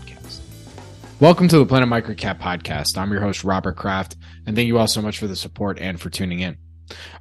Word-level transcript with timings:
podcast. 0.00 0.40
Welcome 1.20 1.48
to 1.48 1.58
the 1.58 1.66
Planet 1.66 1.88
Microcap 1.88 2.38
podcast. 2.38 2.96
I'm 2.96 3.12
your 3.12 3.20
host, 3.20 3.44
Robert 3.44 3.76
Kraft, 3.76 4.16
and 4.46 4.56
thank 4.56 4.66
you 4.66 4.78
all 4.78 4.86
so 4.86 5.02
much 5.02 5.18
for 5.18 5.26
the 5.26 5.36
support 5.36 5.78
and 5.78 6.00
for 6.00 6.10
tuning 6.10 6.40
in. 6.40 6.56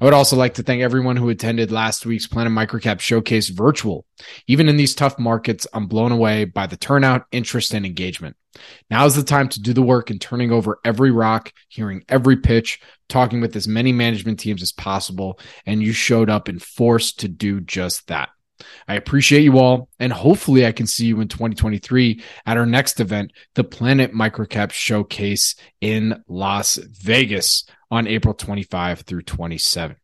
I 0.01 0.05
would 0.05 0.13
also 0.15 0.35
like 0.35 0.55
to 0.55 0.63
thank 0.63 0.81
everyone 0.81 1.15
who 1.15 1.29
attended 1.29 1.71
last 1.71 2.05
week's 2.05 2.25
Planet 2.25 2.51
Microcap 2.51 2.99
Showcase 2.99 3.49
virtual. 3.49 4.05
Even 4.47 4.67
in 4.67 4.77
these 4.77 4.95
tough 4.95 5.19
markets, 5.19 5.67
I'm 5.73 5.85
blown 5.85 6.11
away 6.11 6.45
by 6.45 6.65
the 6.65 6.77
turnout, 6.77 7.25
interest, 7.31 7.73
and 7.73 7.85
engagement. 7.85 8.35
Now 8.89 9.05
is 9.05 9.15
the 9.15 9.23
time 9.23 9.47
to 9.49 9.61
do 9.61 9.73
the 9.73 9.83
work 9.83 10.09
in 10.09 10.17
turning 10.17 10.51
over 10.51 10.79
every 10.83 11.11
rock, 11.11 11.53
hearing 11.67 12.03
every 12.09 12.37
pitch, 12.37 12.79
talking 13.09 13.41
with 13.41 13.55
as 13.55 13.67
many 13.67 13.93
management 13.93 14.39
teams 14.39 14.63
as 14.63 14.71
possible, 14.71 15.39
and 15.67 15.83
you 15.83 15.93
showed 15.93 16.31
up 16.31 16.49
in 16.49 16.57
force 16.57 17.13
to 17.13 17.27
do 17.27 17.61
just 17.61 18.07
that. 18.07 18.29
I 18.87 18.95
appreciate 18.95 19.43
you 19.43 19.57
all, 19.57 19.89
and 19.99 20.11
hopefully, 20.11 20.65
I 20.65 20.71
can 20.71 20.87
see 20.87 21.05
you 21.05 21.21
in 21.21 21.27
2023 21.27 22.21
at 22.45 22.57
our 22.57 22.65
next 22.65 22.99
event, 22.99 23.31
the 23.55 23.63
Planet 23.63 24.13
Microcap 24.13 24.71
Showcase 24.71 25.55
in 25.81 26.23
Las 26.27 26.75
Vegas 26.75 27.65
on 27.91 28.07
April 28.07 28.33
25 28.33 29.01
through 29.01 29.23
27. 29.23 29.95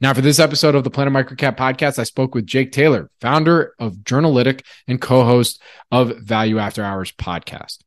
Now, 0.00 0.14
for 0.14 0.20
this 0.20 0.38
episode 0.38 0.74
of 0.74 0.84
the 0.84 0.90
Planet 0.90 1.12
Microcap 1.12 1.56
podcast, 1.56 1.98
I 1.98 2.04
spoke 2.04 2.34
with 2.34 2.46
Jake 2.46 2.72
Taylor, 2.72 3.10
founder 3.20 3.74
of 3.78 3.96
Journalytic 3.96 4.62
and 4.86 5.00
co 5.00 5.24
host 5.24 5.60
of 5.90 6.18
Value 6.18 6.58
After 6.58 6.82
Hours 6.82 7.12
podcast. 7.12 7.78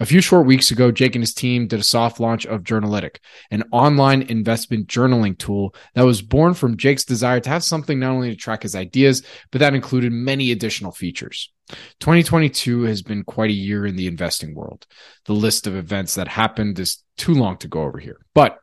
A 0.00 0.06
few 0.06 0.20
short 0.20 0.46
weeks 0.46 0.70
ago, 0.70 0.90
Jake 0.90 1.14
and 1.14 1.22
his 1.22 1.34
team 1.34 1.66
did 1.66 1.80
a 1.80 1.84
soft 1.84 2.20
launch 2.20 2.46
of 2.46 2.62
Journalytic, 2.62 3.16
an 3.50 3.64
online 3.70 4.22
investment 4.22 4.86
journaling 4.86 5.36
tool 5.36 5.74
that 5.94 6.06
was 6.06 6.22
born 6.22 6.54
from 6.54 6.76
Jake's 6.78 7.04
desire 7.04 7.40
to 7.40 7.50
have 7.50 7.62
something 7.62 7.98
not 7.98 8.12
only 8.12 8.30
to 8.30 8.36
track 8.36 8.62
his 8.62 8.74
ideas, 8.74 9.22
but 9.50 9.58
that 9.58 9.74
included 9.74 10.12
many 10.12 10.52
additional 10.52 10.90
features. 10.90 11.52
2022 12.00 12.82
has 12.82 13.02
been 13.02 13.22
quite 13.24 13.50
a 13.50 13.54
year 13.54 13.86
in 13.86 13.96
the 13.96 14.06
investing 14.06 14.54
world. 14.54 14.86
The 15.26 15.34
list 15.34 15.66
of 15.66 15.76
events 15.76 16.14
that 16.14 16.28
happened 16.28 16.78
is 16.78 17.04
too 17.16 17.34
long 17.34 17.58
to 17.58 17.68
go 17.68 17.82
over 17.82 17.98
here. 17.98 18.18
But 18.34 18.58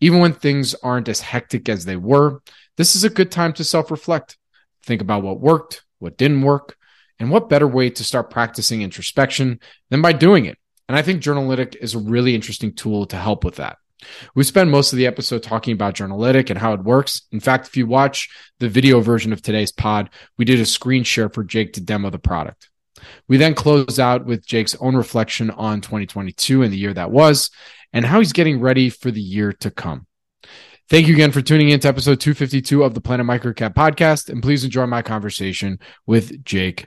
even 0.00 0.20
when 0.20 0.32
things 0.32 0.74
aren't 0.76 1.08
as 1.08 1.20
hectic 1.20 1.68
as 1.68 1.84
they 1.84 1.96
were, 1.96 2.40
this 2.76 2.94
is 2.94 3.04
a 3.04 3.10
good 3.10 3.30
time 3.30 3.52
to 3.54 3.64
self 3.64 3.90
reflect. 3.90 4.38
Think 4.84 5.02
about 5.02 5.22
what 5.22 5.40
worked, 5.40 5.82
what 5.98 6.16
didn't 6.16 6.42
work, 6.42 6.76
and 7.18 7.30
what 7.30 7.48
better 7.48 7.66
way 7.66 7.90
to 7.90 8.04
start 8.04 8.30
practicing 8.30 8.82
introspection 8.82 9.60
than 9.90 10.02
by 10.02 10.12
doing 10.12 10.46
it? 10.46 10.58
And 10.88 10.96
I 10.96 11.02
think 11.02 11.22
Journalytic 11.22 11.76
is 11.76 11.94
a 11.94 11.98
really 11.98 12.34
interesting 12.34 12.74
tool 12.74 13.06
to 13.06 13.16
help 13.16 13.44
with 13.44 13.56
that. 13.56 13.78
We 14.34 14.44
spend 14.44 14.70
most 14.70 14.92
of 14.92 14.96
the 14.96 15.06
episode 15.06 15.42
talking 15.42 15.72
about 15.72 15.94
Journalytic 15.94 16.50
and 16.50 16.58
how 16.58 16.72
it 16.72 16.84
works. 16.84 17.22
In 17.32 17.40
fact, 17.40 17.66
if 17.66 17.76
you 17.76 17.86
watch 17.86 18.30
the 18.58 18.68
video 18.68 19.00
version 19.00 19.32
of 19.32 19.42
today's 19.42 19.72
pod, 19.72 20.10
we 20.36 20.44
did 20.44 20.60
a 20.60 20.66
screen 20.66 21.02
share 21.02 21.28
for 21.28 21.44
Jake 21.44 21.74
to 21.74 21.80
demo 21.80 22.10
the 22.10 22.18
product. 22.18 22.70
We 23.28 23.36
then 23.36 23.54
close 23.54 23.98
out 23.98 24.24
with 24.24 24.46
Jake's 24.46 24.76
own 24.76 24.96
reflection 24.96 25.50
on 25.50 25.80
2022 25.80 26.62
and 26.62 26.72
the 26.72 26.78
year 26.78 26.94
that 26.94 27.10
was, 27.10 27.50
and 27.92 28.04
how 28.04 28.18
he's 28.18 28.32
getting 28.32 28.60
ready 28.60 28.90
for 28.90 29.10
the 29.10 29.20
year 29.20 29.52
to 29.54 29.70
come. 29.70 30.06
Thank 30.88 31.06
you 31.06 31.14
again 31.14 31.32
for 31.32 31.42
tuning 31.42 31.68
in 31.68 31.80
to 31.80 31.88
episode 31.88 32.20
252 32.20 32.82
of 32.82 32.94
the 32.94 33.00
Planet 33.00 33.26
Microcap 33.26 33.74
podcast, 33.74 34.30
and 34.30 34.42
please 34.42 34.64
enjoy 34.64 34.86
my 34.86 35.02
conversation 35.02 35.78
with 36.06 36.44
Jake 36.44 36.86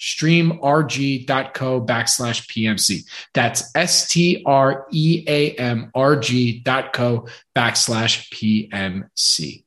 www.streamrg.co 0.00 1.84
backslash 1.84 2.46
PMC. 2.48 3.04
That's 3.32 3.70
S 3.74 4.08
T 4.08 4.42
R 4.46 4.86
E 4.92 5.24
A 5.26 5.52
M 5.52 5.90
R 5.94 6.16
G 6.16 6.60
dot 6.60 6.92
co 6.92 7.28
backslash 7.54 8.30
PMC. 8.32 9.64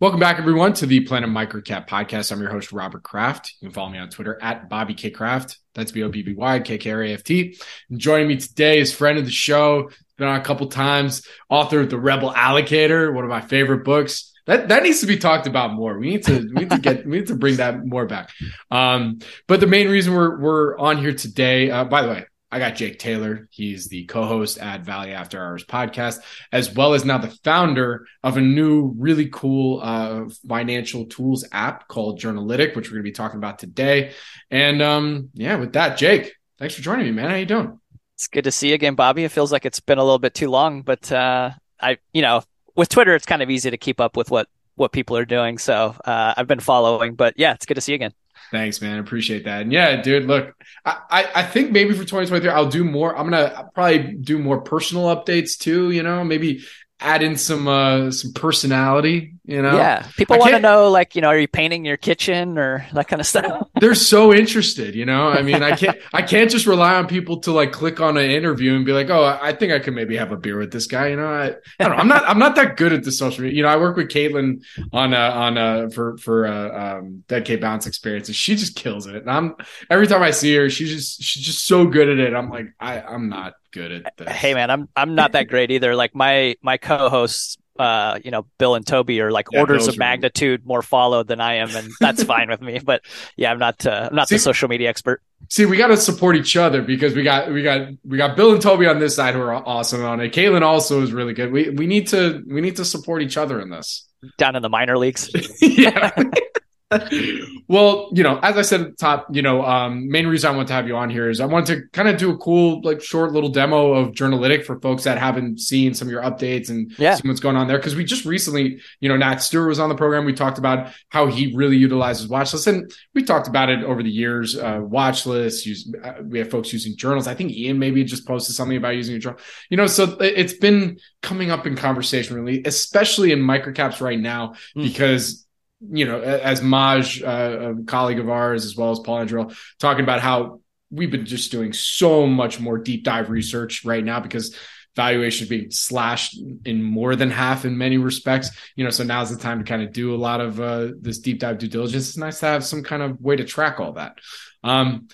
Welcome 0.00 0.20
back, 0.20 0.38
everyone, 0.38 0.74
to 0.74 0.86
the 0.86 1.00
Planet 1.00 1.28
Microcap 1.28 1.88
podcast. 1.88 2.30
I'm 2.30 2.40
your 2.40 2.50
host, 2.50 2.70
Robert 2.70 3.02
Kraft. 3.02 3.54
You 3.60 3.66
can 3.66 3.74
follow 3.74 3.90
me 3.90 3.98
on 3.98 4.08
Twitter 4.10 4.38
at 4.40 4.68
Bobby 4.68 4.94
K 4.94 5.10
Kraft. 5.10 5.58
That's 5.74 5.90
B 5.90 6.04
O 6.04 6.08
B 6.08 6.22
B 6.22 6.34
Y 6.34 6.60
K 6.60 6.78
K 6.78 6.90
R 6.90 7.02
A 7.02 7.12
F 7.14 7.24
T. 7.24 7.58
And 7.90 7.98
joining 7.98 8.28
me 8.28 8.36
today 8.36 8.78
is 8.78 8.94
friend 8.94 9.18
of 9.18 9.24
the 9.24 9.30
show, 9.32 9.90
been 10.16 10.28
on 10.28 10.40
a 10.40 10.44
couple 10.44 10.68
times, 10.68 11.26
author 11.48 11.80
of 11.80 11.90
The 11.90 11.98
Rebel 11.98 12.32
Allocator, 12.32 13.12
one 13.12 13.24
of 13.24 13.30
my 13.30 13.40
favorite 13.40 13.84
books. 13.84 14.32
That 14.48 14.68
that 14.68 14.82
needs 14.82 15.00
to 15.00 15.06
be 15.06 15.18
talked 15.18 15.46
about 15.46 15.74
more. 15.74 15.98
We 15.98 16.08
need 16.08 16.24
to 16.24 16.38
we 16.38 16.62
need 16.62 16.70
to 16.70 16.78
get 16.78 17.06
we 17.06 17.18
need 17.18 17.26
to 17.26 17.36
bring 17.36 17.56
that 17.56 17.84
more 17.84 18.06
back. 18.06 18.30
Um, 18.70 19.18
but 19.46 19.60
the 19.60 19.66
main 19.66 19.90
reason 19.90 20.14
we're 20.14 20.40
we're 20.40 20.78
on 20.78 20.96
here 20.96 21.12
today, 21.12 21.70
uh, 21.70 21.84
by 21.84 22.00
the 22.00 22.08
way, 22.08 22.24
I 22.50 22.58
got 22.58 22.74
Jake 22.74 22.98
Taylor. 22.98 23.46
He's 23.50 23.88
the 23.88 24.06
co-host 24.06 24.56
at 24.56 24.86
Value 24.86 25.12
After 25.12 25.38
Hours 25.38 25.66
podcast, 25.66 26.20
as 26.50 26.74
well 26.74 26.94
as 26.94 27.04
now 27.04 27.18
the 27.18 27.36
founder 27.44 28.06
of 28.22 28.38
a 28.38 28.40
new, 28.40 28.94
really 28.96 29.28
cool 29.30 29.80
uh, 29.82 30.24
financial 30.48 31.04
tools 31.04 31.44
app 31.52 31.86
called 31.86 32.18
Journalytic, 32.18 32.74
which 32.74 32.88
we're 32.88 32.96
going 32.96 33.04
to 33.04 33.10
be 33.10 33.12
talking 33.12 33.36
about 33.36 33.58
today. 33.58 34.12
And 34.50 34.80
um, 34.80 35.28
yeah, 35.34 35.56
with 35.56 35.74
that, 35.74 35.98
Jake, 35.98 36.32
thanks 36.58 36.74
for 36.74 36.80
joining 36.80 37.04
me, 37.04 37.12
man. 37.12 37.28
How 37.28 37.36
you 37.36 37.44
doing? 37.44 37.78
It's 38.14 38.28
good 38.28 38.44
to 38.44 38.50
see 38.50 38.70
you 38.70 38.74
again, 38.76 38.94
Bobby. 38.94 39.24
It 39.24 39.30
feels 39.30 39.52
like 39.52 39.66
it's 39.66 39.80
been 39.80 39.98
a 39.98 40.02
little 40.02 40.18
bit 40.18 40.32
too 40.32 40.48
long, 40.48 40.80
but 40.80 41.12
uh, 41.12 41.50
I, 41.78 41.98
you 42.14 42.22
know, 42.22 42.42
with 42.78 42.88
Twitter, 42.88 43.16
it's 43.16 43.26
kind 43.26 43.42
of 43.42 43.50
easy 43.50 43.70
to 43.70 43.76
keep 43.76 44.00
up 44.00 44.16
with 44.16 44.30
what 44.30 44.48
what 44.76 44.92
people 44.92 45.16
are 45.16 45.24
doing. 45.24 45.58
So 45.58 45.96
uh, 46.04 46.34
I've 46.36 46.46
been 46.46 46.60
following, 46.60 47.16
but 47.16 47.34
yeah, 47.36 47.52
it's 47.52 47.66
good 47.66 47.74
to 47.74 47.80
see 47.80 47.92
you 47.92 47.96
again. 47.96 48.12
Thanks, 48.52 48.80
man. 48.80 49.00
Appreciate 49.00 49.44
that. 49.44 49.62
And 49.62 49.72
yeah, 49.72 50.00
dude, 50.00 50.26
look, 50.26 50.54
I, 50.84 51.28
I, 51.34 51.42
think 51.42 51.72
maybe 51.72 51.90
for 51.90 52.04
2023, 52.04 52.48
I'll 52.48 52.68
do 52.68 52.84
more. 52.84 53.18
I'm 53.18 53.28
gonna 53.28 53.68
probably 53.74 54.14
do 54.14 54.38
more 54.38 54.60
personal 54.60 55.06
updates 55.06 55.58
too. 55.58 55.90
You 55.90 56.04
know, 56.04 56.22
maybe 56.22 56.62
add 57.00 57.22
in 57.22 57.36
some 57.36 57.68
uh 57.68 58.10
some 58.10 58.32
personality 58.32 59.34
you 59.44 59.62
know? 59.62 59.76
Yeah. 59.76 60.06
People 60.18 60.38
want 60.38 60.50
to 60.52 60.60
know 60.60 60.90
like 60.90 61.16
you 61.16 61.22
know 61.22 61.28
are 61.28 61.38
you 61.38 61.48
painting 61.48 61.84
your 61.84 61.96
kitchen 61.96 62.58
or 62.58 62.86
that 62.92 63.08
kind 63.08 63.18
of 63.18 63.26
stuff? 63.26 63.68
They're 63.80 63.94
so 63.94 64.34
interested 64.34 64.94
you 64.94 65.06
know? 65.06 65.28
I 65.28 65.42
mean 65.42 65.62
i 65.62 65.74
can't 65.74 65.96
i 66.12 66.22
can't 66.22 66.50
just 66.50 66.66
rely 66.66 66.94
on 66.94 67.06
people 67.06 67.40
to 67.40 67.52
like 67.52 67.72
click 67.72 68.00
on 68.00 68.16
an 68.16 68.30
interview 68.30 68.74
and 68.74 68.84
be 68.84 68.92
like 68.92 69.10
oh 69.10 69.38
i 69.40 69.52
think 69.52 69.72
i 69.72 69.78
could 69.78 69.94
maybe 69.94 70.16
have 70.16 70.32
a 70.32 70.36
beer 70.36 70.58
with 70.58 70.72
this 70.72 70.86
guy 70.86 71.08
you 71.08 71.16
know? 71.16 71.28
I, 71.28 71.46
I 71.46 71.54
don't 71.78 71.90
know. 71.90 71.96
I'm 71.96 72.08
not 72.08 72.24
i'm 72.28 72.38
not 72.38 72.56
that 72.56 72.76
good 72.76 72.92
at 72.92 73.04
the 73.04 73.12
social 73.12 73.42
media 73.42 73.56
you 73.56 73.62
know? 73.62 73.68
I 73.68 73.76
work 73.76 73.96
with 73.96 74.08
caitlin 74.08 74.62
on 74.92 75.14
uh 75.14 75.30
on 75.34 75.56
uh 75.56 75.88
for 75.90 76.18
for 76.18 76.46
uh 76.46 76.98
um 76.98 77.24
dead 77.28 77.44
k 77.44 77.56
bounce 77.56 77.86
experiences. 77.86 78.36
She 78.36 78.56
just 78.56 78.74
kills 78.74 79.06
it. 79.06 79.16
And 79.16 79.30
i'm 79.30 79.54
every 79.88 80.08
time 80.08 80.22
i 80.22 80.30
see 80.30 80.54
her 80.56 80.68
she's 80.68 80.90
just 80.90 81.22
she's 81.22 81.44
just 81.44 81.64
so 81.66 81.86
good 81.86 82.08
at 82.08 82.18
it. 82.18 82.34
I'm 82.34 82.50
like 82.50 82.66
i 82.80 83.00
i'm 83.00 83.28
not 83.28 83.54
good 83.72 83.92
at 83.92 84.16
this. 84.16 84.28
Hey 84.28 84.54
man, 84.54 84.70
I'm 84.70 84.88
I'm 84.96 85.14
not 85.14 85.32
that 85.32 85.48
great 85.48 85.70
either. 85.70 85.94
Like 85.94 86.14
my 86.14 86.56
my 86.62 86.76
co-hosts 86.76 87.58
uh, 87.78 88.18
you 88.24 88.30
know, 88.30 88.46
Bill 88.58 88.74
and 88.74 88.86
Toby 88.86 89.20
are 89.20 89.30
like 89.30 89.46
yeah, 89.52 89.60
orders 89.60 89.86
of 89.86 89.96
magnitude 89.96 90.66
more 90.66 90.82
followed 90.82 91.28
than 91.28 91.40
I 91.40 91.54
am, 91.54 91.74
and 91.76 91.88
that's 92.00 92.22
fine 92.24 92.48
with 92.48 92.60
me. 92.60 92.80
But 92.80 93.02
yeah, 93.36 93.52
I'm 93.52 93.58
not 93.58 93.86
uh, 93.86 94.08
I'm 94.10 94.16
not 94.16 94.28
see, 94.28 94.34
the 94.34 94.40
social 94.40 94.68
media 94.68 94.88
expert. 94.88 95.22
See, 95.48 95.64
we 95.64 95.76
got 95.76 95.88
to 95.88 95.96
support 95.96 96.36
each 96.36 96.56
other 96.56 96.82
because 96.82 97.14
we 97.14 97.22
got 97.22 97.50
we 97.52 97.62
got 97.62 97.88
we 98.04 98.18
got 98.18 98.36
Bill 98.36 98.52
and 98.52 98.60
Toby 98.60 98.86
on 98.86 98.98
this 98.98 99.14
side 99.14 99.34
who 99.34 99.40
are 99.40 99.54
awesome 99.54 100.04
on 100.04 100.20
it. 100.20 100.32
Caitlin 100.32 100.62
also 100.62 101.02
is 101.02 101.12
really 101.12 101.34
good. 101.34 101.52
We 101.52 101.70
we 101.70 101.86
need 101.86 102.08
to 102.08 102.42
we 102.46 102.60
need 102.60 102.76
to 102.76 102.84
support 102.84 103.22
each 103.22 103.36
other 103.36 103.60
in 103.60 103.70
this. 103.70 104.06
Down 104.36 104.56
in 104.56 104.62
the 104.62 104.68
minor 104.68 104.98
leagues. 104.98 105.30
yeah. 105.62 106.10
well, 107.68 108.08
you 108.14 108.22
know, 108.22 108.38
as 108.42 108.56
I 108.56 108.62
said 108.62 108.80
at 108.80 108.86
the 108.90 108.96
top, 108.96 109.26
you 109.30 109.42
know, 109.42 109.62
um, 109.62 110.08
main 110.08 110.26
reason 110.26 110.52
I 110.52 110.56
want 110.56 110.68
to 110.68 110.74
have 110.74 110.88
you 110.88 110.96
on 110.96 111.10
here 111.10 111.28
is 111.28 111.38
I 111.38 111.44
want 111.44 111.66
to 111.66 111.82
kind 111.92 112.08
of 112.08 112.16
do 112.16 112.30
a 112.30 112.38
cool, 112.38 112.80
like, 112.82 113.02
short 113.02 113.32
little 113.32 113.50
demo 113.50 113.92
of 113.92 114.12
Journalytic 114.12 114.64
for 114.64 114.80
folks 114.80 115.04
that 115.04 115.18
haven't 115.18 115.60
seen 115.60 115.92
some 115.92 116.08
of 116.08 116.12
your 116.12 116.22
updates 116.22 116.70
and 116.70 116.90
yeah. 116.98 117.14
see 117.14 117.28
what's 117.28 117.40
going 117.40 117.56
on 117.56 117.66
there. 117.66 117.76
Because 117.76 117.94
we 117.94 118.04
just 118.04 118.24
recently, 118.24 118.80
you 119.00 119.08
know, 119.10 119.18
Nat 119.18 119.36
Stewart 119.36 119.68
was 119.68 119.78
on 119.78 119.90
the 119.90 119.94
program. 119.94 120.24
We 120.24 120.32
talked 120.32 120.56
about 120.56 120.90
how 121.10 121.26
he 121.26 121.54
really 121.54 121.76
utilizes 121.76 122.26
watch 122.26 122.54
lists, 122.54 122.66
and 122.66 122.90
we 123.14 123.22
talked 123.22 123.48
about 123.48 123.68
it 123.68 123.84
over 123.84 124.02
the 124.02 124.10
years. 124.10 124.56
Uh, 124.56 124.80
watch 124.82 125.26
lists, 125.26 125.66
use 125.66 125.92
uh, 126.02 126.14
we 126.22 126.38
have 126.38 126.50
folks 126.50 126.72
using 126.72 126.96
journals. 126.96 127.26
I 127.26 127.34
think 127.34 127.52
Ian 127.52 127.78
maybe 127.78 128.02
just 128.02 128.26
posted 128.26 128.54
something 128.54 128.78
about 128.78 128.96
using 128.96 129.14
a 129.14 129.18
journal. 129.18 129.40
You 129.68 129.76
know, 129.76 129.86
so 129.86 130.16
it's 130.20 130.54
been 130.54 130.98
coming 131.20 131.50
up 131.50 131.66
in 131.66 131.76
conversation 131.76 132.34
really, 132.34 132.62
especially 132.64 133.32
in 133.32 133.40
microcaps 133.40 134.00
right 134.00 134.18
now, 134.18 134.54
mm. 134.74 134.84
because 134.84 135.46
you 135.80 136.06
know, 136.06 136.20
as 136.20 136.62
Maj, 136.62 137.22
uh, 137.22 137.74
a 137.78 137.84
colleague 137.84 138.18
of 138.18 138.28
ours, 138.28 138.64
as 138.64 138.76
well 138.76 138.90
as 138.90 138.98
Paul 138.98 139.18
Andrew, 139.18 139.50
talking 139.78 140.02
about 140.02 140.20
how 140.20 140.60
we've 140.90 141.10
been 141.10 141.26
just 141.26 141.52
doing 141.52 141.72
so 141.72 142.26
much 142.26 142.58
more 142.58 142.78
deep 142.78 143.04
dive 143.04 143.30
research 143.30 143.84
right 143.84 144.02
now 144.02 144.20
because 144.20 144.56
valuation 144.96 145.46
being 145.46 145.70
slashed 145.70 146.36
in 146.64 146.82
more 146.82 147.14
than 147.14 147.30
half 147.30 147.64
in 147.64 147.78
many 147.78 147.98
respects. 147.98 148.50
You 148.74 148.84
know, 148.84 148.90
so 148.90 149.04
now's 149.04 149.30
the 149.30 149.40
time 149.40 149.58
to 149.58 149.64
kind 149.64 149.82
of 149.82 149.92
do 149.92 150.14
a 150.14 150.16
lot 150.16 150.40
of 150.40 150.60
uh, 150.60 150.88
this 151.00 151.18
deep 151.18 151.38
dive 151.38 151.58
due 151.58 151.68
diligence. 151.68 152.08
It's 152.08 152.16
nice 152.16 152.40
to 152.40 152.46
have 152.46 152.64
some 152.64 152.82
kind 152.82 153.02
of 153.02 153.20
way 153.20 153.36
to 153.36 153.44
track 153.44 153.78
all 153.78 153.92
that. 153.92 154.18
Um, 154.64 155.08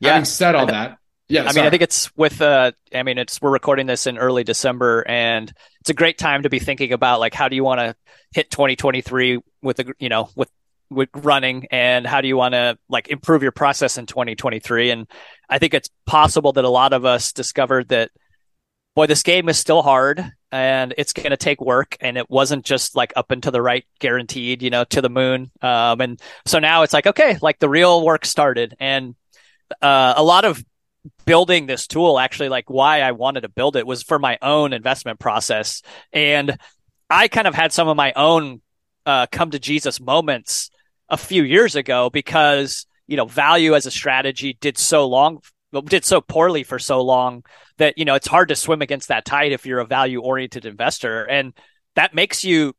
yeah. 0.00 0.10
Having 0.10 0.24
said 0.26 0.54
all 0.54 0.66
that, 0.66 0.98
yeah, 1.28 1.42
I 1.42 1.44
sorry. 1.46 1.54
mean, 1.54 1.66
I 1.66 1.70
think 1.70 1.82
it's 1.82 2.14
with. 2.16 2.40
Uh, 2.40 2.72
I 2.94 3.02
mean, 3.02 3.18
it's 3.18 3.40
we're 3.40 3.52
recording 3.52 3.86
this 3.86 4.06
in 4.06 4.18
early 4.18 4.44
December, 4.44 5.04
and 5.08 5.50
it's 5.80 5.90
a 5.90 5.94
great 5.94 6.18
time 6.18 6.42
to 6.42 6.50
be 6.50 6.58
thinking 6.58 6.92
about 6.92 7.20
like 7.20 7.32
how 7.32 7.48
do 7.48 7.56
you 7.56 7.64
want 7.64 7.80
to 7.80 7.96
hit 8.32 8.50
2023 8.50 9.40
with 9.62 9.78
the 9.78 9.94
you 9.98 10.10
know 10.10 10.28
with 10.36 10.50
with 10.90 11.08
running, 11.14 11.66
and 11.70 12.06
how 12.06 12.20
do 12.20 12.28
you 12.28 12.36
want 12.36 12.52
to 12.52 12.78
like 12.90 13.08
improve 13.08 13.42
your 13.42 13.52
process 13.52 13.96
in 13.96 14.04
2023? 14.04 14.90
And 14.90 15.06
I 15.48 15.58
think 15.58 15.72
it's 15.72 15.88
possible 16.04 16.52
that 16.52 16.64
a 16.64 16.70
lot 16.70 16.92
of 16.92 17.06
us 17.06 17.32
discovered 17.32 17.88
that, 17.88 18.10
boy, 18.94 19.06
this 19.06 19.22
game 19.22 19.48
is 19.48 19.56
still 19.56 19.80
hard, 19.80 20.30
and 20.52 20.92
it's 20.98 21.14
going 21.14 21.30
to 21.30 21.38
take 21.38 21.62
work, 21.62 21.96
and 22.02 22.18
it 22.18 22.28
wasn't 22.28 22.66
just 22.66 22.94
like 22.94 23.14
up 23.16 23.30
and 23.30 23.42
to 23.44 23.50
the 23.50 23.62
right, 23.62 23.86
guaranteed, 23.98 24.62
you 24.62 24.68
know, 24.68 24.84
to 24.84 25.00
the 25.00 25.08
moon. 25.08 25.50
Um, 25.62 26.02
and 26.02 26.20
so 26.44 26.58
now 26.58 26.82
it's 26.82 26.92
like 26.92 27.06
okay, 27.06 27.38
like 27.40 27.60
the 27.60 27.68
real 27.70 28.04
work 28.04 28.26
started, 28.26 28.76
and 28.78 29.14
uh, 29.80 30.12
a 30.18 30.22
lot 30.22 30.44
of 30.44 30.62
building 31.26 31.66
this 31.66 31.86
tool 31.86 32.18
actually 32.18 32.48
like 32.48 32.70
why 32.70 33.00
I 33.00 33.12
wanted 33.12 33.42
to 33.42 33.48
build 33.48 33.76
it 33.76 33.86
was 33.86 34.02
for 34.02 34.18
my 34.18 34.38
own 34.40 34.72
investment 34.72 35.18
process. 35.18 35.82
And 36.12 36.56
I 37.10 37.28
kind 37.28 37.46
of 37.46 37.54
had 37.54 37.72
some 37.72 37.88
of 37.88 37.96
my 37.96 38.12
own 38.14 38.62
uh, 39.06 39.26
come 39.30 39.50
to 39.50 39.58
Jesus 39.58 40.00
moments 40.00 40.70
a 41.08 41.16
few 41.16 41.42
years 41.42 41.76
ago 41.76 42.10
because, 42.10 42.86
you 43.06 43.16
know, 43.16 43.26
value 43.26 43.74
as 43.74 43.86
a 43.86 43.90
strategy 43.90 44.56
did 44.60 44.78
so 44.78 45.06
long, 45.06 45.40
did 45.86 46.04
so 46.04 46.20
poorly 46.20 46.62
for 46.62 46.78
so 46.78 47.02
long 47.02 47.44
that, 47.76 47.98
you 47.98 48.04
know, 48.04 48.14
it's 48.14 48.26
hard 48.26 48.48
to 48.48 48.56
swim 48.56 48.80
against 48.80 49.08
that 49.08 49.24
tide 49.24 49.52
if 49.52 49.66
you're 49.66 49.80
a 49.80 49.86
value 49.86 50.20
oriented 50.20 50.64
investor. 50.64 51.24
And 51.24 51.52
that 51.96 52.14
makes 52.14 52.44
you 52.44 52.74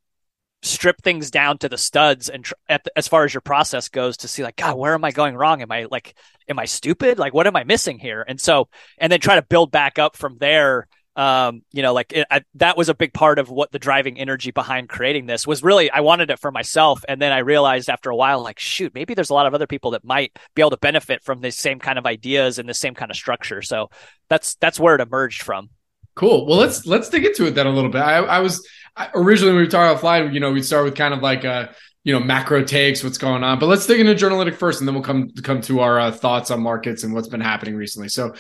strip 0.66 1.02
things 1.02 1.32
down 1.32 1.58
to 1.60 1.70
the 1.70 1.78
studs 1.78 2.30
and 2.30 2.44
tr- 2.44 2.54
the, 2.68 2.92
as 2.96 3.08
far 3.08 3.24
as 3.24 3.34
your 3.34 3.42
process 3.42 3.90
goes 3.90 4.18
to 4.18 4.28
see 4.28 4.44
like 4.44 4.56
god 4.56 4.78
where 4.78 4.94
am 4.94 5.04
i 5.04 5.12
going 5.12 5.36
wrong? 5.36 5.62
Am 5.62 5.72
i 5.72 5.88
like 5.90 6.16
am 6.50 6.60
i 6.60 6.66
stupid? 6.66 7.20
Like 7.20 7.34
what 7.34 7.48
am 7.48 7.56
i 7.56 7.64
missing 7.64 8.00
here? 8.00 8.26
And 8.28 8.40
so 8.40 8.70
and 8.98 9.12
then 9.12 9.20
try 9.20 9.36
to 9.36 9.42
build 9.42 9.72
back 9.72 10.00
up 10.00 10.18
from 10.18 10.38
there 10.38 10.88
um 11.18 11.62
you 11.72 11.82
know 11.82 11.94
like 11.94 12.12
it, 12.12 12.28
I, 12.30 12.42
that 12.56 12.76
was 12.76 12.90
a 12.90 12.94
big 12.94 13.14
part 13.14 13.40
of 13.40 13.50
what 13.50 13.72
the 13.72 13.80
driving 13.80 14.20
energy 14.20 14.52
behind 14.52 14.90
creating 14.90 15.28
this 15.28 15.48
was 15.48 15.64
really 15.64 15.90
i 15.90 16.02
wanted 16.02 16.30
it 16.30 16.40
for 16.40 16.52
myself. 16.52 17.06
And 17.08 17.22
then 17.22 17.32
i 17.32 17.38
realized 17.38 17.90
after 17.90 18.10
a 18.10 18.16
while 18.16 18.44
like 18.44 18.60
shoot 18.60 18.94
maybe 18.94 19.14
there's 19.14 19.30
a 19.30 19.34
lot 19.34 19.46
of 19.46 19.54
other 19.54 19.68
people 19.68 19.92
that 19.92 20.04
might 20.04 20.38
be 20.56 20.62
able 20.62 20.72
to 20.72 20.78
benefit 20.78 21.24
from 21.24 21.40
the 21.40 21.52
same 21.52 21.80
kind 21.80 21.98
of 21.98 22.06
ideas 22.06 22.60
and 22.60 22.68
the 22.68 22.74
same 22.74 22.96
kind 22.96 23.12
of 23.12 23.18
structure. 23.18 23.62
So 23.62 23.90
that's 24.30 24.56
that's 24.56 24.80
where 24.80 24.96
it 24.96 25.02
emerged 25.02 25.44
from 25.44 25.70
Cool. 26.16 26.46
Well, 26.46 26.58
let's 26.58 26.86
let's 26.86 27.10
dig 27.10 27.26
into 27.26 27.46
it 27.46 27.56
then 27.56 27.68
a 27.68 27.72
little 27.72 27.90
bit. 27.90 28.00
I, 28.00 28.18
I 28.18 28.40
was 28.40 28.66
I, 28.96 29.10
originally 29.14 29.54
we 29.54 29.60
were 29.60 29.68
talking 29.68 29.98
offline. 29.98 30.34
You 30.34 30.40
know, 30.40 30.52
we'd 30.52 30.66
start 30.66 30.86
with 30.86 30.96
kind 30.96 31.14
of 31.14 31.22
like 31.22 31.44
a 31.44 31.76
you 32.04 32.14
know 32.14 32.20
macro 32.20 32.64
takes, 32.64 33.04
what's 33.04 33.18
going 33.18 33.44
on. 33.44 33.60
But 33.60 33.66
let's 33.66 33.86
dig 33.86 34.00
into 34.00 34.14
Journalytic 34.14 34.56
first, 34.56 34.80
and 34.80 34.88
then 34.88 34.96
we'll 34.96 35.04
come 35.04 35.30
come 35.44 35.62
to 35.62 35.82
our 35.82 36.00
uh, 36.00 36.12
thoughts 36.12 36.52
on 36.52 36.62
markets 36.62 37.04
and 37.04 37.14
what's 37.14 37.28
been 37.28 37.42
happening 37.42 37.76
recently. 37.76 38.08
So, 38.08 38.34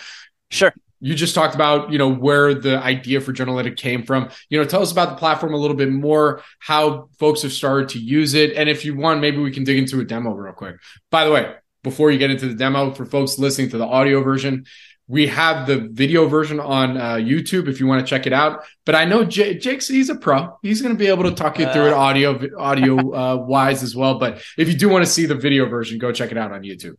sure. 0.51 0.73
You 1.01 1.13
just 1.13 1.35
talked 1.35 1.53
about 1.53 1.91
you 1.91 1.97
know 1.97 2.09
where 2.09 2.53
the 2.53 2.77
idea 2.77 3.19
for 3.19 3.33
Journalytic 3.33 3.75
came 3.75 4.03
from. 4.03 4.29
You 4.49 4.59
know, 4.59 4.65
tell 4.65 4.81
us 4.81 4.93
about 4.93 5.09
the 5.09 5.15
platform 5.15 5.53
a 5.53 5.57
little 5.57 5.75
bit 5.75 5.91
more, 5.91 6.41
how 6.59 7.09
folks 7.19 7.41
have 7.41 7.51
started 7.51 7.89
to 7.89 7.99
use 7.99 8.33
it, 8.33 8.53
and 8.53 8.69
if 8.69 8.85
you 8.85 8.95
want, 8.95 9.19
maybe 9.19 9.39
we 9.39 9.51
can 9.51 9.65
dig 9.65 9.77
into 9.77 9.99
a 9.99 10.05
demo 10.05 10.33
real 10.33 10.53
quick. 10.53 10.77
By 11.11 11.25
the 11.25 11.31
way, 11.31 11.53
before 11.83 12.11
you 12.11 12.17
get 12.17 12.31
into 12.31 12.47
the 12.47 12.55
demo, 12.55 12.91
for 12.91 13.05
folks 13.05 13.37
listening 13.37 13.69
to 13.71 13.77
the 13.77 13.85
audio 13.85 14.23
version, 14.23 14.65
we 15.07 15.27
have 15.27 15.67
the 15.67 15.77
video 15.91 16.27
version 16.27 16.59
on 16.59 16.97
uh, 16.97 17.13
YouTube 17.13 17.67
if 17.67 17.79
you 17.79 17.85
want 17.87 18.05
to 18.05 18.09
check 18.09 18.25
it 18.25 18.33
out. 18.33 18.63
But 18.85 18.95
I 18.95 19.05
know 19.05 19.23
J- 19.23 19.57
Jake's 19.57 19.87
he's 19.87 20.09
a 20.09 20.15
pro. 20.15 20.57
He's 20.63 20.81
going 20.81 20.95
to 20.95 20.99
be 20.99 21.07
able 21.07 21.23
to 21.23 21.31
talk 21.31 21.59
you 21.59 21.71
through 21.71 21.87
it 21.87 21.93
uh. 21.93 21.97
audio 21.97 22.39
audio 22.57 23.13
uh, 23.13 23.35
wise 23.37 23.83
as 23.83 23.95
well. 23.95 24.17
But 24.17 24.41
if 24.57 24.67
you 24.67 24.75
do 24.75 24.89
want 24.89 25.05
to 25.05 25.11
see 25.11 25.25
the 25.25 25.35
video 25.35 25.67
version, 25.67 25.99
go 25.99 26.11
check 26.11 26.31
it 26.31 26.37
out 26.37 26.51
on 26.51 26.61
YouTube. 26.61 26.95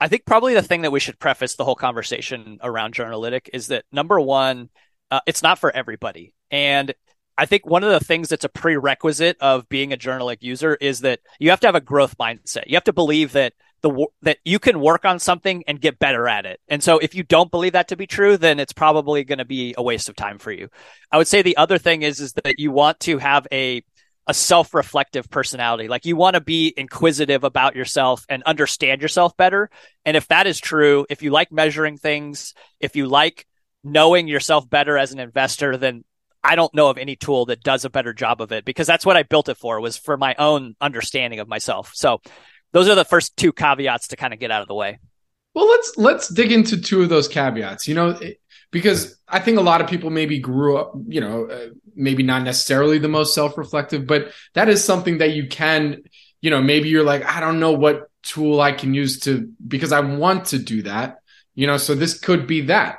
I 0.00 0.08
think 0.08 0.24
probably 0.24 0.54
the 0.54 0.62
thing 0.62 0.82
that 0.82 0.90
we 0.92 1.00
should 1.00 1.18
preface 1.18 1.54
the 1.54 1.64
whole 1.64 1.76
conversation 1.76 2.58
around 2.62 2.94
Journalytic 2.94 3.48
is 3.52 3.68
that 3.68 3.84
number 3.92 4.20
one, 4.20 4.70
uh, 5.10 5.20
it's 5.26 5.42
not 5.42 5.58
for 5.58 5.70
everybody, 5.70 6.34
and 6.50 6.94
I 7.36 7.46
think 7.46 7.66
one 7.66 7.82
of 7.82 7.90
the 7.90 8.04
things 8.04 8.28
that's 8.28 8.44
a 8.44 8.48
prerequisite 8.48 9.36
of 9.40 9.68
being 9.68 9.92
a 9.92 9.96
Journalytic 9.96 10.42
user 10.42 10.76
is 10.80 11.00
that 11.00 11.20
you 11.38 11.50
have 11.50 11.60
to 11.60 11.66
have 11.66 11.74
a 11.74 11.80
growth 11.80 12.16
mindset. 12.16 12.64
You 12.66 12.76
have 12.76 12.84
to 12.84 12.92
believe 12.92 13.32
that 13.32 13.54
the 13.84 14.06
that 14.22 14.38
you 14.46 14.58
can 14.58 14.80
work 14.80 15.04
on 15.04 15.18
something 15.18 15.62
and 15.68 15.78
get 15.78 15.98
better 15.98 16.26
at 16.26 16.46
it. 16.46 16.58
And 16.68 16.82
so 16.82 16.98
if 16.98 17.14
you 17.14 17.22
don't 17.22 17.50
believe 17.50 17.74
that 17.74 17.88
to 17.88 17.96
be 17.96 18.06
true, 18.06 18.38
then 18.38 18.58
it's 18.58 18.72
probably 18.72 19.24
going 19.24 19.38
to 19.38 19.44
be 19.44 19.74
a 19.76 19.82
waste 19.82 20.08
of 20.08 20.16
time 20.16 20.38
for 20.38 20.50
you. 20.50 20.70
I 21.12 21.18
would 21.18 21.28
say 21.28 21.42
the 21.42 21.58
other 21.58 21.76
thing 21.76 22.00
is 22.00 22.18
is 22.18 22.32
that 22.32 22.58
you 22.58 22.72
want 22.72 22.98
to 23.00 23.18
have 23.18 23.46
a 23.52 23.84
a 24.26 24.32
self-reflective 24.32 25.28
personality. 25.28 25.86
Like 25.86 26.06
you 26.06 26.16
want 26.16 26.32
to 26.32 26.40
be 26.40 26.72
inquisitive 26.74 27.44
about 27.44 27.76
yourself 27.76 28.24
and 28.30 28.42
understand 28.44 29.02
yourself 29.02 29.36
better. 29.36 29.68
And 30.06 30.16
if 30.16 30.28
that 30.28 30.46
is 30.46 30.58
true, 30.58 31.04
if 31.10 31.22
you 31.22 31.30
like 31.30 31.52
measuring 31.52 31.98
things, 31.98 32.54
if 32.80 32.96
you 32.96 33.06
like 33.06 33.46
knowing 33.82 34.26
yourself 34.26 34.68
better 34.70 34.96
as 34.96 35.12
an 35.12 35.18
investor, 35.18 35.76
then 35.76 36.04
I 36.42 36.56
don't 36.56 36.72
know 36.74 36.88
of 36.88 36.96
any 36.96 37.16
tool 37.16 37.44
that 37.46 37.62
does 37.62 37.84
a 37.84 37.90
better 37.90 38.14
job 38.14 38.40
of 38.40 38.50
it 38.50 38.64
because 38.64 38.86
that's 38.86 39.04
what 39.04 39.18
I 39.18 39.24
built 39.24 39.50
it 39.50 39.58
for 39.58 39.78
was 39.78 39.98
for 39.98 40.16
my 40.16 40.34
own 40.38 40.74
understanding 40.80 41.40
of 41.40 41.48
myself. 41.48 41.92
So 41.94 42.22
those 42.74 42.88
are 42.88 42.96
the 42.96 43.04
first 43.04 43.36
two 43.36 43.52
caveats 43.52 44.08
to 44.08 44.16
kind 44.16 44.34
of 44.34 44.40
get 44.40 44.50
out 44.50 44.60
of 44.60 44.68
the 44.68 44.74
way. 44.74 44.98
Well, 45.54 45.68
let's 45.68 45.96
let's 45.96 46.28
dig 46.28 46.52
into 46.52 46.78
two 46.80 47.02
of 47.02 47.08
those 47.08 47.28
caveats. 47.28 47.86
You 47.88 47.94
know, 47.94 48.10
it, 48.10 48.40
because 48.72 49.16
I 49.28 49.38
think 49.38 49.56
a 49.56 49.62
lot 49.62 49.80
of 49.80 49.86
people 49.86 50.10
maybe 50.10 50.40
grew 50.40 50.76
up, 50.76 50.92
you 51.06 51.20
know, 51.20 51.46
uh, 51.46 51.68
maybe 51.94 52.24
not 52.24 52.42
necessarily 52.42 52.98
the 52.98 53.08
most 53.08 53.32
self-reflective, 53.32 54.06
but 54.06 54.32
that 54.54 54.68
is 54.68 54.82
something 54.82 55.18
that 55.18 55.30
you 55.30 55.46
can, 55.46 56.02
you 56.42 56.50
know, 56.50 56.60
maybe 56.60 56.88
you're 56.88 57.04
like, 57.04 57.24
I 57.24 57.38
don't 57.38 57.60
know 57.60 57.70
what 57.70 58.10
tool 58.24 58.60
I 58.60 58.72
can 58.72 58.92
use 58.92 59.20
to 59.20 59.48
because 59.66 59.92
I 59.92 60.00
want 60.00 60.46
to 60.46 60.58
do 60.58 60.82
that. 60.82 61.18
You 61.54 61.68
know, 61.68 61.76
so 61.76 61.94
this 61.94 62.18
could 62.18 62.48
be 62.48 62.62
that 62.62 62.98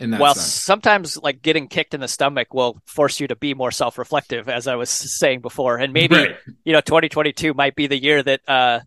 well, 0.00 0.34
sense. 0.34 0.46
sometimes 0.46 1.16
like 1.16 1.42
getting 1.42 1.68
kicked 1.68 1.94
in 1.94 2.00
the 2.00 2.08
stomach 2.08 2.52
will 2.52 2.80
force 2.86 3.18
you 3.20 3.28
to 3.28 3.36
be 3.36 3.54
more 3.54 3.70
self-reflective, 3.70 4.48
as 4.48 4.66
I 4.66 4.76
was 4.76 4.90
saying 4.90 5.40
before, 5.40 5.78
and 5.78 5.92
maybe 5.92 6.16
right. 6.16 6.36
you 6.64 6.72
know 6.72 6.80
2022 6.80 7.54
might 7.54 7.74
be 7.74 7.86
the 7.86 8.00
year 8.00 8.22
that. 8.22 8.40
uh 8.48 8.80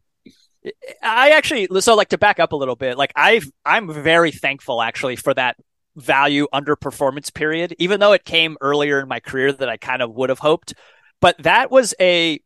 I 1.01 1.31
actually 1.31 1.69
so 1.79 1.95
like 1.95 2.09
to 2.09 2.17
back 2.17 2.37
up 2.37 2.51
a 2.51 2.55
little 2.55 2.75
bit. 2.75 2.97
Like 2.97 3.13
I've 3.15 3.49
I'm 3.65 3.91
very 3.91 4.31
thankful 4.31 4.81
actually 4.81 5.15
for 5.15 5.33
that 5.33 5.55
value 5.95 6.47
underperformance 6.53 7.33
period, 7.33 7.75
even 7.79 7.99
though 7.99 8.13
it 8.13 8.25
came 8.25 8.57
earlier 8.61 8.99
in 8.99 9.07
my 9.07 9.19
career 9.19 9.51
than 9.51 9.69
I 9.69 9.77
kind 9.77 10.01
of 10.01 10.13
would 10.15 10.29
have 10.29 10.39
hoped. 10.39 10.73
But 11.21 11.37
that 11.39 11.71
was 11.71 11.93
a 11.99 12.41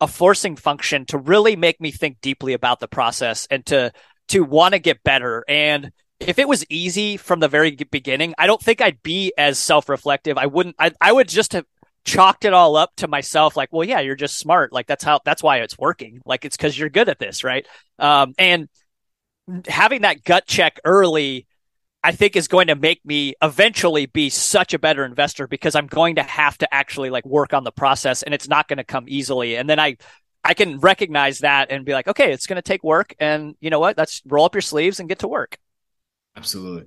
a 0.00 0.06
forcing 0.06 0.56
function 0.56 1.06
to 1.06 1.18
really 1.18 1.56
make 1.56 1.80
me 1.80 1.90
think 1.90 2.20
deeply 2.20 2.52
about 2.52 2.80
the 2.80 2.88
process 2.88 3.46
and 3.50 3.64
to 3.66 3.92
to 4.28 4.44
want 4.44 4.74
to 4.74 4.78
get 4.78 5.02
better. 5.02 5.44
And 5.48 5.90
if 6.20 6.38
it 6.38 6.48
was 6.48 6.64
easy 6.68 7.16
from 7.16 7.40
the 7.40 7.48
very 7.48 7.70
beginning, 7.70 8.34
I 8.38 8.46
don't 8.46 8.62
think 8.62 8.80
I'd 8.80 9.02
be 9.02 9.32
as 9.38 9.58
self-reflective. 9.58 10.36
I 10.36 10.46
wouldn't 10.46 10.76
I, 10.78 10.92
I 11.00 11.12
would 11.12 11.28
just 11.28 11.52
have 11.52 11.64
chalked 12.04 12.44
it 12.44 12.52
all 12.52 12.76
up 12.76 12.94
to 12.96 13.08
myself 13.08 13.56
like, 13.56 13.72
well, 13.72 13.84
yeah, 13.84 14.00
you're 14.00 14.16
just 14.16 14.38
smart. 14.38 14.72
Like 14.72 14.86
that's 14.86 15.04
how 15.04 15.20
that's 15.24 15.42
why 15.42 15.58
it's 15.58 15.78
working. 15.78 16.20
Like 16.24 16.44
it's 16.44 16.56
cuz 16.56 16.78
you're 16.78 16.88
good 16.88 17.08
at 17.08 17.18
this, 17.18 17.44
right? 17.44 17.66
Um 17.98 18.34
and 18.38 18.68
having 19.66 20.02
that 20.02 20.24
gut 20.24 20.46
check 20.46 20.80
early 20.84 21.46
I 22.02 22.12
think 22.12 22.36
is 22.36 22.48
going 22.48 22.68
to 22.68 22.76
make 22.76 23.04
me 23.04 23.34
eventually 23.42 24.06
be 24.06 24.30
such 24.30 24.72
a 24.72 24.78
better 24.78 25.04
investor 25.04 25.46
because 25.46 25.74
I'm 25.74 25.88
going 25.88 26.16
to 26.16 26.22
have 26.22 26.56
to 26.58 26.72
actually 26.72 27.10
like 27.10 27.26
work 27.26 27.52
on 27.52 27.64
the 27.64 27.72
process 27.72 28.22
and 28.22 28.32
it's 28.32 28.48
not 28.48 28.68
going 28.68 28.76
to 28.76 28.84
come 28.84 29.04
easily. 29.08 29.56
And 29.56 29.68
then 29.68 29.80
I, 29.80 29.96
I 30.44 30.54
can 30.54 30.78
recognize 30.78 31.40
that 31.40 31.70
and 31.70 31.84
be 31.84 31.92
like, 31.92 32.06
okay, 32.06 32.32
it's 32.32 32.46
going 32.46 32.56
to 32.56 32.62
take 32.62 32.84
work. 32.84 33.14
And 33.18 33.56
you 33.60 33.70
know 33.70 33.80
what? 33.80 33.98
Let's 33.98 34.22
roll 34.24 34.44
up 34.44 34.54
your 34.54 34.62
sleeves 34.62 35.00
and 35.00 35.08
get 35.08 35.18
to 35.20 35.28
work. 35.28 35.58
Absolutely. 36.38 36.86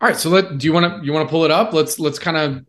All 0.00 0.08
right. 0.08 0.16
So 0.16 0.30
let, 0.30 0.58
do 0.58 0.66
you 0.66 0.72
want 0.72 1.00
to, 1.00 1.04
you 1.04 1.12
want 1.12 1.28
to 1.28 1.30
pull 1.30 1.44
it 1.44 1.50
up? 1.50 1.72
Let's, 1.72 1.98
let's 1.98 2.18
kind 2.18 2.36
of. 2.36 2.64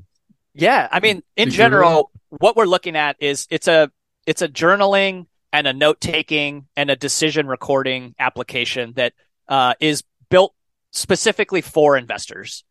Yeah. 0.54 0.88
I 0.92 1.00
mean, 1.00 1.22
in 1.36 1.52
general, 1.52 2.12
what 2.30 2.56
we're 2.56 2.66
looking 2.66 2.96
at 2.96 3.16
is 3.20 3.48
it's 3.50 3.68
a, 3.68 3.92
it's 4.26 4.42
a 4.42 4.48
journaling 4.48 5.28
and 5.54 5.68
a 5.68 5.74
note 5.74 6.02
taking 6.02 6.68
and 6.76 6.90
a 6.90 6.96
decision 6.96 7.48
recording 7.48 8.16
application 8.20 8.94
that 8.96 9.14
uh, 9.48 9.74
is 9.80 10.04
built 10.30 10.54
specifically 10.92 11.62
for 11.62 11.98
investors. 11.98 12.64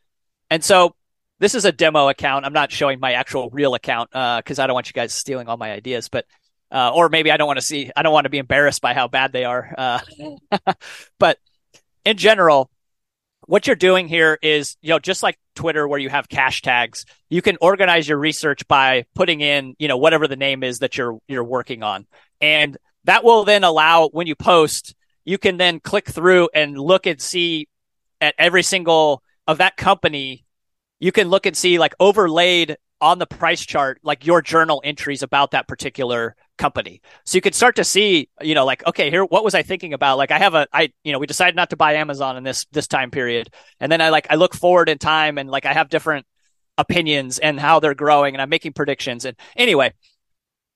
And 0.50 0.64
so 0.64 0.94
this 1.38 1.54
is 1.54 1.64
a 1.64 1.72
demo 1.72 2.08
account. 2.08 2.44
I'm 2.44 2.52
not 2.52 2.72
showing 2.72 3.00
my 3.00 3.12
actual 3.12 3.50
real 3.50 3.74
account 3.74 4.10
because 4.10 4.58
uh, 4.58 4.62
I 4.62 4.66
don't 4.66 4.74
want 4.74 4.88
you 4.88 4.92
guys 4.92 5.14
stealing 5.14 5.48
all 5.48 5.56
my 5.56 5.72
ideas, 5.72 6.08
but 6.08 6.26
uh, 6.70 6.90
or 6.92 7.08
maybe 7.08 7.30
I 7.30 7.36
don't 7.36 7.46
want 7.46 7.58
to 7.58 7.64
see, 7.64 7.90
I 7.94 8.02
don't 8.02 8.12
want 8.12 8.24
to 8.24 8.30
be 8.30 8.38
embarrassed 8.38 8.82
by 8.82 8.94
how 8.94 9.08
bad 9.08 9.32
they 9.32 9.44
are. 9.44 9.74
Uh, 9.78 10.00
but 11.18 11.38
in 12.04 12.16
general, 12.16 12.70
what 13.46 13.66
you're 13.66 13.76
doing 13.76 14.08
here 14.08 14.38
is, 14.42 14.76
you 14.80 14.90
know, 14.90 14.98
just 14.98 15.22
like 15.22 15.38
Twitter, 15.54 15.86
where 15.86 15.98
you 15.98 16.08
have 16.08 16.28
cash 16.28 16.62
tags, 16.62 17.04
you 17.28 17.42
can 17.42 17.56
organize 17.60 18.08
your 18.08 18.18
research 18.18 18.66
by 18.68 19.06
putting 19.14 19.40
in, 19.40 19.74
you 19.78 19.88
know, 19.88 19.96
whatever 19.96 20.26
the 20.28 20.36
name 20.36 20.62
is 20.62 20.80
that 20.80 20.96
you're 20.96 21.18
you're 21.28 21.44
working 21.44 21.82
on, 21.82 22.06
and 22.40 22.76
that 23.04 23.24
will 23.24 23.44
then 23.44 23.64
allow 23.64 24.08
when 24.08 24.26
you 24.26 24.34
post, 24.34 24.94
you 25.24 25.38
can 25.38 25.56
then 25.56 25.80
click 25.80 26.08
through 26.08 26.48
and 26.54 26.78
look 26.78 27.06
and 27.06 27.20
see 27.20 27.68
at 28.20 28.34
every 28.38 28.62
single 28.62 29.22
of 29.46 29.58
that 29.58 29.76
company, 29.76 30.44
you 30.98 31.12
can 31.12 31.28
look 31.28 31.46
and 31.46 31.56
see 31.56 31.78
like 31.78 31.94
overlaid 32.00 32.76
on 33.00 33.18
the 33.18 33.26
price 33.26 33.60
chart, 33.60 34.00
like 34.02 34.24
your 34.24 34.40
journal 34.40 34.80
entries 34.84 35.22
about 35.22 35.50
that 35.50 35.68
particular 35.68 36.34
company. 36.56 37.00
So 37.24 37.36
you 37.36 37.42
could 37.42 37.54
start 37.54 37.76
to 37.76 37.84
see, 37.84 38.28
you 38.40 38.54
know, 38.54 38.64
like, 38.64 38.86
okay, 38.86 39.10
here, 39.10 39.24
what 39.24 39.44
was 39.44 39.54
I 39.54 39.62
thinking 39.62 39.92
about? 39.92 40.18
Like 40.18 40.30
I 40.30 40.38
have 40.38 40.54
a, 40.54 40.66
I, 40.72 40.92
you 41.02 41.12
know, 41.12 41.18
we 41.18 41.26
decided 41.26 41.56
not 41.56 41.70
to 41.70 41.76
buy 41.76 41.94
Amazon 41.94 42.36
in 42.36 42.44
this, 42.44 42.66
this 42.72 42.86
time 42.86 43.10
period. 43.10 43.50
And 43.80 43.90
then 43.90 44.00
I 44.00 44.10
like, 44.10 44.26
I 44.30 44.36
look 44.36 44.54
forward 44.54 44.88
in 44.88 44.98
time 44.98 45.38
and 45.38 45.50
like 45.50 45.66
I 45.66 45.72
have 45.72 45.88
different 45.88 46.26
opinions 46.78 47.38
and 47.38 47.58
how 47.58 47.80
they're 47.80 47.94
growing 47.94 48.34
and 48.34 48.42
I'm 48.42 48.48
making 48.48 48.72
predictions. 48.72 49.24
And 49.24 49.36
anyway, 49.56 49.92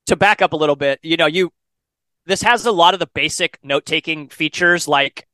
to 0.07 0.17
back 0.17 0.43
up 0.43 0.53
a 0.53 0.57
little 0.57 0.77
bit, 0.77 0.99
you 1.03 1.17
know, 1.17 1.27
you, 1.27 1.53
this 2.27 2.43
has 2.43 2.67
a 2.67 2.73
lot 2.73 2.95
of 2.95 3.01
the 3.01 3.09
basic 3.15 3.59
note 3.63 3.87
taking 3.87 4.29
features 4.29 4.89
like 4.89 5.27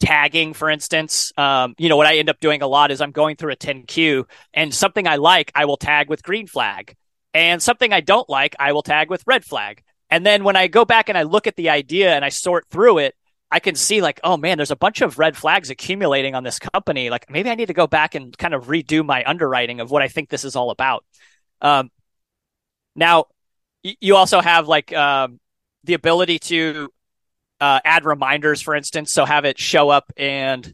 tagging, 0.00 0.52
for 0.52 0.68
instance. 0.68 1.32
Um, 1.36 1.74
you 1.78 1.88
know, 1.88 1.96
what 1.96 2.06
I 2.06 2.18
end 2.18 2.28
up 2.28 2.40
doing 2.40 2.62
a 2.62 2.66
lot 2.66 2.90
is 2.90 3.00
I'm 3.00 3.12
going 3.12 3.36
through 3.36 3.52
a 3.52 3.56
10Q 3.56 4.24
and 4.52 4.74
something 4.74 5.06
I 5.06 5.16
like, 5.16 5.52
I 5.54 5.64
will 5.64 5.76
tag 5.76 6.10
with 6.10 6.22
green 6.22 6.46
flag. 6.46 6.94
And 7.36 7.62
something 7.62 7.92
I 7.92 8.00
don't 8.00 8.26
like, 8.30 8.56
I 8.58 8.72
will 8.72 8.82
tag 8.82 9.10
with 9.10 9.22
red 9.26 9.44
flag. 9.44 9.82
And 10.08 10.24
then 10.24 10.42
when 10.42 10.56
I 10.56 10.68
go 10.68 10.86
back 10.86 11.10
and 11.10 11.18
I 11.18 11.24
look 11.24 11.46
at 11.46 11.54
the 11.54 11.68
idea 11.68 12.14
and 12.14 12.24
I 12.24 12.30
sort 12.30 12.64
through 12.70 12.96
it, 12.96 13.14
I 13.50 13.60
can 13.60 13.74
see 13.74 14.00
like, 14.00 14.20
oh 14.24 14.38
man, 14.38 14.56
there's 14.56 14.70
a 14.70 14.76
bunch 14.76 15.02
of 15.02 15.18
red 15.18 15.36
flags 15.36 15.68
accumulating 15.68 16.34
on 16.34 16.44
this 16.44 16.58
company. 16.58 17.10
Like 17.10 17.28
maybe 17.28 17.50
I 17.50 17.54
need 17.54 17.66
to 17.66 17.74
go 17.74 17.86
back 17.86 18.14
and 18.14 18.36
kind 18.38 18.54
of 18.54 18.68
redo 18.68 19.04
my 19.04 19.22
underwriting 19.22 19.80
of 19.80 19.90
what 19.90 20.00
I 20.00 20.08
think 20.08 20.30
this 20.30 20.46
is 20.46 20.56
all 20.56 20.70
about. 20.70 21.04
Um, 21.60 21.90
now, 22.94 23.26
you 23.82 24.16
also 24.16 24.40
have 24.40 24.66
like 24.66 24.94
um, 24.94 25.38
the 25.84 25.92
ability 25.92 26.38
to 26.38 26.88
uh, 27.60 27.80
add 27.84 28.06
reminders, 28.06 28.62
for 28.62 28.74
instance. 28.74 29.12
So 29.12 29.26
have 29.26 29.44
it 29.44 29.58
show 29.58 29.90
up 29.90 30.10
and, 30.16 30.72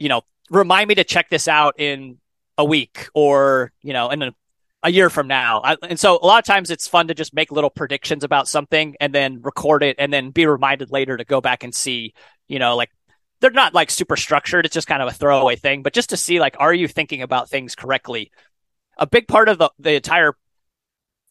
you 0.00 0.08
know, 0.08 0.22
remind 0.50 0.88
me 0.88 0.96
to 0.96 1.04
check 1.04 1.30
this 1.30 1.46
out 1.46 1.78
in 1.78 2.18
a 2.58 2.64
week 2.64 3.08
or, 3.14 3.70
you 3.82 3.92
know, 3.92 4.10
in 4.10 4.22
a, 4.22 4.34
a 4.82 4.90
year 4.90 5.10
from 5.10 5.28
now. 5.28 5.60
I, 5.62 5.76
and 5.82 5.98
so 5.98 6.18
a 6.20 6.26
lot 6.26 6.38
of 6.38 6.44
times 6.44 6.70
it's 6.70 6.88
fun 6.88 7.08
to 7.08 7.14
just 7.14 7.34
make 7.34 7.52
little 7.52 7.70
predictions 7.70 8.24
about 8.24 8.48
something 8.48 8.96
and 9.00 9.14
then 9.14 9.40
record 9.42 9.82
it 9.82 9.96
and 9.98 10.12
then 10.12 10.30
be 10.30 10.46
reminded 10.46 10.90
later 10.90 11.16
to 11.16 11.24
go 11.24 11.40
back 11.40 11.62
and 11.62 11.74
see, 11.74 12.14
you 12.48 12.58
know, 12.58 12.76
like 12.76 12.90
they're 13.40 13.50
not 13.50 13.74
like 13.74 13.90
super 13.90 14.16
structured. 14.16 14.66
It's 14.66 14.74
just 14.74 14.88
kind 14.88 15.02
of 15.02 15.08
a 15.08 15.12
throwaway 15.12 15.56
thing, 15.56 15.82
but 15.82 15.92
just 15.92 16.10
to 16.10 16.16
see 16.16 16.40
like, 16.40 16.56
are 16.58 16.74
you 16.74 16.88
thinking 16.88 17.22
about 17.22 17.48
things 17.48 17.74
correctly? 17.74 18.30
A 18.98 19.06
big 19.06 19.28
part 19.28 19.48
of 19.48 19.58
the, 19.58 19.70
the 19.78 19.94
entire 19.94 20.34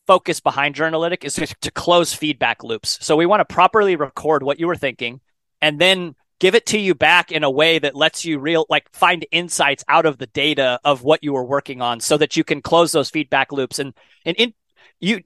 focus 0.08 0.40
behind 0.40 0.76
Journalytic 0.76 1.24
is 1.24 1.36
to, 1.36 1.48
to 1.62 1.72
close 1.72 2.14
feedback 2.14 2.64
loops. 2.64 2.98
So 3.02 3.16
we 3.16 3.26
want 3.26 3.42
to 3.42 3.54
properly 3.54 3.96
record 3.96 4.44
what 4.44 4.60
you 4.60 4.68
were 4.68 4.76
thinking 4.76 5.22
and 5.62 5.80
then 5.80 6.16
give 6.42 6.56
it 6.56 6.66
to 6.66 6.80
you 6.80 6.96
back 6.96 7.32
in 7.32 7.44
a 7.44 7.52
way 7.52 7.78
that 7.78 7.96
lets 7.96 8.26
you 8.26 8.40
real 8.40 8.66
like 8.68 8.92
find 8.92 9.28
insights 9.32 9.86
out 9.88 10.08
of 10.08 10.18
the 10.18 10.26
data 10.26 10.80
of 10.84 11.04
what 11.04 11.24
you 11.24 11.34
were 11.34 11.46
working 11.46 11.82
on 11.82 12.00
so 12.00 12.18
that 12.18 12.36
you 12.36 12.44
can 12.44 12.64
close 12.64 12.92
those 12.92 13.12
feedback 13.12 13.52
loops. 13.52 13.78
And 13.78 13.94
and 14.26 14.36
in 14.38 14.54
you 15.00 15.22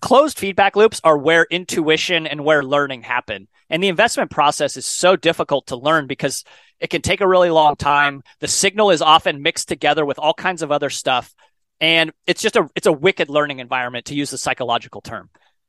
closed 0.00 0.38
feedback 0.38 0.76
loops 0.76 1.00
are 1.04 1.18
where 1.18 1.46
intuition 1.50 2.26
and 2.26 2.42
where 2.42 2.62
learning 2.62 3.02
happen. 3.02 3.48
And 3.68 3.82
the 3.82 3.88
investment 3.88 4.30
process 4.30 4.78
is 4.78 4.86
so 4.86 5.14
difficult 5.14 5.66
to 5.68 5.76
learn 5.76 6.06
because 6.06 6.42
it 6.80 6.88
can 6.88 7.02
take 7.02 7.20
a 7.20 7.28
really 7.28 7.50
long 7.50 7.76
time. 7.76 8.22
The 8.40 8.48
signal 8.48 8.90
is 8.90 9.02
often 9.02 9.42
mixed 9.42 9.68
together 9.68 10.06
with 10.06 10.18
all 10.18 10.34
kinds 10.34 10.62
of 10.62 10.72
other 10.72 10.90
stuff. 10.90 11.34
And 11.80 12.12
it's 12.26 12.40
just 12.40 12.56
a 12.56 12.66
it's 12.74 12.86
a 12.86 12.92
wicked 12.92 13.28
learning 13.28 13.58
environment 13.58 14.06
to 14.06 14.14
use 14.14 14.30
the 14.30 14.38
psychological 14.38 15.02
term 15.02 15.28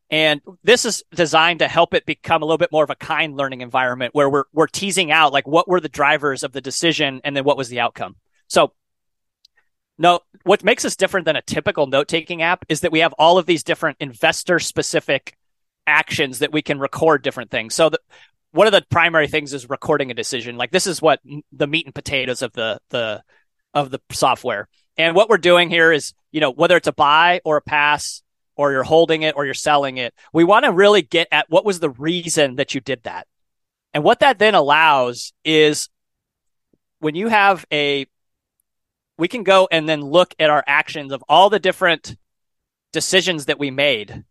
and 0.09 0.41
this 0.63 0.85
is 0.85 1.03
designed 1.13 1.59
to 1.59 1.67
help 1.67 1.93
it 1.93 2.05
become 2.05 2.43
a 2.43 2.45
little 2.45 2.57
bit 2.57 2.71
more 2.71 2.83
of 2.83 2.89
a 2.89 2.95
kind 2.95 3.35
learning 3.35 3.61
environment 3.61 4.13
where 4.13 4.29
we're 4.29 4.43
we're 4.53 4.67
teasing 4.67 5.11
out 5.11 5.33
like 5.33 5.47
what 5.47 5.67
were 5.67 5.79
the 5.79 5.89
drivers 5.89 6.43
of 6.43 6.51
the 6.51 6.61
decision 6.61 7.21
and 7.23 7.35
then 7.35 7.43
what 7.43 7.57
was 7.57 7.69
the 7.69 7.79
outcome. 7.79 8.15
So 8.47 8.73
no 9.97 10.19
what 10.43 10.63
makes 10.63 10.85
us 10.85 10.95
different 10.95 11.25
than 11.25 11.35
a 11.35 11.41
typical 11.41 11.87
note-taking 11.87 12.41
app 12.41 12.65
is 12.69 12.81
that 12.81 12.91
we 12.91 12.99
have 12.99 13.13
all 13.13 13.37
of 13.37 13.45
these 13.45 13.63
different 13.63 13.97
investor 13.99 14.59
specific 14.59 15.35
actions 15.87 16.39
that 16.39 16.51
we 16.51 16.61
can 16.61 16.79
record 16.79 17.21
different 17.21 17.51
things. 17.51 17.73
So 17.73 17.89
the, 17.89 17.99
one 18.51 18.67
of 18.67 18.73
the 18.73 18.85
primary 18.89 19.27
things 19.27 19.53
is 19.53 19.69
recording 19.69 20.11
a 20.11 20.13
decision. 20.13 20.57
Like 20.57 20.71
this 20.71 20.87
is 20.87 21.01
what 21.01 21.19
the 21.51 21.67
meat 21.67 21.85
and 21.85 21.95
potatoes 21.95 22.41
of 22.41 22.53
the 22.53 22.79
the 22.89 23.23
of 23.73 23.89
the 23.89 23.99
software. 24.11 24.67
And 24.97 25.15
what 25.15 25.29
we're 25.29 25.37
doing 25.37 25.69
here 25.69 25.91
is, 25.91 26.13
you 26.31 26.39
know, 26.39 26.51
whether 26.51 26.77
it's 26.77 26.87
a 26.87 26.93
buy 26.93 27.41
or 27.43 27.57
a 27.57 27.61
pass 27.61 28.21
or 28.55 28.71
you're 28.71 28.83
holding 28.83 29.21
it 29.21 29.35
or 29.35 29.45
you're 29.45 29.53
selling 29.53 29.97
it, 29.97 30.13
we 30.33 30.43
want 30.43 30.65
to 30.65 30.71
really 30.71 31.01
get 31.01 31.27
at 31.31 31.49
what 31.49 31.65
was 31.65 31.79
the 31.79 31.89
reason 31.89 32.55
that 32.55 32.73
you 32.73 32.81
did 32.81 33.03
that. 33.03 33.27
And 33.93 34.03
what 34.03 34.19
that 34.19 34.39
then 34.39 34.55
allows 34.55 35.33
is 35.43 35.89
when 36.99 37.15
you 37.15 37.27
have 37.27 37.65
a, 37.71 38.07
we 39.17 39.27
can 39.27 39.43
go 39.43 39.67
and 39.71 39.87
then 39.87 40.01
look 40.01 40.33
at 40.39 40.49
our 40.49 40.63
actions 40.67 41.11
of 41.11 41.23
all 41.29 41.49
the 41.49 41.59
different 41.59 42.15
decisions 42.91 43.45
that 43.45 43.59
we 43.59 43.71
made. 43.71 44.23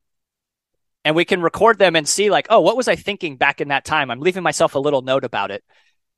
And 1.07 1.15
we 1.15 1.25
can 1.25 1.43
record 1.43 1.79
them 1.79 1.97
and 1.97 2.09
see, 2.09 2.31
like, 2.31 2.47
oh, 2.49 2.61
what 2.61 2.79
was 2.79 2.89
I 2.89 2.97
thinking 2.97 3.37
back 3.37 3.61
in 3.61 3.69
that 3.69 3.85
time? 3.85 4.11
I'm 4.11 4.21
leaving 4.21 4.43
myself 4.43 4.75
a 4.75 4.79
little 4.79 5.03
note 5.03 5.25
about 5.25 5.51
it 5.51 5.63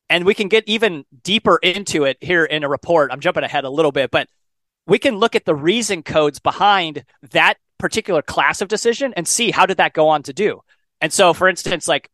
and 0.08 0.24
we 0.24 0.34
can 0.34 0.48
get 0.48 0.64
even 0.66 1.04
deeper 1.22 1.58
into 1.62 2.04
it 2.04 2.18
here 2.20 2.44
in 2.44 2.64
a 2.64 2.68
report. 2.68 3.10
I'm 3.12 3.20
jumping 3.20 3.44
ahead 3.44 3.64
a 3.64 3.70
little 3.70 3.92
bit, 3.92 4.10
but 4.10 4.28
we 4.86 4.98
can 4.98 5.16
look 5.16 5.34
at 5.34 5.44
the 5.44 5.54
reason 5.54 6.02
codes 6.02 6.38
behind 6.38 7.04
that 7.32 7.54
particular 7.78 8.22
class 8.22 8.60
of 8.60 8.68
decision 8.68 9.12
and 9.16 9.26
see 9.26 9.50
how 9.50 9.66
did 9.66 9.76
that 9.78 9.92
go 9.92 10.08
on 10.08 10.22
to 10.24 10.32
do. 10.32 10.60
And 11.00 11.12
so, 11.12 11.34
for 11.34 11.48
instance, 11.48 11.88
like 11.88 12.10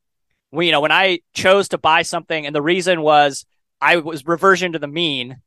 we, 0.50 0.66
you 0.66 0.72
know, 0.72 0.80
when 0.80 0.92
I 0.92 1.20
chose 1.34 1.68
to 1.68 1.78
buy 1.78 2.02
something 2.02 2.46
and 2.46 2.54
the 2.54 2.62
reason 2.62 3.02
was 3.02 3.46
I 3.80 3.96
was 3.96 4.26
reversion 4.26 4.72
to 4.72 4.78
the 4.78 4.88
mean, 4.88 5.38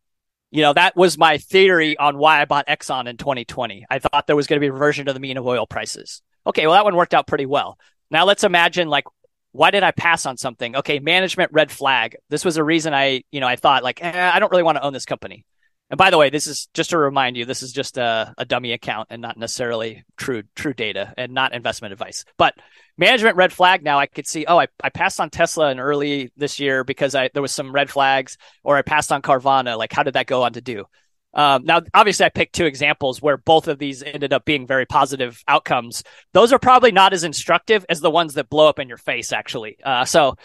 you 0.52 0.62
know, 0.62 0.74
that 0.74 0.96
was 0.96 1.18
my 1.18 1.38
theory 1.38 1.98
on 1.98 2.18
why 2.18 2.42
I 2.42 2.46
bought 2.46 2.68
Exxon 2.68 3.08
in 3.08 3.18
2020. 3.18 3.86
I 3.90 4.00
thought 4.00 4.28
there 4.28 4.36
was 4.36 4.48
going 4.48 4.60
to 4.60 4.66
be 4.66 4.70
reversion 4.70 5.08
to 5.08 5.14
the 5.14 5.20
mean 5.20 5.38
of 5.38 5.46
oil 5.46 5.66
prices. 5.66 6.22
Okay, 6.48 6.66
well, 6.66 6.76
that 6.76 6.86
one 6.86 6.96
worked 6.96 7.14
out 7.14 7.28
pretty 7.28 7.46
well. 7.46 7.78
Now 8.10 8.26
let's 8.26 8.44
imagine 8.44 8.88
like 8.88 9.06
why 9.52 9.72
did 9.72 9.84
I 9.84 9.92
pass 9.92 10.26
on 10.26 10.36
something? 10.36 10.76
Okay, 10.76 11.00
management 11.00 11.50
red 11.54 11.72
flag. 11.72 12.18
This 12.30 12.44
was 12.44 12.58
a 12.58 12.64
reason 12.64 12.94
I, 12.94 13.24
you 13.32 13.40
know, 13.40 13.48
I 13.48 13.56
thought 13.56 13.84
like, 13.84 14.04
eh, 14.04 14.32
I 14.34 14.40
don't 14.40 14.52
really 14.52 14.64
want 14.64 14.78
to 14.78 14.84
own 14.84 14.92
this 14.92 15.06
company. 15.06 15.46
And 15.90 15.98
by 16.00 16.10
the 16.10 16.18
way, 16.18 16.32
this 16.32 16.48
is 16.48 16.68
just 16.74 16.90
to 16.90 16.98
remind 16.98 17.38
you, 17.38 17.46
this 17.46 17.62
is 17.62 17.72
just 17.72 17.98
a, 17.98 18.34
a 18.38 18.46
dummy 18.46 18.72
account 18.72 19.08
and 19.12 19.22
not 19.22 19.38
necessarily 19.38 20.04
true 20.18 20.44
true 20.56 20.74
data 20.74 21.14
and 21.16 21.34
not 21.34 21.54
investment 21.54 21.94
advice. 21.94 22.26
But 22.38 22.56
management 22.98 23.36
red 23.36 23.54
flag. 23.54 23.84
Now 23.84 24.00
I 24.00 24.08
could 24.08 24.26
see, 24.26 24.46
oh, 24.48 24.60
I, 24.60 24.68
I 24.84 24.90
passed 24.90 25.20
on 25.20 25.30
Tesla 25.30 25.70
in 25.70 25.80
early 25.80 26.32
this 26.38 26.60
year 26.60 26.84
because 26.84 27.14
I 27.14 27.30
there 27.34 27.42
was 27.42 27.52
some 27.52 27.72
red 27.72 27.92
flags, 27.92 28.38
or 28.64 28.78
I 28.78 28.82
passed 28.82 29.12
on 29.12 29.22
Carvana. 29.22 29.78
Like, 29.78 29.94
how 29.94 30.04
did 30.04 30.16
that 30.16 30.26
go 30.26 30.44
on 30.44 30.54
to 30.54 30.62
do? 30.62 30.86
Um, 31.36 31.66
now, 31.66 31.82
obviously, 31.94 32.26
I 32.26 32.30
picked 32.30 32.56
two 32.56 32.66
examples 32.66 33.22
where 33.22 33.38
both 33.38 33.68
of 33.68 33.78
these 33.78 34.02
ended 34.02 34.32
up 34.32 34.46
being 34.46 34.66
very 34.66 34.86
positive 34.86 35.44
outcomes. 35.48 36.04
Those 36.32 36.54
are 36.54 36.60
probably 36.60 36.94
not 36.94 37.14
as 37.14 37.26
instructive 37.26 37.86
as 37.90 38.00
the 38.00 38.10
ones 38.10 38.36
that 38.36 38.50
blow 38.50 38.70
up 38.70 38.80
in 38.80 38.88
your 38.88 38.98
face, 38.98 39.34
actually. 39.34 39.78
Uh, 39.84 40.06
so, 40.06 40.38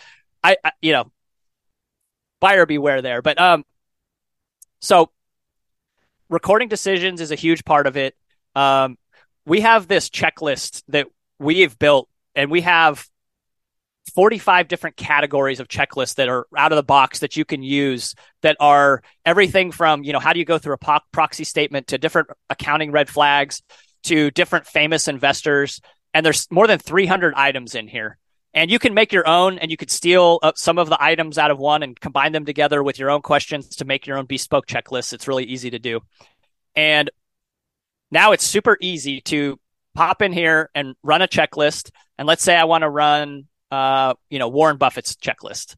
I, 0.42 0.56
I, 0.64 0.72
you 0.82 0.92
know, 0.92 1.12
buyer 2.40 2.66
beware 2.66 3.02
there. 3.02 3.22
But 3.22 3.40
um, 3.40 3.64
so 4.80 5.12
recording 6.30 6.68
decisions 6.68 7.20
is 7.20 7.30
a 7.30 7.36
huge 7.36 7.64
part 7.64 7.86
of 7.86 7.96
it. 7.96 8.14
Um, 8.54 8.96
we 9.44 9.60
have 9.60 9.88
this 9.88 10.08
checklist 10.08 10.82
that 10.88 11.08
we've 11.38 11.78
built, 11.78 12.08
and 12.34 12.50
we 12.50 12.62
have 12.62 13.06
45 14.14 14.68
different 14.68 14.96
categories 14.96 15.60
of 15.60 15.68
checklists 15.68 16.14
that 16.14 16.28
are 16.28 16.46
out 16.56 16.72
of 16.72 16.76
the 16.76 16.82
box 16.82 17.18
that 17.18 17.36
you 17.36 17.44
can 17.44 17.62
use 17.62 18.14
that 18.42 18.56
are 18.58 19.02
everything 19.26 19.72
from, 19.72 20.04
you 20.04 20.12
know, 20.12 20.18
how 20.18 20.32
do 20.32 20.38
you 20.38 20.44
go 20.44 20.58
through 20.58 20.76
a 20.80 21.00
proxy 21.12 21.44
statement 21.44 21.88
to 21.88 21.98
different 21.98 22.28
accounting 22.48 22.92
red 22.92 23.08
flags 23.08 23.62
to 24.04 24.30
different 24.30 24.66
famous 24.66 25.08
investors. 25.08 25.80
And 26.14 26.24
there's 26.24 26.50
more 26.50 26.66
than 26.66 26.78
300 26.78 27.34
items 27.34 27.74
in 27.74 27.88
here. 27.88 28.18
And 28.52 28.70
you 28.70 28.78
can 28.80 28.94
make 28.94 29.12
your 29.12 29.28
own 29.28 29.58
and 29.58 29.70
you 29.70 29.76
could 29.76 29.90
steal 29.90 30.40
some 30.56 30.78
of 30.78 30.88
the 30.88 31.00
items 31.00 31.38
out 31.38 31.52
of 31.52 31.58
one 31.58 31.82
and 31.84 31.98
combine 31.98 32.32
them 32.32 32.44
together 32.44 32.82
with 32.82 32.98
your 32.98 33.10
own 33.10 33.22
questions 33.22 33.68
to 33.76 33.84
make 33.84 34.06
your 34.06 34.18
own 34.18 34.26
bespoke 34.26 34.66
checklist. 34.66 35.12
It's 35.12 35.28
really 35.28 35.44
easy 35.44 35.70
to 35.70 35.78
do. 35.78 36.00
And 36.74 37.10
now 38.10 38.32
it's 38.32 38.44
super 38.44 38.76
easy 38.80 39.20
to 39.22 39.58
pop 39.94 40.20
in 40.20 40.32
here 40.32 40.68
and 40.74 40.94
run 41.02 41.22
a 41.22 41.28
checklist. 41.28 41.90
And 42.18 42.26
let's 42.26 42.42
say 42.42 42.56
I 42.56 42.64
want 42.64 42.82
to 42.82 42.90
run 42.90 43.46
uh, 43.70 44.14
you 44.28 44.38
know, 44.38 44.48
Warren 44.48 44.76
Buffett's 44.76 45.14
checklist. 45.16 45.76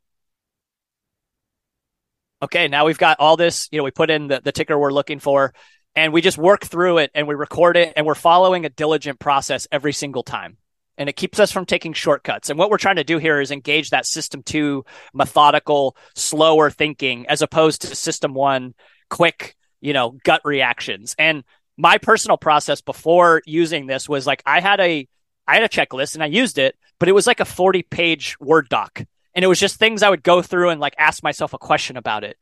Okay, 2.43 2.69
now 2.69 2.87
we've 2.87 2.99
got 2.99 3.21
all 3.21 3.37
this, 3.37 3.69
you 3.71 3.79
know, 3.79 3.85
we 3.85 3.91
put 3.91 4.11
in 4.11 4.29
the, 4.29 4.41
the 4.43 4.50
ticker 4.50 4.79
we're 4.79 4.93
looking 4.93 5.21
for 5.21 5.55
and 5.95 6.12
we 6.12 6.21
just 6.21 6.38
work 6.38 6.64
through 6.64 6.99
it 6.99 7.11
and 7.14 7.29
we 7.29 7.35
record 7.35 7.76
it 7.76 7.93
and 7.95 8.07
we're 8.07 8.14
following 8.14 8.64
a 8.64 8.69
diligent 8.69 9.21
process 9.21 9.69
every 9.71 9.93
single 9.93 10.23
time. 10.23 10.57
And 10.99 11.09
it 11.09 11.17
keeps 11.17 11.41
us 11.41 11.51
from 11.51 11.65
taking 11.65 11.95
shortcuts. 11.95 12.51
And 12.51 12.59
what 12.59 12.71
we're 12.71 12.79
trying 12.79 12.97
to 12.97 13.05
do 13.05 13.19
here 13.19 13.41
is 13.41 13.51
engage 13.51 13.91
that 13.91 14.07
system 14.07 14.43
two 14.43 14.85
methodical, 15.15 15.97
slower 16.15 16.71
thinking 16.71 17.27
as 17.29 17.41
opposed 17.41 17.83
to 17.83 17.95
system 17.95 18.35
one 18.35 18.75
quick, 19.09 19.57
you 19.81 19.93
know, 19.93 20.17
gut 20.23 20.43
reactions. 20.45 21.15
And 21.19 21.45
my 21.77 21.99
personal 21.99 22.37
process 22.37 22.81
before 22.81 23.43
using 23.47 23.87
this 23.87 24.09
was 24.09 24.27
like 24.27 24.43
I 24.45 24.61
had 24.61 24.81
a 24.81 25.09
I 25.47 25.55
had 25.55 25.65
a 25.65 25.69
checklist 25.69 26.15
and 26.15 26.23
I 26.23 26.27
used 26.27 26.59
it, 26.59 26.77
but 27.01 27.09
it 27.09 27.13
was 27.13 27.27
like 27.27 27.41
a 27.41 27.45
40 27.45 27.83
page 27.83 28.37
Word 28.39 28.69
doc. 28.69 29.03
And 29.35 29.45
it 29.45 29.49
was 29.49 29.59
just 29.59 29.77
things 29.77 30.03
I 30.03 30.11
would 30.11 30.23
go 30.23 30.43
through 30.43 30.71
and 30.71 30.81
like 30.81 30.95
ask 30.99 31.23
myself 31.23 31.55
a 31.55 31.59
question 31.59 31.97
about 31.97 32.23
it. 32.23 32.37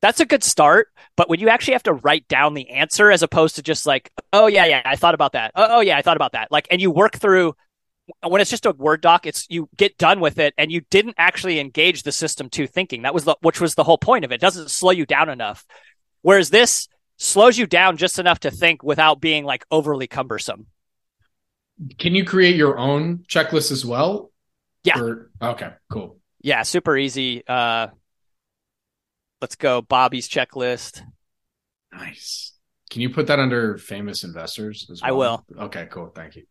That's 0.00 0.20
a 0.20 0.26
good 0.26 0.44
start. 0.44 0.88
But 1.16 1.28
when 1.28 1.40
you 1.40 1.48
actually 1.48 1.72
have 1.74 1.82
to 1.84 1.92
write 1.92 2.28
down 2.28 2.54
the 2.54 2.70
answer 2.70 3.10
as 3.10 3.22
opposed 3.22 3.56
to 3.56 3.62
just 3.62 3.86
like, 3.86 4.12
oh, 4.32 4.46
yeah, 4.46 4.66
yeah, 4.66 4.82
I 4.84 4.96
thought 4.96 5.14
about 5.14 5.32
that. 5.32 5.52
Oh, 5.54 5.66
oh 5.78 5.80
yeah, 5.80 5.96
I 5.96 6.02
thought 6.02 6.16
about 6.16 6.32
that. 6.32 6.52
Like, 6.52 6.68
and 6.70 6.80
you 6.80 6.90
work 6.90 7.16
through 7.16 7.54
when 8.26 8.40
it's 8.40 8.50
just 8.50 8.66
a 8.66 8.72
Word 8.72 9.00
doc, 9.00 9.26
it's 9.26 9.46
you 9.48 9.68
get 9.76 9.98
done 9.98 10.20
with 10.20 10.38
it 10.38 10.54
and 10.56 10.72
you 10.72 10.82
didn't 10.90 11.16
actually 11.18 11.60
engage 11.60 12.02
the 12.02 12.12
system 12.12 12.48
to 12.50 12.66
thinking. 12.66 13.02
That 13.02 13.14
was 13.14 13.24
the, 13.24 13.36
which 13.40 13.60
was 13.60 13.74
the 13.74 13.84
whole 13.84 13.98
point 13.98 14.24
of 14.24 14.32
it. 14.32 14.36
it 14.36 14.40
doesn't 14.40 14.70
slow 14.70 14.90
you 14.90 15.06
down 15.06 15.28
enough. 15.28 15.66
Whereas 16.22 16.50
this 16.50 16.88
slows 17.16 17.58
you 17.58 17.66
down 17.66 17.96
just 17.96 18.18
enough 18.18 18.40
to 18.40 18.50
think 18.50 18.82
without 18.82 19.20
being 19.20 19.44
like 19.44 19.64
overly 19.70 20.06
cumbersome. 20.06 20.66
Can 21.98 22.14
you 22.14 22.24
create 22.24 22.56
your 22.56 22.78
own 22.78 23.18
checklist 23.28 23.70
as 23.70 23.84
well? 23.84 24.32
Yeah. 24.84 25.00
Or, 25.00 25.30
okay, 25.40 25.70
cool. 25.90 26.18
Yeah, 26.40 26.62
super 26.62 26.96
easy. 26.96 27.46
Uh, 27.46 27.88
let's 29.40 29.56
go 29.56 29.82
Bobby's 29.82 30.28
checklist. 30.28 31.02
Nice. 31.92 32.52
Can 32.90 33.02
you 33.02 33.10
put 33.10 33.26
that 33.26 33.38
under 33.38 33.76
famous 33.78 34.24
investors 34.24 34.88
as 34.90 35.02
well? 35.02 35.08
I 35.08 35.12
will. 35.12 35.44
Okay, 35.66 35.86
cool. 35.90 36.12
Thank 36.14 36.36
you. 36.36 36.44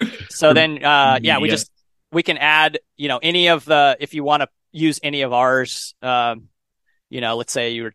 so 0.28 0.52
then 0.52 0.84
uh 0.84 1.18
yeah, 1.22 1.38
we 1.38 1.48
just 1.48 1.70
we 2.10 2.22
can 2.22 2.38
add, 2.38 2.78
you 2.96 3.08
know, 3.08 3.18
any 3.22 3.48
of 3.48 3.64
the 3.64 3.96
if 4.00 4.14
you 4.14 4.22
want 4.24 4.42
to 4.42 4.48
use 4.70 5.00
any 5.02 5.22
of 5.22 5.32
ours, 5.32 5.94
um, 6.02 6.48
you 7.10 7.20
know, 7.20 7.36
let's 7.36 7.52
say 7.52 7.70
you're 7.70 7.94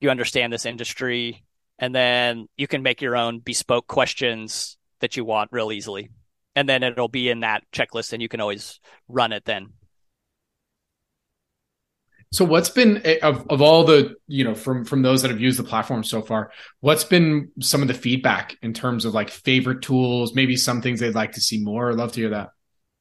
you 0.00 0.10
understand 0.10 0.52
this 0.52 0.66
industry, 0.66 1.44
and 1.78 1.94
then 1.94 2.48
you 2.56 2.66
can 2.66 2.82
make 2.82 3.02
your 3.02 3.16
own 3.16 3.40
bespoke 3.40 3.86
questions 3.86 4.78
that 5.00 5.16
you 5.16 5.24
want 5.24 5.50
real 5.52 5.72
easily 5.72 6.10
and 6.58 6.68
then 6.68 6.82
it'll 6.82 7.06
be 7.06 7.28
in 7.28 7.40
that 7.40 7.62
checklist 7.72 8.12
and 8.12 8.20
you 8.20 8.28
can 8.28 8.40
always 8.40 8.80
run 9.08 9.32
it 9.32 9.44
then 9.44 9.68
so 12.32 12.44
what's 12.44 12.68
been 12.68 13.00
eh, 13.04 13.18
of, 13.22 13.46
of 13.48 13.62
all 13.62 13.84
the 13.84 14.14
you 14.26 14.44
know 14.44 14.54
from 14.54 14.84
from 14.84 15.02
those 15.02 15.22
that 15.22 15.30
have 15.30 15.40
used 15.40 15.58
the 15.58 15.64
platform 15.64 16.04
so 16.04 16.22
far 16.22 16.50
what's 16.80 17.04
been 17.04 17.50
some 17.60 17.82
of 17.82 17.88
the 17.88 17.94
feedback 17.94 18.56
in 18.62 18.72
terms 18.72 19.04
of 19.04 19.14
like 19.14 19.30
favorite 19.30 19.82
tools 19.82 20.34
maybe 20.34 20.56
some 20.56 20.82
things 20.82 21.00
they'd 21.00 21.14
like 21.14 21.32
to 21.32 21.40
see 21.40 21.62
more 21.62 21.90
i'd 21.90 21.96
love 21.96 22.12
to 22.12 22.20
hear 22.20 22.30
that 22.30 22.50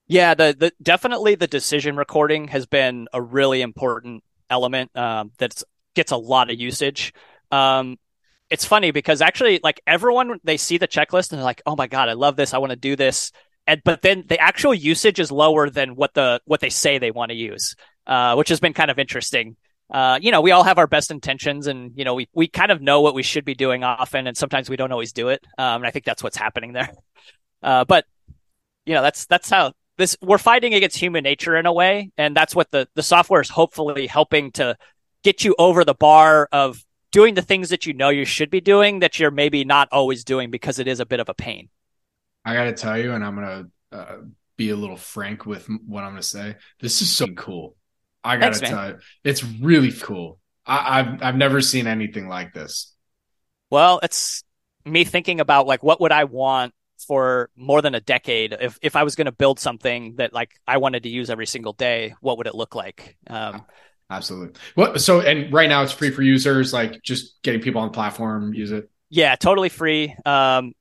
yeah 0.07 0.33
the, 0.33 0.55
the 0.57 0.71
definitely 0.81 1.35
the 1.35 1.47
decision 1.47 1.95
recording 1.95 2.47
has 2.47 2.65
been 2.65 3.07
a 3.13 3.21
really 3.21 3.61
important 3.61 4.23
element 4.49 4.95
um, 4.95 5.31
that 5.39 5.61
gets 5.93 6.11
a 6.11 6.17
lot 6.17 6.49
of 6.49 6.59
usage 6.59 7.13
um, 7.51 7.97
it's 8.49 8.65
funny 8.65 8.91
because 8.91 9.21
actually 9.21 9.59
like 9.63 9.81
everyone 9.85 10.39
they 10.43 10.57
see 10.57 10.77
the 10.77 10.87
checklist 10.87 11.31
and 11.31 11.39
they're 11.39 11.45
like, 11.45 11.61
"Oh 11.65 11.75
my 11.75 11.87
god, 11.87 12.09
I 12.09 12.13
love 12.13 12.35
this. 12.35 12.53
I 12.53 12.59
want 12.59 12.71
to 12.71 12.77
do 12.77 12.95
this." 12.95 13.31
And 13.65 13.81
but 13.83 14.01
then 14.01 14.23
the 14.27 14.39
actual 14.39 14.73
usage 14.73 15.19
is 15.19 15.31
lower 15.31 15.69
than 15.69 15.95
what 15.95 16.13
the 16.13 16.41
what 16.45 16.61
they 16.61 16.69
say 16.69 16.97
they 16.97 17.11
want 17.11 17.29
to 17.29 17.35
use. 17.35 17.75
Uh, 18.07 18.35
which 18.35 18.47
has 18.47 18.61
been 18.61 18.73
kind 18.73 18.89
of 18.89 18.97
interesting. 18.97 19.57
Uh, 19.91 20.17
you 20.21 20.31
know, 20.31 20.39
we 20.39 20.51
all 20.51 20.63
have 20.63 20.77
our 20.77 20.87
best 20.87 21.11
intentions 21.11 21.67
and, 21.67 21.91
you 21.95 22.05
know, 22.05 22.13
we, 22.13 22.29
we 22.33 22.47
kind 22.47 22.71
of 22.71 22.81
know 22.81 23.01
what 23.01 23.13
we 23.13 23.21
should 23.21 23.43
be 23.43 23.53
doing 23.53 23.83
often 23.83 24.27
and 24.27 24.37
sometimes 24.37 24.69
we 24.69 24.77
don't 24.77 24.93
always 24.93 25.11
do 25.11 25.27
it. 25.27 25.45
Um, 25.57 25.81
and 25.81 25.85
I 25.85 25.91
think 25.91 26.05
that's 26.05 26.23
what's 26.23 26.37
happening 26.37 26.73
there. 26.73 26.91
Uh, 27.63 27.83
but 27.83 28.05
you 28.85 28.93
know, 28.93 29.01
that's, 29.01 29.25
that's 29.25 29.49
how 29.49 29.73
this, 29.97 30.15
we're 30.21 30.37
fighting 30.37 30.75
against 30.75 30.95
human 30.95 31.23
nature 31.23 31.55
in 31.55 31.65
a 31.65 31.73
way. 31.73 32.11
And 32.15 32.37
that's 32.37 32.53
what 32.53 32.69
the, 32.69 32.87
the 32.93 33.01
software 33.01 33.41
is 33.41 33.49
hopefully 33.49 34.05
helping 34.05 34.51
to 34.51 34.77
get 35.23 35.43
you 35.43 35.55
over 35.57 35.83
the 35.83 35.95
bar 35.95 36.47
of 36.51 36.85
doing 37.11 37.33
the 37.33 37.41
things 37.41 37.69
that 37.69 37.87
you 37.87 37.93
know 37.93 38.09
you 38.09 38.25
should 38.25 38.51
be 38.51 38.61
doing 38.61 38.99
that 38.99 39.17
you're 39.17 39.31
maybe 39.31 39.65
not 39.65 39.89
always 39.91 40.23
doing 40.23 40.51
because 40.51 40.77
it 40.77 40.87
is 40.87 40.99
a 40.99 41.05
bit 41.05 41.19
of 41.19 41.29
a 41.29 41.33
pain. 41.33 41.69
I 42.45 42.53
got 42.53 42.65
to 42.65 42.73
tell 42.73 42.95
you, 42.95 43.13
and 43.13 43.25
I'm 43.25 43.35
going 43.35 43.47
to 43.91 43.97
uh, 43.97 44.17
be 44.55 44.69
a 44.69 44.75
little 44.75 44.97
frank 44.97 45.47
with 45.47 45.67
what 45.87 46.03
I'm 46.03 46.11
going 46.11 46.21
to 46.21 46.27
say. 46.27 46.57
This 46.79 47.01
is 47.01 47.11
so 47.11 47.27
cool. 47.29 47.75
I 48.27 48.37
got 48.37 48.53
to 48.53 48.59
tell 48.59 48.89
you, 48.89 48.97
it's 49.23 49.43
really 49.43 49.91
cool. 49.91 50.39
I, 50.65 50.99
I've 50.99 51.23
I've 51.23 51.35
never 51.35 51.61
seen 51.61 51.87
anything 51.87 52.27
like 52.27 52.53
this. 52.53 52.93
Well, 53.69 53.99
it's 54.03 54.43
me 54.85 55.03
thinking 55.03 55.39
about 55.39 55.67
like 55.67 55.83
what 55.83 56.01
would 56.01 56.11
I 56.11 56.25
want 56.25 56.73
for 57.07 57.49
more 57.55 57.81
than 57.81 57.95
a 57.95 57.99
decade 58.01 58.55
if 58.59 58.77
if 58.81 58.95
I 58.95 59.03
was 59.03 59.15
going 59.15 59.25
to 59.25 59.31
build 59.31 59.59
something 59.59 60.15
that 60.17 60.33
like 60.33 60.51
I 60.67 60.77
wanted 60.77 61.03
to 61.03 61.09
use 61.09 61.29
every 61.29 61.47
single 61.47 61.73
day. 61.73 62.15
What 62.21 62.37
would 62.37 62.47
it 62.47 62.55
look 62.55 62.75
like? 62.75 63.17
Um, 63.27 63.65
Absolutely. 64.09 64.59
Well, 64.75 64.97
so 64.99 65.21
and 65.21 65.51
right 65.51 65.67
now 65.67 65.83
it's 65.83 65.91
free 65.91 66.11
for 66.11 66.21
users, 66.21 66.73
like 66.73 67.01
just 67.03 67.41
getting 67.43 67.61
people 67.61 67.81
on 67.81 67.89
the 67.89 67.93
platform 67.93 68.53
use 68.53 68.71
it. 68.71 68.89
Yeah, 69.09 69.35
totally 69.35 69.69
free. 69.69 70.15
Um, 70.25 70.73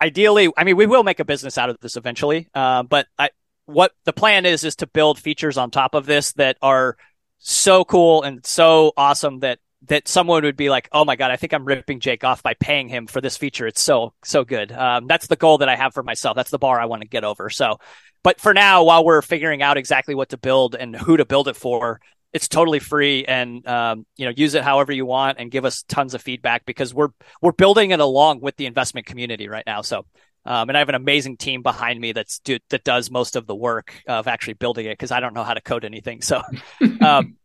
ideally, 0.00 0.50
I 0.56 0.64
mean, 0.64 0.76
we 0.76 0.86
will 0.86 1.02
make 1.02 1.20
a 1.20 1.24
business 1.24 1.56
out 1.58 1.70
of 1.70 1.78
this 1.80 1.96
eventually. 1.96 2.48
Uh, 2.54 2.82
but 2.82 3.06
I, 3.18 3.30
what 3.66 3.92
the 4.04 4.12
plan 4.12 4.46
is 4.46 4.64
is 4.64 4.76
to 4.76 4.86
build 4.86 5.18
features 5.18 5.56
on 5.56 5.70
top 5.70 5.94
of 5.94 6.06
this 6.06 6.32
that 6.32 6.56
are 6.62 6.96
so 7.38 7.84
cool 7.84 8.22
and 8.22 8.44
so 8.44 8.92
awesome 8.96 9.40
that 9.40 9.58
that 9.86 10.06
someone 10.06 10.42
would 10.42 10.56
be 10.56 10.68
like, 10.68 10.88
"Oh 10.92 11.04
my 11.04 11.16
god, 11.16 11.30
I 11.30 11.36
think 11.36 11.54
I'm 11.54 11.64
ripping 11.64 12.00
Jake 12.00 12.22
off 12.22 12.42
by 12.42 12.54
paying 12.54 12.88
him 12.88 13.06
for 13.06 13.20
this 13.20 13.36
feature. 13.36 13.66
It's 13.66 13.82
so 13.82 14.12
so 14.22 14.44
good." 14.44 14.72
Um, 14.72 15.06
that's 15.06 15.26
the 15.26 15.36
goal 15.36 15.58
that 15.58 15.68
I 15.68 15.76
have 15.76 15.94
for 15.94 16.02
myself. 16.02 16.36
That's 16.36 16.50
the 16.50 16.58
bar 16.58 16.78
I 16.78 16.84
want 16.86 17.02
to 17.02 17.08
get 17.08 17.24
over. 17.24 17.48
So, 17.48 17.78
but 18.22 18.40
for 18.40 18.52
now, 18.52 18.84
while 18.84 19.04
we're 19.04 19.22
figuring 19.22 19.62
out 19.62 19.78
exactly 19.78 20.14
what 20.14 20.30
to 20.30 20.36
build 20.36 20.74
and 20.74 20.94
who 20.94 21.16
to 21.16 21.24
build 21.24 21.48
it 21.48 21.56
for, 21.56 22.00
it's 22.32 22.48
totally 22.48 22.78
free 22.78 23.24
and 23.24 23.66
um, 23.66 24.06
you 24.16 24.24
know 24.24 24.32
use 24.36 24.54
it 24.54 24.62
however 24.62 24.92
you 24.92 25.06
want 25.06 25.38
and 25.38 25.50
give 25.50 25.64
us 25.64 25.82
tons 25.82 26.14
of 26.14 26.22
feedback 26.22 26.64
because 26.64 26.94
we're 26.94 27.10
we're 27.42 27.52
building 27.52 27.90
it 27.90 28.00
along 28.00 28.40
with 28.40 28.56
the 28.56 28.66
investment 28.66 29.06
community 29.06 29.48
right 29.48 29.64
now 29.66 29.82
so 29.82 30.04
um, 30.44 30.68
and 30.68 30.76
I 30.76 30.80
have 30.80 30.88
an 30.88 30.94
amazing 30.94 31.36
team 31.36 31.62
behind 31.62 32.00
me 32.00 32.12
that's 32.12 32.38
do, 32.40 32.58
that 32.70 32.84
does 32.84 33.10
most 33.10 33.36
of 33.36 33.46
the 33.46 33.54
work 33.54 33.94
of 34.06 34.26
actually 34.26 34.54
building 34.54 34.86
it 34.86 34.92
because 34.92 35.10
I 35.10 35.20
don't 35.20 35.34
know 35.34 35.44
how 35.44 35.54
to 35.54 35.60
code 35.60 35.84
anything 35.84 36.22
so 36.22 36.42
um, 37.00 37.36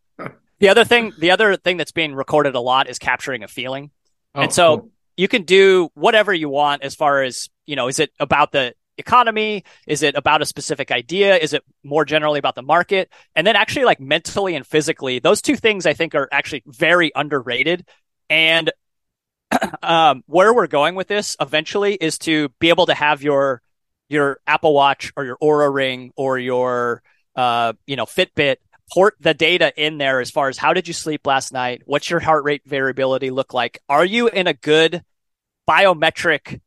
the 0.60 0.70
other 0.70 0.84
thing 0.86 1.14
the 1.18 1.32
other 1.32 1.58
thing 1.58 1.78
that's 1.78 1.92
being 1.92 2.14
recorded 2.14 2.56
a 2.56 2.62
lot 2.62 2.90
is 2.90 3.00
capturing 3.00 3.44
a 3.44 3.48
feeling 3.48 3.92
oh, 4.34 4.42
and 4.42 4.54
so 4.54 4.78
cool. 4.78 4.92
you 5.18 5.28
can 5.28 5.44
do 5.44 5.90
whatever 5.94 6.34
you 6.34 6.50
want 6.50 6.84
as 6.84 6.96
far 6.96 7.24
as 7.24 7.50
you 7.66 7.76
know 7.76 7.88
is 7.88 8.00
it 8.00 8.12
about 8.20 8.52
the 8.52 8.74
economy? 8.98 9.64
Is 9.88 10.04
it 10.04 10.16
about 10.16 10.42
a 10.42 10.46
specific 10.46 10.92
idea? 10.92 11.38
Is 11.38 11.54
it 11.54 11.64
more 11.84 12.06
generally 12.06 12.40
about 12.40 12.56
the 12.56 12.62
market? 12.62 13.12
And 13.36 13.46
then 13.46 13.56
actually 13.56 13.86
like 13.86 14.00
mentally 14.00 14.56
and 14.56 14.66
physically, 14.66 15.20
those 15.20 15.42
two 15.42 15.56
things 15.56 15.86
I 15.86 15.94
think 15.94 16.16
are 16.16 16.28
actually 16.32 16.64
very 16.66 17.12
underrated. 17.16 17.88
And 18.30 18.72
um, 19.84 20.24
where 20.28 20.54
we're 20.54 20.68
going 20.68 20.96
with 20.96 21.08
this 21.08 21.36
eventually 21.40 21.96
is 21.96 22.18
to 22.20 22.50
be 22.60 22.70
able 22.70 22.86
to 22.88 22.94
have 22.94 23.22
your 23.22 23.62
your 24.10 24.40
Apple 24.46 24.74
Watch 24.74 25.12
or 25.16 25.26
your 25.26 25.38
Oura 25.42 25.74
Ring 25.74 26.12
or 26.16 26.38
your 26.38 27.02
uh, 27.36 27.74
you 27.86 27.96
know 27.96 28.06
Fitbit 28.06 28.58
port 28.92 29.16
the 29.20 29.34
data 29.34 29.74
in 29.76 29.98
there 29.98 30.20
as 30.20 30.32
far 30.32 30.50
as 30.50 30.58
how 30.58 30.74
did 30.74 30.88
you 30.88 30.94
sleep 30.94 31.26
last 31.26 31.52
night? 31.52 31.82
What's 31.86 32.10
your 32.10 32.20
heart 32.20 32.44
rate 32.44 32.62
variability 32.66 33.32
look 33.32 33.54
like? 33.54 33.80
Are 33.90 34.06
you 34.06 34.28
in 34.28 34.48
a 34.48 34.54
good 34.54 35.04
biometric 35.68 36.62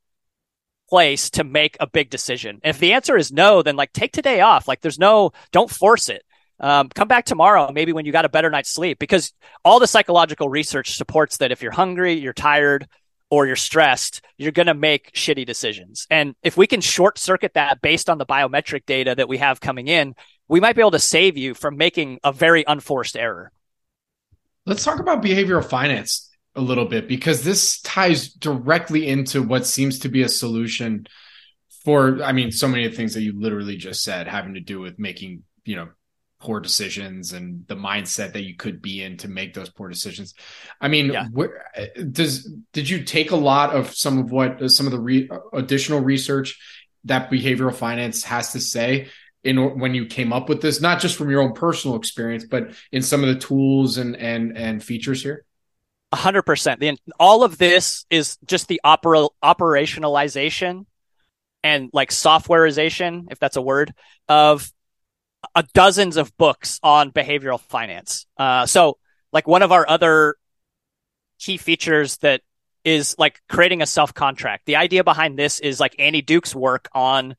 place 0.88 1.30
to 1.30 1.44
make 1.44 1.76
a 1.80 1.86
big 1.86 2.10
decision? 2.10 2.60
if 2.64 2.78
the 2.78 2.94
answer 2.94 3.16
is 3.16 3.30
no, 3.30 3.62
then 3.62 3.76
like 3.76 3.92
take 3.92 4.12
today 4.12 4.40
off. 4.40 4.66
Like 4.66 4.80
there's 4.80 4.98
no, 4.98 5.32
don't 5.52 5.70
force 5.70 6.08
it. 6.08 6.24
Um, 6.60 6.88
come 6.88 7.08
back 7.08 7.24
tomorrow, 7.24 7.70
maybe 7.72 7.92
when 7.92 8.04
you 8.04 8.12
got 8.12 8.24
a 8.24 8.28
better 8.28 8.50
night's 8.50 8.70
sleep, 8.70 8.98
because 8.98 9.32
all 9.64 9.78
the 9.78 9.86
psychological 9.86 10.48
research 10.48 10.96
supports 10.96 11.36
that 11.36 11.52
if 11.52 11.62
you're 11.62 11.72
hungry, 11.72 12.14
you're 12.14 12.32
tired, 12.32 12.88
or 13.30 13.46
you're 13.46 13.56
stressed, 13.56 14.22
you're 14.38 14.52
going 14.52 14.66
to 14.66 14.74
make 14.74 15.12
shitty 15.12 15.46
decisions. 15.46 16.06
And 16.10 16.34
if 16.42 16.56
we 16.56 16.66
can 16.66 16.80
short 16.80 17.18
circuit 17.18 17.54
that 17.54 17.80
based 17.80 18.08
on 18.08 18.18
the 18.18 18.26
biometric 18.26 18.86
data 18.86 19.14
that 19.14 19.28
we 19.28 19.38
have 19.38 19.60
coming 19.60 19.88
in, 19.88 20.14
we 20.48 20.60
might 20.60 20.74
be 20.74 20.80
able 20.80 20.92
to 20.92 20.98
save 20.98 21.36
you 21.36 21.54
from 21.54 21.76
making 21.76 22.20
a 22.24 22.32
very 22.32 22.64
unforced 22.66 23.16
error. 23.16 23.52
Let's 24.64 24.84
talk 24.84 24.98
about 24.98 25.22
behavioral 25.22 25.64
finance 25.64 26.30
a 26.54 26.60
little 26.60 26.86
bit 26.86 27.06
because 27.06 27.44
this 27.44 27.80
ties 27.82 28.28
directly 28.28 29.06
into 29.06 29.42
what 29.42 29.66
seems 29.66 30.00
to 30.00 30.08
be 30.08 30.22
a 30.22 30.28
solution 30.28 31.06
for 31.84 32.22
I 32.22 32.32
mean 32.32 32.50
so 32.50 32.66
many 32.66 32.84
of 32.84 32.90
the 32.90 32.96
things 32.96 33.14
that 33.14 33.22
you 33.22 33.38
literally 33.38 33.76
just 33.76 34.02
said 34.02 34.26
having 34.26 34.54
to 34.54 34.60
do 34.60 34.80
with 34.80 34.98
making, 34.98 35.44
you 35.64 35.76
know, 35.76 35.88
poor 36.40 36.60
decisions 36.60 37.32
and 37.32 37.66
the 37.66 37.74
mindset 37.74 38.32
that 38.32 38.44
you 38.44 38.54
could 38.54 38.80
be 38.80 39.02
in 39.02 39.16
to 39.18 39.28
make 39.28 39.54
those 39.54 39.70
poor 39.70 39.88
decisions. 39.88 40.34
I 40.80 40.88
mean, 40.88 41.12
yeah. 41.12 41.26
where, 41.32 41.64
does 42.10 42.48
did 42.72 42.88
you 42.88 43.02
take 43.04 43.32
a 43.32 43.36
lot 43.36 43.74
of 43.74 43.94
some 43.94 44.18
of 44.18 44.30
what 44.30 44.62
uh, 44.62 44.68
some 44.68 44.86
of 44.86 44.92
the 44.92 45.00
re, 45.00 45.28
additional 45.52 46.00
research 46.00 46.58
that 47.04 47.30
behavioral 47.30 47.74
finance 47.74 48.22
has 48.24 48.52
to 48.52 48.60
say 48.60 49.08
in 49.42 49.78
when 49.78 49.94
you 49.94 50.06
came 50.06 50.32
up 50.32 50.48
with 50.48 50.62
this, 50.62 50.80
not 50.80 51.00
just 51.00 51.16
from 51.16 51.30
your 51.30 51.42
own 51.42 51.52
personal 51.52 51.96
experience, 51.96 52.44
but 52.44 52.72
in 52.92 53.02
some 53.02 53.22
of 53.22 53.28
the 53.28 53.40
tools 53.40 53.98
and 53.98 54.16
and 54.16 54.56
and 54.56 54.82
features 54.82 55.22
here? 55.22 55.44
Hundred 56.14 56.42
percent. 56.42 56.82
All 57.18 57.42
of 57.42 57.58
this 57.58 58.06
is 58.10 58.38
just 58.46 58.68
the 58.68 58.80
opera, 58.82 59.26
operationalization 59.42 60.86
and 61.62 61.90
like 61.92 62.10
softwareization, 62.10 63.26
if 63.30 63.38
that's 63.38 63.56
a 63.56 63.62
word, 63.62 63.92
of 64.28 64.70
a 65.54 65.64
dozens 65.74 66.16
of 66.16 66.36
books 66.36 66.78
on 66.82 67.10
behavioral 67.10 67.60
finance. 67.60 68.26
Uh, 68.36 68.66
so 68.66 68.98
like 69.32 69.46
one 69.46 69.62
of 69.62 69.72
our 69.72 69.88
other 69.88 70.36
key 71.38 71.56
features 71.56 72.16
that 72.18 72.42
is 72.84 73.14
like 73.18 73.40
creating 73.48 73.82
a 73.82 73.86
self 73.86 74.14
contract. 74.14 74.66
The 74.66 74.76
idea 74.76 75.04
behind 75.04 75.38
this 75.38 75.60
is 75.60 75.80
like 75.80 75.94
Annie 75.98 76.22
Duke's 76.22 76.54
work 76.54 76.88
on 76.92 77.36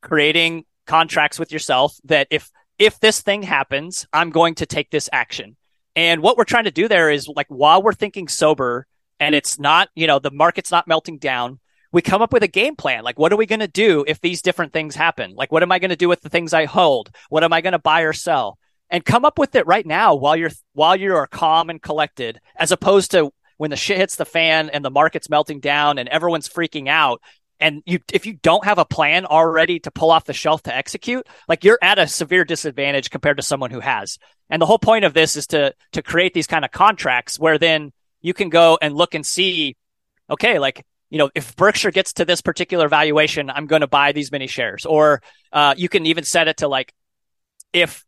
creating 0.00 0.64
contracts 0.86 1.38
with 1.38 1.52
yourself 1.52 1.96
that 2.04 2.26
if 2.30 2.50
if 2.78 2.98
this 3.00 3.20
thing 3.20 3.42
happens, 3.42 4.06
I'm 4.12 4.30
going 4.30 4.56
to 4.56 4.66
take 4.66 4.90
this 4.90 5.08
action. 5.12 5.56
And 5.96 6.22
what 6.22 6.36
we're 6.36 6.44
trying 6.44 6.64
to 6.64 6.72
do 6.72 6.88
there 6.88 7.10
is 7.10 7.28
like 7.28 7.46
while 7.48 7.82
we're 7.82 7.92
thinking 7.92 8.26
sober 8.26 8.86
and 9.20 9.34
it's 9.34 9.58
not, 9.58 9.88
you 9.94 10.08
know, 10.08 10.18
the 10.18 10.32
market's 10.32 10.72
not 10.72 10.88
melting 10.88 11.18
down, 11.18 11.60
we 11.94 12.02
come 12.02 12.22
up 12.22 12.32
with 12.32 12.42
a 12.42 12.48
game 12.48 12.74
plan. 12.74 13.04
Like, 13.04 13.20
what 13.20 13.32
are 13.32 13.36
we 13.36 13.46
going 13.46 13.60
to 13.60 13.68
do 13.68 14.04
if 14.08 14.20
these 14.20 14.42
different 14.42 14.72
things 14.72 14.96
happen? 14.96 15.34
Like, 15.36 15.52
what 15.52 15.62
am 15.62 15.70
I 15.70 15.78
going 15.78 15.90
to 15.90 15.96
do 15.96 16.08
with 16.08 16.22
the 16.22 16.28
things 16.28 16.52
I 16.52 16.64
hold? 16.64 17.10
What 17.28 17.44
am 17.44 17.52
I 17.52 17.60
going 17.60 17.72
to 17.72 17.78
buy 17.78 18.00
or 18.00 18.12
sell? 18.12 18.58
And 18.90 19.04
come 19.04 19.24
up 19.24 19.38
with 19.38 19.54
it 19.54 19.64
right 19.68 19.86
now 19.86 20.16
while 20.16 20.34
you're 20.36 20.50
while 20.72 20.96
you 20.96 21.14
are 21.14 21.28
calm 21.28 21.70
and 21.70 21.80
collected, 21.80 22.40
as 22.56 22.72
opposed 22.72 23.12
to 23.12 23.32
when 23.58 23.70
the 23.70 23.76
shit 23.76 23.96
hits 23.96 24.16
the 24.16 24.24
fan 24.24 24.70
and 24.70 24.84
the 24.84 24.90
market's 24.90 25.30
melting 25.30 25.60
down 25.60 25.98
and 25.98 26.08
everyone's 26.08 26.48
freaking 26.48 26.88
out. 26.88 27.22
And 27.60 27.80
you, 27.86 28.00
if 28.12 28.26
you 28.26 28.34
don't 28.34 28.64
have 28.64 28.78
a 28.78 28.84
plan 28.84 29.24
already 29.24 29.78
to 29.80 29.92
pull 29.92 30.10
off 30.10 30.24
the 30.24 30.32
shelf 30.32 30.64
to 30.64 30.74
execute, 30.74 31.24
like 31.46 31.62
you're 31.62 31.78
at 31.80 32.00
a 32.00 32.08
severe 32.08 32.44
disadvantage 32.44 33.10
compared 33.10 33.36
to 33.36 33.44
someone 33.44 33.70
who 33.70 33.78
has. 33.78 34.18
And 34.50 34.60
the 34.60 34.66
whole 34.66 34.80
point 34.80 35.04
of 35.04 35.14
this 35.14 35.36
is 35.36 35.46
to 35.48 35.72
to 35.92 36.02
create 36.02 36.34
these 36.34 36.48
kind 36.48 36.64
of 36.64 36.72
contracts 36.72 37.38
where 37.38 37.56
then 37.56 37.92
you 38.20 38.34
can 38.34 38.48
go 38.48 38.78
and 38.82 38.96
look 38.96 39.14
and 39.14 39.24
see, 39.24 39.76
okay, 40.28 40.58
like 40.58 40.84
you 41.10 41.18
know, 41.18 41.30
if 41.34 41.54
Berkshire 41.56 41.90
gets 41.90 42.14
to 42.14 42.24
this 42.24 42.40
particular 42.40 42.88
valuation, 42.88 43.50
I'm 43.50 43.66
going 43.66 43.82
to 43.82 43.86
buy 43.86 44.12
these 44.12 44.32
many 44.32 44.46
shares. 44.46 44.86
Or 44.86 45.22
uh, 45.52 45.74
you 45.76 45.88
can 45.88 46.06
even 46.06 46.24
set 46.24 46.48
it 46.48 46.58
to 46.58 46.68
like, 46.68 46.92
if 47.72 48.04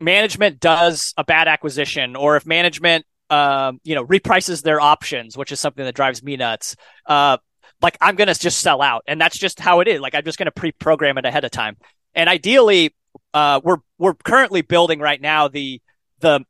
management 0.00 0.60
does 0.60 1.14
a 1.16 1.24
bad 1.24 1.48
acquisition, 1.48 2.16
or 2.16 2.36
if 2.36 2.46
management, 2.46 3.04
um, 3.30 3.80
you 3.84 3.94
know, 3.94 4.04
reprices 4.04 4.62
their 4.62 4.80
options, 4.80 5.36
which 5.36 5.52
is 5.52 5.60
something 5.60 5.84
that 5.84 5.94
drives 5.94 6.22
me 6.22 6.36
nuts. 6.36 6.76
Uh, 7.06 7.38
like 7.80 7.96
I'm 8.00 8.16
going 8.16 8.28
to 8.28 8.38
just 8.38 8.60
sell 8.60 8.82
out, 8.82 9.04
and 9.06 9.20
that's 9.20 9.38
just 9.38 9.60
how 9.60 9.80
it 9.80 9.88
is. 9.88 10.00
Like 10.00 10.14
I'm 10.14 10.24
just 10.24 10.38
going 10.38 10.46
to 10.46 10.52
pre-program 10.52 11.18
it 11.18 11.24
ahead 11.24 11.44
of 11.44 11.50
time. 11.50 11.76
And 12.14 12.28
ideally, 12.28 12.94
uh, 13.34 13.60
we're 13.62 13.78
we're 13.98 14.14
currently 14.14 14.62
building 14.62 15.00
right 15.00 15.20
now 15.20 15.48
the 15.48 15.80
the 16.20 16.44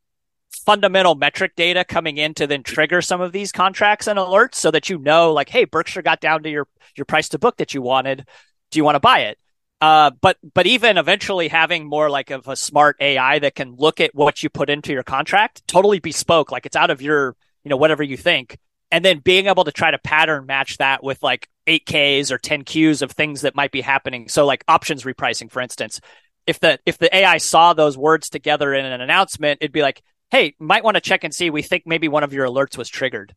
fundamental 0.59 1.14
metric 1.14 1.53
data 1.57 1.85
coming 1.85 2.18
in 2.18 2.35
to 2.35 2.47
then 2.47 2.62
trigger 2.62 3.01
some 3.01 3.21
of 3.21 3.33
these 3.33 3.53
contracts 3.53 4.07
and 4.07 4.18
alerts 4.18 4.57
so 4.57 4.71
that 4.71 4.88
you 4.88 4.99
know 4.99 5.33
like 5.33 5.49
hey 5.49 5.64
berkshire 5.64 6.03
got 6.03 6.21
down 6.21 6.42
to 6.42 6.51
your 6.51 6.66
your 6.97 7.05
price 7.05 7.31
to 7.31 7.38
book 7.38 7.57
that 7.59 7.75
you 7.75 7.83
wanted. 7.83 8.27
Do 8.71 8.79
you 8.79 8.85
want 8.85 8.97
to 8.97 9.01
buy 9.01 9.21
it? 9.21 9.38
Uh, 9.81 10.11
but 10.21 10.37
but 10.55 10.66
even 10.66 10.99
eventually 10.99 11.49
having 11.49 11.88
more 11.88 12.11
like 12.11 12.31
of 12.31 12.49
a 12.49 12.57
smart 12.57 12.97
ai 13.01 13.38
that 13.38 13.55
can 13.55 13.77
look 13.77 14.01
at 14.01 14.12
what 14.12 14.42
you 14.42 14.51
put 14.51 14.68
into 14.68 14.92
your 14.92 15.05
contract 15.05 15.62
totally 15.68 16.01
bespoke 16.01 16.51
like 16.51 16.66
it's 16.66 16.75
out 16.75 16.90
of 16.90 17.01
your 17.01 17.37
you 17.62 17.71
know 17.71 17.77
whatever 17.77 18.03
you 18.03 18.16
think. 18.16 18.59
And 18.90 19.05
then 19.05 19.18
being 19.18 19.47
able 19.47 19.64
to 19.64 19.73
try 19.73 19.90
to 19.90 19.99
pattern 19.99 20.47
match 20.47 20.79
that 20.79 21.05
with 21.05 21.23
like 21.23 21.47
8ks 21.66 22.31
or 22.31 22.38
10qs 22.38 23.03
of 23.03 23.12
things 23.12 23.42
that 23.42 23.55
might 23.55 23.71
be 23.71 23.83
happening. 23.83 24.29
So 24.29 24.47
like 24.47 24.64
options 24.66 25.05
repricing 25.05 25.51
for 25.51 25.61
instance. 25.61 26.01
If 26.47 26.59
the 26.59 26.81
if 26.87 26.99
the 26.99 27.14
ai 27.14 27.37
saw 27.37 27.73
those 27.75 27.97
words 27.97 28.31
together 28.31 28.75
in 28.75 28.85
an 28.85 29.01
announcement 29.01 29.59
it'd 29.61 29.73
be 29.73 29.83
like 29.83 30.03
hey, 30.31 30.55
might 30.59 30.85
want 30.85 30.97
to 30.97 31.01
check 31.01 31.25
and 31.25 31.35
see. 31.35 31.51
We 31.51 31.62
think 31.62 31.85
maybe 31.87 32.09
one 32.09 32.25
of 32.25 32.33
your 32.33 32.47
alerts 32.47 32.77
was 32.77 32.88
triggered. 32.88 33.35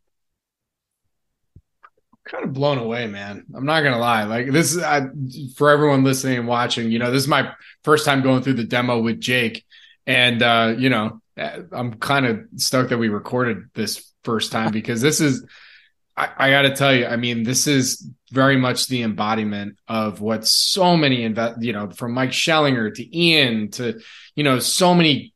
Kind 2.23 2.43
of 2.43 2.53
blown 2.53 2.77
away, 2.77 3.07
man. 3.07 3.45
I'm 3.53 3.65
not 3.65 3.81
gonna 3.81 3.97
lie. 3.97 4.25
Like 4.25 4.51
this 4.51 4.75
is 4.75 4.83
I, 4.83 5.07
for 5.55 5.71
everyone 5.71 6.03
listening 6.03 6.37
and 6.37 6.47
watching. 6.47 6.91
You 6.91 6.99
know, 6.99 7.11
this 7.11 7.23
is 7.23 7.27
my 7.27 7.51
first 7.83 8.05
time 8.05 8.21
going 8.21 8.43
through 8.43 8.53
the 8.53 8.63
demo 8.63 9.01
with 9.01 9.19
Jake, 9.19 9.65
and 10.05 10.41
uh, 10.43 10.75
you 10.77 10.89
know, 10.89 11.19
I'm 11.35 11.95
kind 11.95 12.27
of 12.27 12.41
stoked 12.57 12.91
that 12.91 12.99
we 12.99 13.09
recorded 13.09 13.63
this 13.73 14.13
first 14.23 14.51
time 14.51 14.71
because 14.71 15.01
this 15.01 15.19
is. 15.19 15.45
I, 16.15 16.29
I 16.37 16.49
got 16.49 16.63
to 16.63 16.75
tell 16.75 16.93
you, 16.93 17.05
I 17.05 17.15
mean, 17.15 17.43
this 17.43 17.67
is 17.67 18.05
very 18.31 18.57
much 18.57 18.87
the 18.87 19.01
embodiment 19.01 19.77
of 19.87 20.19
what 20.19 20.45
so 20.45 20.97
many 20.97 21.23
invest, 21.23 21.61
you 21.61 21.71
know, 21.71 21.89
from 21.89 22.11
Mike 22.13 22.31
Schellinger 22.31 22.93
to 22.95 23.17
Ian 23.17 23.71
to, 23.71 23.99
you 24.35 24.43
know, 24.43 24.59
so 24.59 24.93
many 24.93 25.33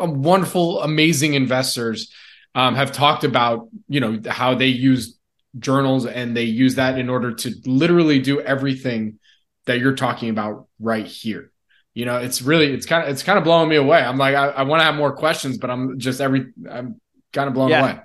wonderful, 0.00 0.82
amazing 0.82 1.34
investors 1.34 2.12
um, 2.54 2.74
have 2.74 2.92
talked 2.92 3.24
about, 3.24 3.68
you 3.88 4.00
know, 4.00 4.20
how 4.28 4.54
they 4.54 4.66
use 4.66 5.18
journals 5.58 6.06
and 6.06 6.36
they 6.36 6.44
use 6.44 6.76
that 6.76 6.98
in 6.98 7.08
order 7.08 7.34
to 7.34 7.54
literally 7.64 8.20
do 8.20 8.40
everything 8.40 9.18
that 9.66 9.78
you're 9.78 9.94
talking 9.94 10.30
about 10.30 10.66
right 10.78 11.06
here. 11.06 11.50
You 11.94 12.04
know, 12.04 12.18
it's 12.18 12.40
really, 12.40 12.72
it's 12.72 12.86
kind 12.86 13.04
of, 13.04 13.10
it's 13.10 13.22
kind 13.22 13.36
of 13.38 13.44
blowing 13.44 13.68
me 13.68 13.76
away. 13.76 14.00
I'm 14.00 14.16
like, 14.16 14.34
I, 14.34 14.48
I 14.48 14.62
want 14.62 14.80
to 14.80 14.84
have 14.84 14.94
more 14.94 15.12
questions, 15.12 15.58
but 15.58 15.70
I'm 15.70 15.98
just 15.98 16.20
every, 16.20 16.52
I'm 16.68 17.00
kind 17.32 17.48
of 17.48 17.54
blown 17.54 17.70
yeah. 17.70 17.80
away. 17.80 18.00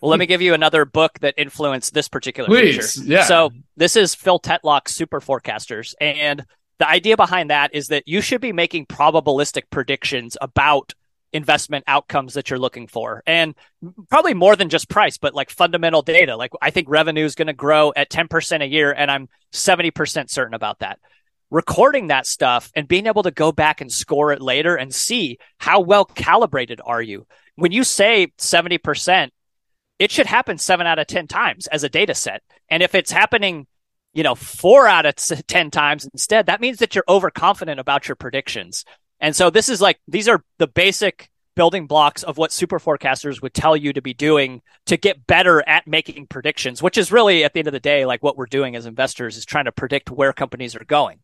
Well, 0.00 0.10
let 0.10 0.18
me 0.18 0.26
give 0.26 0.42
you 0.42 0.52
another 0.52 0.84
book 0.84 1.18
that 1.20 1.34
influenced 1.36 1.94
this 1.94 2.08
particular 2.08 2.48
Please, 2.48 2.94
feature. 2.94 3.08
Yeah. 3.08 3.24
So 3.24 3.50
this 3.76 3.94
is 3.94 4.14
Phil 4.14 4.40
Tetlock's 4.40 4.94
Super 4.94 5.20
Forecasters. 5.20 5.94
And 6.00 6.44
the 6.78 6.88
idea 6.88 7.16
behind 7.16 7.50
that 7.50 7.74
is 7.74 7.88
that 7.88 8.02
you 8.06 8.20
should 8.20 8.40
be 8.40 8.52
making 8.52 8.86
probabilistic 8.86 9.64
predictions 9.70 10.36
about 10.40 10.94
investment 11.32 11.84
outcomes 11.86 12.34
that 12.34 12.50
you're 12.50 12.58
looking 12.58 12.86
for. 12.86 13.22
And 13.26 13.54
probably 14.08 14.34
more 14.34 14.56
than 14.56 14.68
just 14.68 14.88
price, 14.88 15.18
but 15.18 15.34
like 15.34 15.50
fundamental 15.50 16.02
data. 16.02 16.36
Like 16.36 16.52
I 16.62 16.70
think 16.70 16.88
revenue 16.88 17.24
is 17.24 17.34
going 17.34 17.46
to 17.46 17.52
grow 17.52 17.92
at 17.96 18.10
10% 18.10 18.62
a 18.62 18.66
year, 18.66 18.92
and 18.92 19.10
I'm 19.10 19.28
70% 19.52 20.30
certain 20.30 20.54
about 20.54 20.80
that. 20.80 20.98
Recording 21.50 22.08
that 22.08 22.26
stuff 22.26 22.70
and 22.74 22.88
being 22.88 23.06
able 23.06 23.22
to 23.22 23.30
go 23.30 23.52
back 23.52 23.80
and 23.80 23.92
score 23.92 24.32
it 24.32 24.40
later 24.40 24.74
and 24.74 24.94
see 24.94 25.38
how 25.58 25.80
well 25.80 26.04
calibrated 26.04 26.80
are 26.84 27.02
you. 27.02 27.26
When 27.54 27.72
you 27.72 27.84
say 27.84 28.32
70%, 28.38 29.30
it 29.98 30.10
should 30.10 30.26
happen 30.26 30.58
seven 30.58 30.86
out 30.86 30.98
of 30.98 31.06
10 31.06 31.26
times 31.26 31.66
as 31.68 31.84
a 31.84 31.88
data 31.88 32.14
set. 32.14 32.42
And 32.68 32.82
if 32.82 32.94
it's 32.94 33.10
happening, 33.10 33.66
you 34.12 34.22
know, 34.22 34.34
four 34.34 34.86
out 34.86 35.06
of 35.06 35.14
10 35.16 35.70
times 35.70 36.08
instead, 36.12 36.46
that 36.46 36.60
means 36.60 36.78
that 36.78 36.94
you're 36.94 37.04
overconfident 37.08 37.80
about 37.80 38.08
your 38.08 38.16
predictions. 38.16 38.84
And 39.20 39.34
so 39.34 39.50
this 39.50 39.68
is 39.68 39.80
like 39.80 39.98
these 40.06 40.28
are 40.28 40.42
the 40.58 40.66
basic 40.66 41.30
building 41.56 41.86
blocks 41.86 42.22
of 42.22 42.36
what 42.36 42.52
super 42.52 42.78
forecasters 42.78 43.40
would 43.40 43.54
tell 43.54 43.76
you 43.76 43.92
to 43.94 44.02
be 44.02 44.14
doing 44.14 44.60
to 44.84 44.96
get 44.96 45.26
better 45.26 45.66
at 45.66 45.86
making 45.86 46.26
predictions, 46.26 46.82
which 46.82 46.98
is 46.98 47.10
really 47.10 47.42
at 47.44 47.54
the 47.54 47.60
end 47.60 47.66
of 47.66 47.72
the 47.72 47.80
day, 47.80 48.04
like 48.04 48.22
what 48.22 48.36
we're 48.36 48.46
doing 48.46 48.76
as 48.76 48.86
investors 48.86 49.36
is 49.36 49.44
trying 49.44 49.64
to 49.64 49.72
predict 49.72 50.10
where 50.10 50.32
companies 50.32 50.76
are 50.76 50.84
going. 50.84 51.18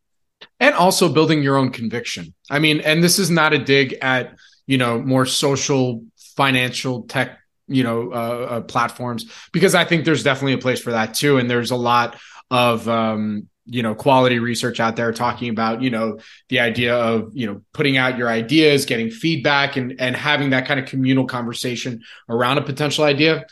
And 0.59 0.75
also 0.75 1.07
building 1.07 1.43
your 1.43 1.55
own 1.55 1.71
conviction. 1.71 2.33
I 2.49 2.59
mean, 2.59 2.81
and 2.81 3.03
this 3.03 3.19
is 3.19 3.29
not 3.29 3.53
a 3.53 3.59
dig 3.59 3.93
at, 4.01 4.35
you 4.65 4.77
know, 4.77 4.99
more 4.99 5.25
social, 5.25 6.03
financial 6.35 7.03
tech, 7.03 7.37
you 7.67 7.83
know, 7.83 8.11
uh, 8.11 8.15
uh, 8.15 8.61
platforms, 8.61 9.31
because 9.53 9.75
I 9.75 9.85
think 9.85 10.03
there's 10.03 10.23
definitely 10.23 10.53
a 10.53 10.57
place 10.57 10.81
for 10.81 10.91
that 10.91 11.13
too. 11.13 11.37
And 11.37 11.49
there's 11.49 11.71
a 11.71 11.75
lot 11.75 12.19
of, 12.49 12.89
um, 12.89 13.47
you 13.65 13.81
know 13.81 13.95
quality 13.95 14.39
research 14.39 14.79
out 14.79 14.95
there 14.95 15.11
talking 15.13 15.49
about 15.49 15.81
you 15.81 15.89
know 15.89 16.19
the 16.49 16.59
idea 16.59 16.95
of 16.95 17.31
you 17.33 17.47
know 17.47 17.61
putting 17.73 17.97
out 17.97 18.17
your 18.17 18.29
ideas 18.29 18.85
getting 18.85 19.09
feedback 19.09 19.77
and 19.77 19.95
and 19.99 20.15
having 20.15 20.49
that 20.49 20.65
kind 20.65 20.79
of 20.79 20.85
communal 20.85 21.25
conversation 21.25 22.01
around 22.27 22.57
a 22.57 22.61
potential 22.61 23.03
idea 23.03 23.45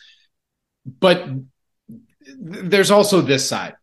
but 0.99 1.25
there's 2.37 2.91
also 2.91 3.21
this 3.21 3.47
side 3.47 3.75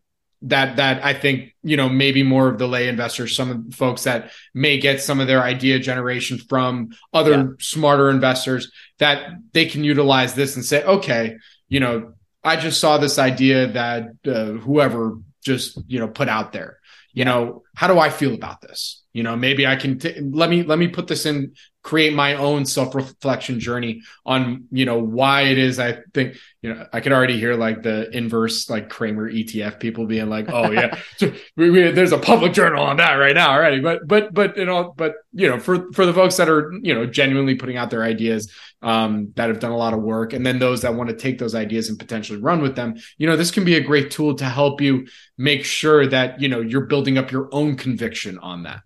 that 0.42 0.76
that 0.76 1.04
I 1.04 1.14
think 1.14 1.54
you 1.62 1.76
know 1.76 1.88
maybe 1.88 2.22
more 2.22 2.48
of 2.48 2.58
the 2.58 2.68
lay 2.68 2.88
investors, 2.88 3.34
some 3.34 3.50
of 3.50 3.70
the 3.70 3.76
folks 3.76 4.04
that 4.04 4.30
may 4.54 4.78
get 4.78 5.02
some 5.02 5.20
of 5.20 5.26
their 5.26 5.42
idea 5.42 5.78
generation 5.78 6.38
from 6.38 6.90
other 7.12 7.32
yeah. 7.32 7.46
smarter 7.58 8.10
investors 8.10 8.70
that 8.98 9.30
they 9.52 9.66
can 9.66 9.82
utilize 9.84 10.34
this 10.34 10.54
and 10.54 10.64
say, 10.64 10.84
okay, 10.84 11.36
you 11.68 11.80
know, 11.80 12.12
I 12.44 12.56
just 12.56 12.80
saw 12.80 12.98
this 12.98 13.18
idea 13.18 13.68
that 13.72 14.10
uh, 14.26 14.52
whoever 14.52 15.18
just 15.48 15.78
you 15.88 15.98
know 15.98 16.08
put 16.08 16.28
out 16.28 16.52
there. 16.52 16.78
You 17.12 17.24
know 17.24 17.64
how 17.74 17.88
do 17.88 17.98
i 17.98 18.10
feel 18.10 18.34
about 18.34 18.60
this? 18.60 19.02
You 19.12 19.22
know 19.24 19.34
maybe 19.36 19.66
i 19.66 19.76
can 19.76 19.98
t- 19.98 20.20
let 20.20 20.48
me 20.50 20.62
let 20.62 20.78
me 20.78 20.88
put 20.88 21.08
this 21.08 21.26
in 21.26 21.54
create 21.88 22.12
my 22.12 22.34
own 22.34 22.66
self-reflection 22.66 23.58
journey 23.58 24.02
on 24.26 24.64
you 24.70 24.84
know 24.84 24.98
why 24.98 25.42
it 25.42 25.56
is 25.56 25.78
i 25.78 25.96
think 26.12 26.36
you 26.60 26.74
know 26.74 26.86
i 26.92 27.00
could 27.00 27.12
already 27.12 27.38
hear 27.38 27.54
like 27.54 27.82
the 27.82 28.14
inverse 28.14 28.68
like 28.68 28.90
cramer 28.90 29.32
etf 29.32 29.80
people 29.80 30.04
being 30.04 30.28
like 30.28 30.48
oh 30.52 30.70
yeah. 30.70 30.98
So 31.16 31.32
we, 31.56 31.70
we, 31.70 31.90
there's 31.90 32.12
a 32.12 32.18
public 32.18 32.52
journal 32.52 32.84
on 32.84 32.98
that 32.98 33.14
right 33.14 33.34
now 33.34 33.52
already. 33.52 33.80
But 33.80 34.06
but 34.06 34.32
but 34.32 34.56
you 34.56 34.64
know 34.64 34.94
but 34.96 35.14
you 35.32 35.48
know 35.48 35.58
for 35.58 35.90
for 35.92 36.06
the 36.06 36.14
folks 36.14 36.36
that 36.36 36.48
are 36.48 36.72
you 36.82 36.94
know 36.94 37.06
genuinely 37.06 37.54
putting 37.54 37.76
out 37.76 37.90
their 37.90 38.02
ideas 38.02 38.52
um, 38.82 39.32
that 39.36 39.48
have 39.48 39.60
done 39.60 39.72
a 39.72 39.76
lot 39.76 39.94
of 39.94 40.00
work 40.00 40.32
and 40.32 40.46
then 40.46 40.58
those 40.58 40.82
that 40.82 40.94
want 40.94 41.10
to 41.10 41.16
take 41.16 41.38
those 41.38 41.54
ideas 41.54 41.88
and 41.88 41.98
potentially 41.98 42.40
run 42.40 42.62
with 42.62 42.76
them 42.76 42.96
you 43.16 43.26
know 43.26 43.36
this 43.36 43.50
can 43.50 43.64
be 43.64 43.74
a 43.74 43.80
great 43.80 44.10
tool 44.10 44.34
to 44.36 44.44
help 44.44 44.80
you 44.80 45.06
make 45.36 45.64
sure 45.64 46.06
that 46.06 46.40
you 46.40 46.48
know 46.48 46.60
you're 46.60 46.86
building 46.86 47.18
up 47.18 47.32
your 47.32 47.48
own 47.52 47.76
conviction 47.76 48.38
on 48.38 48.62
that 48.62 48.82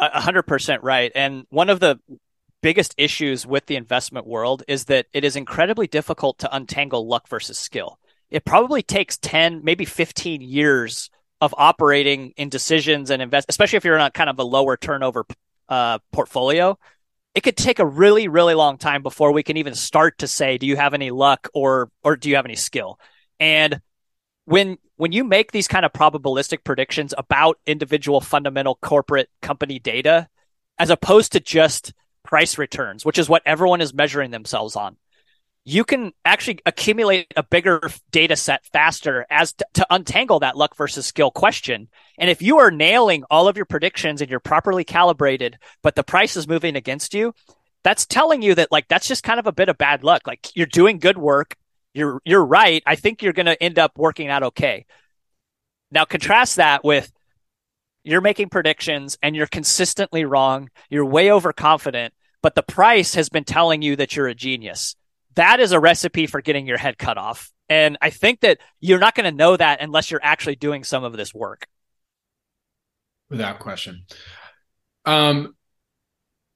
hundred 0.00 0.42
percent 0.42 0.82
right. 0.82 1.10
And 1.14 1.46
one 1.50 1.70
of 1.70 1.80
the 1.80 1.98
biggest 2.62 2.94
issues 2.98 3.46
with 3.46 3.66
the 3.66 3.76
investment 3.76 4.26
world 4.26 4.62
is 4.66 4.86
that 4.86 5.06
it 5.12 5.24
is 5.24 5.36
incredibly 5.36 5.86
difficult 5.86 6.38
to 6.38 6.54
untangle 6.54 7.06
luck 7.06 7.28
versus 7.28 7.58
skill. 7.58 7.98
It 8.30 8.44
probably 8.44 8.82
takes 8.82 9.16
10, 9.18 9.62
maybe 9.62 9.84
15 9.84 10.40
years 10.40 11.10
of 11.40 11.54
operating 11.56 12.32
in 12.36 12.48
decisions 12.48 13.10
and 13.10 13.22
invest, 13.22 13.46
especially 13.48 13.76
if 13.76 13.84
you're 13.84 13.94
in 13.94 14.00
a 14.00 14.10
kind 14.10 14.30
of 14.30 14.38
a 14.38 14.42
lower 14.42 14.76
turnover 14.76 15.26
uh, 15.68 15.98
portfolio. 16.12 16.78
It 17.34 17.42
could 17.42 17.56
take 17.56 17.78
a 17.78 17.86
really, 17.86 18.28
really 18.28 18.54
long 18.54 18.78
time 18.78 19.02
before 19.02 19.32
we 19.32 19.42
can 19.42 19.58
even 19.58 19.74
start 19.74 20.18
to 20.18 20.26
say, 20.26 20.56
do 20.56 20.66
you 20.66 20.76
have 20.76 20.94
any 20.94 21.10
luck 21.10 21.48
or, 21.52 21.90
or 22.02 22.16
do 22.16 22.30
you 22.30 22.36
have 22.36 22.46
any 22.46 22.56
skill? 22.56 22.98
And 23.38 23.80
when 24.46 24.78
when 24.96 25.12
you 25.12 25.24
make 25.24 25.52
these 25.52 25.68
kind 25.68 25.84
of 25.84 25.92
probabilistic 25.92 26.64
predictions 26.64 27.14
about 27.16 27.58
individual 27.66 28.20
fundamental 28.20 28.76
corporate 28.76 29.28
company 29.42 29.78
data 29.78 30.28
as 30.78 30.90
opposed 30.90 31.32
to 31.32 31.40
just 31.40 31.92
price 32.22 32.58
returns 32.58 33.04
which 33.04 33.18
is 33.18 33.28
what 33.28 33.42
everyone 33.46 33.80
is 33.80 33.94
measuring 33.94 34.30
themselves 34.30 34.76
on 34.76 34.96
you 35.68 35.82
can 35.82 36.12
actually 36.24 36.60
accumulate 36.64 37.26
a 37.36 37.42
bigger 37.42 37.90
data 38.12 38.36
set 38.36 38.64
faster 38.66 39.26
as 39.28 39.52
to, 39.54 39.66
to 39.74 39.86
untangle 39.90 40.38
that 40.38 40.56
luck 40.56 40.76
versus 40.76 41.04
skill 41.06 41.32
question. 41.32 41.88
And 42.18 42.30
if 42.30 42.40
you 42.40 42.58
are 42.58 42.70
nailing 42.70 43.24
all 43.32 43.48
of 43.48 43.56
your 43.56 43.66
predictions 43.66 44.20
and 44.22 44.30
you're 44.30 44.38
properly 44.38 44.84
calibrated 44.84 45.58
but 45.82 45.96
the 45.96 46.04
price 46.04 46.36
is 46.36 46.46
moving 46.46 46.76
against 46.76 47.14
you 47.14 47.34
that's 47.82 48.06
telling 48.06 48.42
you 48.42 48.54
that 48.54 48.72
like 48.72 48.88
that's 48.88 49.08
just 49.08 49.22
kind 49.22 49.38
of 49.38 49.46
a 49.46 49.52
bit 49.52 49.68
of 49.68 49.78
bad 49.78 50.02
luck. 50.02 50.26
Like 50.26 50.48
you're 50.56 50.66
doing 50.66 50.98
good 50.98 51.18
work 51.18 51.56
you're 51.96 52.20
you're 52.24 52.44
right. 52.44 52.82
I 52.86 52.94
think 52.94 53.22
you're 53.22 53.32
going 53.32 53.46
to 53.46 53.60
end 53.62 53.78
up 53.78 53.96
working 53.96 54.28
out 54.28 54.42
okay. 54.42 54.84
Now 55.90 56.04
contrast 56.04 56.56
that 56.56 56.84
with 56.84 57.10
you're 58.04 58.20
making 58.20 58.50
predictions 58.50 59.16
and 59.22 59.34
you're 59.34 59.46
consistently 59.46 60.24
wrong. 60.24 60.68
You're 60.90 61.06
way 61.06 61.32
overconfident, 61.32 62.12
but 62.42 62.54
the 62.54 62.62
price 62.62 63.14
has 63.14 63.28
been 63.28 63.44
telling 63.44 63.82
you 63.82 63.96
that 63.96 64.14
you're 64.14 64.28
a 64.28 64.34
genius. 64.34 64.94
That 65.34 65.58
is 65.58 65.72
a 65.72 65.80
recipe 65.80 66.26
for 66.26 66.40
getting 66.40 66.66
your 66.66 66.78
head 66.78 66.98
cut 66.98 67.18
off. 67.18 67.50
And 67.68 67.98
I 68.00 68.10
think 68.10 68.40
that 68.40 68.58
you're 68.80 68.98
not 68.98 69.14
going 69.14 69.30
to 69.30 69.36
know 69.36 69.56
that 69.56 69.80
unless 69.80 70.10
you're 70.10 70.20
actually 70.22 70.56
doing 70.56 70.84
some 70.84 71.02
of 71.02 71.16
this 71.16 71.34
work. 71.34 71.66
Without 73.28 73.58
question. 73.58 74.04
Um, 75.04 75.56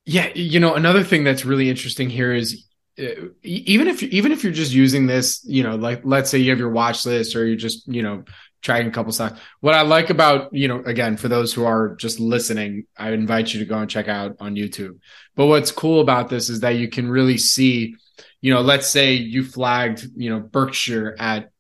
yeah, 0.05 0.31
you 0.35 0.61
know, 0.61 0.75
another 0.75 1.03
thing 1.03 1.25
that's 1.25 1.45
really 1.45 1.69
interesting 1.69 2.11
here 2.11 2.33
is 2.33 2.65
Uh, 2.99 3.29
even 3.43 3.89
if 3.89 4.03
even 4.03 4.33
if 4.33 4.43
you're 4.43 4.53
just 4.53 4.73
using 4.73 5.07
this, 5.07 5.43
you 5.45 5.63
know, 5.63 5.77
like 5.77 6.03
let's 6.05 6.31
say 6.31 6.39
you 6.39 6.51
have 6.51 6.59
your 6.59 6.71
watch 6.71 7.07
list 7.07 7.37
or 7.37 7.47
you're 7.47 7.57
just, 7.57 7.87
you 7.89 8.03
know, 8.03 8.25
tracking 8.63 8.89
a 8.89 8.91
couple 8.91 9.13
stocks. 9.13 9.41
What 9.61 9.75
I 9.75 9.83
like 9.83 10.11
about, 10.11 10.53
you 10.53 10.69
know, 10.69 10.83
again, 10.85 11.17
for 11.17 11.29
those 11.29 11.53
who 11.53 11.65
are 11.65 11.95
just 11.97 12.21
listening, 12.21 12.87
I 12.97 13.13
invite 13.13 13.53
you 13.53 13.61
to 13.61 13.67
go 13.67 13.79
and 13.79 13.91
check 13.91 14.09
out 14.09 14.37
on 14.41 14.55
YouTube. 14.55 14.99
But 15.35 15.47
what's 15.47 15.73
cool 15.73 16.01
about 16.01 16.29
this 16.29 16.51
is 16.51 16.61
that 16.61 16.77
you 16.77 16.89
can 16.89 17.09
really 17.09 17.39
see, 17.39 17.95
you 18.41 18.53
know, 18.53 18.61
let's 18.61 18.87
say 18.87 19.15
you 19.15 19.45
flagged, 19.45 20.07
you 20.17 20.31
know, 20.31 20.41
Berkshire 20.41 21.17
at, 21.19 21.51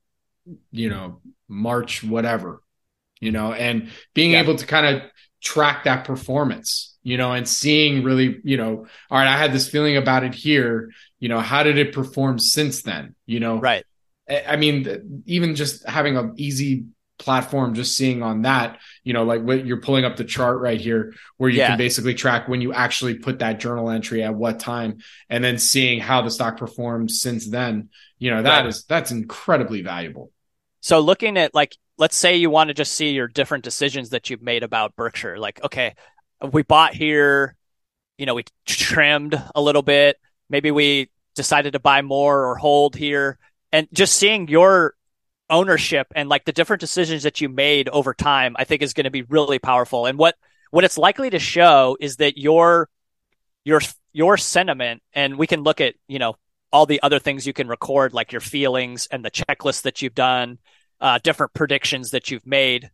you 0.73 0.90
know, 0.90 1.21
March, 1.49 2.03
whatever, 2.03 2.62
you 3.21 3.33
know, 3.33 3.53
and 3.53 3.90
being 4.14 4.33
yeah. 4.33 4.40
able 4.40 4.57
to 4.57 4.66
kind 4.66 4.87
of 4.87 5.03
track 5.43 5.85
that 5.85 6.05
performance, 6.05 6.97
you 7.03 7.16
know, 7.16 7.33
and 7.33 7.49
seeing 7.49 8.05
really, 8.05 8.40
you 8.45 8.59
know, 8.59 8.87
all 9.11 9.19
right, 9.19 9.27
I 9.27 9.38
had 9.38 9.53
this 9.53 9.69
feeling 9.69 9.97
about 9.97 10.25
it 10.25 10.35
here 10.35 10.90
you 11.21 11.29
know 11.29 11.41
how 11.41 11.63
did 11.63 11.79
it 11.79 11.93
perform 11.93 12.39
since 12.39 12.83
then? 12.83 13.15
You 13.27 13.41
know 13.41 13.61
right. 13.61 13.85
I 14.29 14.57
mean 14.57 15.23
even 15.27 15.55
just 15.55 15.89
having 15.89 16.17
an 16.17 16.35
easy 16.37 16.87
platform 17.19 17.75
just 17.75 17.99
seeing 17.99 18.23
on 18.23 18.43
that 18.43 18.79
you 19.05 19.13
know 19.13 19.25
like 19.25 19.43
what 19.43 19.67
you're 19.67 19.81
pulling 19.81 20.07
up 20.07 20.17
the 20.17 20.25
chart 20.25 20.59
right 20.59 20.81
here 20.81 21.13
where 21.37 21.51
you 21.51 21.59
yeah. 21.59 21.69
can 21.69 21.77
basically 21.79 22.15
track 22.15 22.49
when 22.49 22.63
you 22.63 22.73
actually 22.73 23.15
put 23.15 23.41
that 23.41 23.61
journal 23.61 23.91
entry 23.91 24.23
at 24.23 24.35
what 24.35 24.59
time 24.59 24.97
and 25.29 25.45
then 25.45 25.59
seeing 25.59 26.01
how 26.01 26.23
the 26.23 26.31
stock 26.31 26.57
performed 26.57 27.11
since 27.11 27.47
then. 27.47 27.91
You 28.19 28.31
know 28.31 28.43
that 28.43 28.61
right. 28.61 28.67
is 28.67 28.85
that's 28.85 29.11
incredibly 29.11 29.83
valuable. 29.83 30.33
So 30.81 31.01
looking 31.01 31.37
at 31.37 31.55
like 31.55 31.77
let's 31.99 32.17
say 32.17 32.37
you 32.37 32.49
want 32.49 32.69
to 32.69 32.75
just 32.75 32.95
see 32.95 33.11
your 33.11 33.29
different 33.29 33.65
decisions 33.65 34.11
that 34.11 34.31
you've 34.31 34.43
made 34.43 34.63
about 34.63 34.97
berkshire. 34.97 35.39
Like 35.39 35.63
okay 35.63 35.95
we 36.51 36.63
bought 36.63 36.95
here 36.95 37.55
you 38.17 38.27
know 38.27 38.35
we 38.35 38.45
trimmed 38.67 39.41
a 39.55 39.61
little 39.61 39.83
bit 39.83 40.17
maybe 40.51 40.71
we 40.71 41.11
decided 41.35 41.73
to 41.73 41.81
buy 41.81 42.03
more 42.03 42.47
or 42.47 42.57
hold 42.57 42.97
here. 42.97 43.39
And 43.73 43.89
just 43.93 44.15
seeing 44.15 44.49
your 44.49 44.95
ownership 45.49 46.09
and 46.15 46.29
like 46.29 46.45
the 46.45 46.53
different 46.53 46.81
decisions 46.81 47.23
that 47.25 47.41
you 47.41 47.49
made 47.49 47.89
over 47.89 48.15
time 48.15 48.55
i 48.57 48.63
think 48.63 48.83
is 48.83 48.93
going 48.93 49.05
to 49.05 49.11
be 49.11 49.23
really 49.23 49.59
powerful. 49.59 50.07
And 50.07 50.19
what 50.19 50.37
what 50.71 50.85
it's 50.85 50.99
likely 50.99 51.31
to 51.31 51.39
show 51.39 51.97
is 52.01 52.17
that 52.17 52.39
your 52.39 52.89
your 53.65 53.81
your 54.13 54.37
sentiment 54.37 55.03
and 55.13 55.39
we 55.39 55.47
can 55.47 55.63
look 55.63 55.81
at 55.81 55.95
you 56.09 56.19
know 56.19 56.37
all 56.73 56.87
the 56.87 57.03
other 57.03 57.19
things 57.19 57.47
you 57.47 57.53
can 57.53 57.67
record 57.67 58.15
like 58.15 58.31
your 58.31 58.41
feelings 58.41 59.09
and 59.11 59.25
the 59.25 59.31
checklist 59.31 59.83
that 59.83 60.03
you've 60.03 60.15
done 60.15 60.59
uh, 61.01 61.19
different 61.23 61.55
predictions 61.55 62.11
that 62.11 62.31
you've 62.31 62.47
made. 62.47 62.91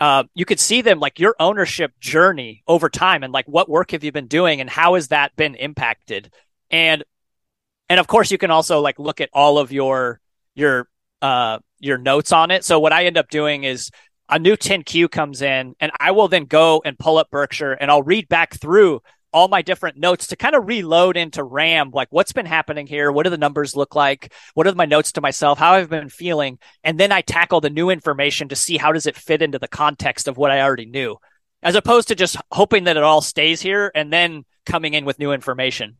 Uh, 0.00 0.24
you 0.34 0.44
could 0.44 0.58
see 0.58 0.82
them 0.82 0.98
like 0.98 1.20
your 1.20 1.36
ownership 1.38 1.92
journey 2.00 2.62
over 2.66 2.88
time 2.88 3.22
and 3.22 3.32
like 3.32 3.46
what 3.46 3.68
work 3.68 3.92
have 3.92 4.02
you 4.02 4.10
been 4.10 4.26
doing 4.26 4.60
and 4.60 4.68
how 4.68 4.94
has 4.94 5.08
that 5.08 5.34
been 5.36 5.54
impacted 5.54 6.32
and 6.70 7.04
and 7.88 8.00
of 8.00 8.06
course 8.06 8.30
you 8.30 8.38
can 8.38 8.50
also 8.50 8.80
like 8.80 8.98
look 8.98 9.20
at 9.20 9.30
all 9.32 9.58
of 9.58 9.72
your 9.72 10.20
your 10.54 10.88
uh 11.22 11.58
your 11.78 11.98
notes 11.98 12.32
on 12.32 12.50
it. 12.50 12.64
So 12.64 12.80
what 12.80 12.92
I 12.92 13.04
end 13.04 13.18
up 13.18 13.28
doing 13.28 13.64
is 13.64 13.90
a 14.28 14.38
new 14.38 14.56
10Q 14.56 15.10
comes 15.10 15.42
in 15.42 15.74
and 15.80 15.92
I 16.00 16.12
will 16.12 16.28
then 16.28 16.46
go 16.46 16.82
and 16.84 16.98
pull 16.98 17.18
up 17.18 17.30
Berkshire 17.30 17.72
and 17.72 17.90
I'll 17.90 18.02
read 18.02 18.28
back 18.28 18.58
through 18.58 19.02
all 19.34 19.48
my 19.48 19.62
different 19.62 19.98
notes 19.98 20.28
to 20.28 20.36
kind 20.36 20.54
of 20.54 20.68
reload 20.68 21.16
into 21.16 21.42
RAM, 21.42 21.90
like 21.92 22.06
what's 22.10 22.32
been 22.32 22.46
happening 22.46 22.86
here? 22.86 23.10
What 23.10 23.24
do 23.24 23.30
the 23.30 23.36
numbers 23.36 23.74
look 23.74 23.96
like? 23.96 24.32
What 24.54 24.68
are 24.68 24.74
my 24.76 24.84
notes 24.84 25.10
to 25.12 25.20
myself? 25.20 25.58
How 25.58 25.72
I've 25.72 25.90
been 25.90 26.08
feeling? 26.08 26.60
And 26.84 27.00
then 27.00 27.10
I 27.10 27.20
tackle 27.20 27.60
the 27.60 27.68
new 27.68 27.90
information 27.90 28.48
to 28.48 28.56
see 28.56 28.76
how 28.76 28.92
does 28.92 29.06
it 29.06 29.16
fit 29.16 29.42
into 29.42 29.58
the 29.58 29.66
context 29.66 30.28
of 30.28 30.36
what 30.36 30.52
I 30.52 30.62
already 30.62 30.86
knew, 30.86 31.16
as 31.64 31.74
opposed 31.74 32.08
to 32.08 32.14
just 32.14 32.36
hoping 32.52 32.84
that 32.84 32.96
it 32.96 33.02
all 33.02 33.20
stays 33.20 33.60
here 33.60 33.90
and 33.92 34.12
then 34.12 34.44
coming 34.66 34.94
in 34.94 35.04
with 35.04 35.18
new 35.18 35.32
information. 35.32 35.96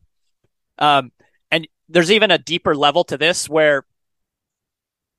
Um, 0.77 1.11
and 1.51 1.67
there's 1.89 2.11
even 2.11 2.31
a 2.31 2.37
deeper 2.37 2.75
level 2.75 3.03
to 3.05 3.17
this 3.17 3.47
where 3.49 3.85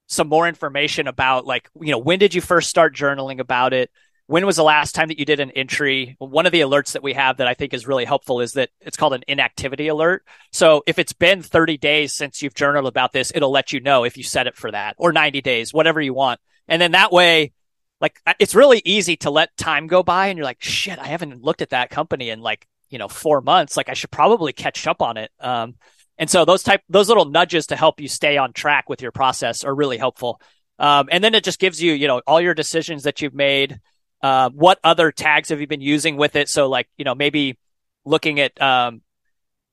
some 0.08 0.28
more 0.28 0.46
information 0.46 1.08
about 1.08 1.46
like, 1.46 1.68
you 1.80 1.90
know, 1.90 1.98
when 1.98 2.18
did 2.18 2.34
you 2.34 2.40
first 2.40 2.70
start 2.70 2.94
journaling 2.94 3.40
about 3.40 3.72
it? 3.72 3.90
when 4.26 4.44
was 4.44 4.56
the 4.56 4.64
last 4.64 4.94
time 4.94 5.08
that 5.08 5.18
you 5.18 5.24
did 5.24 5.40
an 5.40 5.52
entry? 5.52 6.16
One 6.18 6.46
of 6.46 6.52
the 6.52 6.60
alerts 6.60 6.92
that 6.92 7.02
we 7.02 7.12
have 7.12 7.36
that 7.36 7.46
I 7.46 7.54
think 7.54 7.72
is 7.72 7.86
really 7.86 8.04
helpful 8.04 8.40
is 8.40 8.54
that 8.54 8.70
it's 8.80 8.96
called 8.96 9.14
an 9.14 9.22
inactivity 9.28 9.88
alert. 9.88 10.24
So 10.52 10.82
if 10.86 10.98
it's 10.98 11.12
been 11.12 11.42
30 11.42 11.76
days 11.78 12.12
since 12.14 12.42
you've 12.42 12.54
journaled 12.54 12.88
about 12.88 13.12
this, 13.12 13.30
it'll 13.34 13.52
let 13.52 13.72
you 13.72 13.80
know 13.80 14.04
if 14.04 14.16
you 14.16 14.24
set 14.24 14.48
it 14.48 14.56
for 14.56 14.70
that 14.72 14.96
or 14.98 15.12
90 15.12 15.40
days, 15.42 15.72
whatever 15.72 16.00
you 16.00 16.12
want. 16.12 16.40
And 16.66 16.82
then 16.82 16.92
that 16.92 17.12
way, 17.12 17.52
like 18.00 18.20
it's 18.40 18.54
really 18.54 18.82
easy 18.84 19.16
to 19.18 19.30
let 19.30 19.56
time 19.56 19.86
go 19.86 20.02
by 20.02 20.26
and 20.26 20.36
you're 20.36 20.44
like, 20.44 20.62
shit, 20.62 20.98
I 20.98 21.06
haven't 21.06 21.42
looked 21.42 21.62
at 21.62 21.70
that 21.70 21.90
company 21.90 22.30
in 22.30 22.40
like, 22.40 22.66
you 22.88 22.98
know, 22.98 23.08
four 23.08 23.40
months. 23.40 23.76
Like 23.76 23.88
I 23.88 23.94
should 23.94 24.10
probably 24.10 24.52
catch 24.52 24.86
up 24.86 25.02
on 25.02 25.16
it. 25.16 25.30
Um, 25.40 25.74
and 26.18 26.30
so 26.30 26.44
those 26.44 26.62
type, 26.62 26.82
those 26.88 27.08
little 27.08 27.26
nudges 27.26 27.66
to 27.68 27.76
help 27.76 28.00
you 28.00 28.08
stay 28.08 28.36
on 28.36 28.52
track 28.52 28.88
with 28.88 29.02
your 29.02 29.12
process 29.12 29.64
are 29.64 29.74
really 29.74 29.98
helpful. 29.98 30.40
Um, 30.78 31.08
and 31.10 31.22
then 31.22 31.34
it 31.34 31.44
just 31.44 31.58
gives 31.58 31.82
you, 31.82 31.92
you 31.92 32.06
know, 32.06 32.22
all 32.26 32.40
your 32.40 32.54
decisions 32.54 33.04
that 33.04 33.22
you've 33.22 33.34
made, 33.34 33.80
uh, 34.22 34.50
what 34.50 34.78
other 34.82 35.12
tags 35.12 35.50
have 35.50 35.60
you 35.60 35.66
been 35.66 35.80
using 35.80 36.16
with 36.16 36.36
it? 36.36 36.48
So 36.48 36.68
like, 36.68 36.88
you 36.96 37.04
know, 37.04 37.14
maybe 37.14 37.58
looking 38.04 38.40
at, 38.40 38.60
um, 38.60 39.02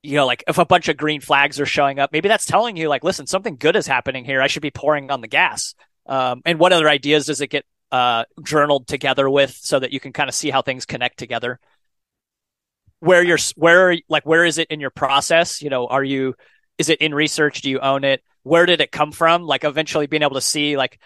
you 0.02 0.16
know, 0.16 0.26
like 0.26 0.44
if 0.48 0.58
a 0.58 0.66
bunch 0.66 0.90
of 0.90 0.98
green 0.98 1.22
flags 1.22 1.60
are 1.60 1.66
showing 1.66 2.00
up, 2.00 2.12
maybe 2.12 2.28
that's 2.28 2.46
telling 2.46 2.76
you 2.76 2.90
like, 2.90 3.04
listen, 3.04 3.26
something 3.26 3.56
good 3.56 3.76
is 3.76 3.88
happening 3.88 4.26
here. 4.26 4.42
I 4.42 4.48
should 4.48 4.62
be 4.62 4.72
pouring 4.72 5.12
on 5.12 5.22
the 5.22 5.28
gas. 5.28 5.76
Um, 6.06 6.42
and 6.46 6.60
what 6.60 6.74
other 6.74 6.90
ideas 6.90 7.28
does 7.28 7.40
it 7.40 7.48
get, 7.48 7.66
uh, 7.92 8.26
journaled 8.44 8.88
together 8.88 9.30
with 9.30 9.52
so 9.52 9.80
that 9.80 9.94
you 9.94 10.00
can 10.00 10.12
kind 10.12 10.28
of 10.28 10.36
see 10.36 10.50
how 10.50 10.62
things 10.62 10.86
connect 10.86 11.18
together? 11.18 11.60
Where 13.04 13.24
you're, 13.24 13.38
where, 13.56 13.98
like, 14.08 14.26
where 14.26 14.46
is 14.46 14.58
it 14.58 14.70
in 14.70 14.80
your 14.80 14.90
process? 14.90 15.62
You 15.62 15.70
know, 15.70 15.88
are 15.88 16.04
you, 16.04 16.36
is 16.78 16.90
it 16.90 17.02
in 17.02 17.14
research? 17.14 17.62
Do 17.62 17.70
you 17.70 17.80
own 17.80 18.04
it? 18.04 18.24
Where 18.44 18.66
did 18.66 18.82
it 18.82 18.92
come 18.92 19.12
from? 19.12 19.44
Like 19.44 19.64
eventually 19.64 20.08
being 20.08 20.24
able 20.24 20.36
to 20.36 20.42
see 20.42 20.78
like 20.78 21.00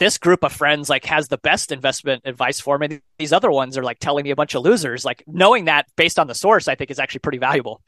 this 0.00 0.16
group 0.18 0.42
of 0.44 0.52
friends 0.52 0.88
like 0.88 1.04
has 1.04 1.28
the 1.28 1.38
best 1.38 1.72
investment 1.72 2.22
advice 2.24 2.58
for 2.58 2.78
me. 2.78 3.00
These 3.18 3.32
other 3.32 3.50
ones 3.50 3.76
are 3.76 3.82
like 3.82 3.98
telling 3.98 4.24
me 4.24 4.30
a 4.30 4.36
bunch 4.36 4.54
of 4.54 4.62
losers. 4.62 5.04
Like 5.04 5.22
knowing 5.26 5.66
that 5.66 5.86
based 5.96 6.18
on 6.18 6.26
the 6.26 6.34
source, 6.34 6.68
I 6.68 6.74
think 6.74 6.90
is 6.90 6.98
actually 6.98 7.20
pretty 7.20 7.38
valuable. 7.38 7.82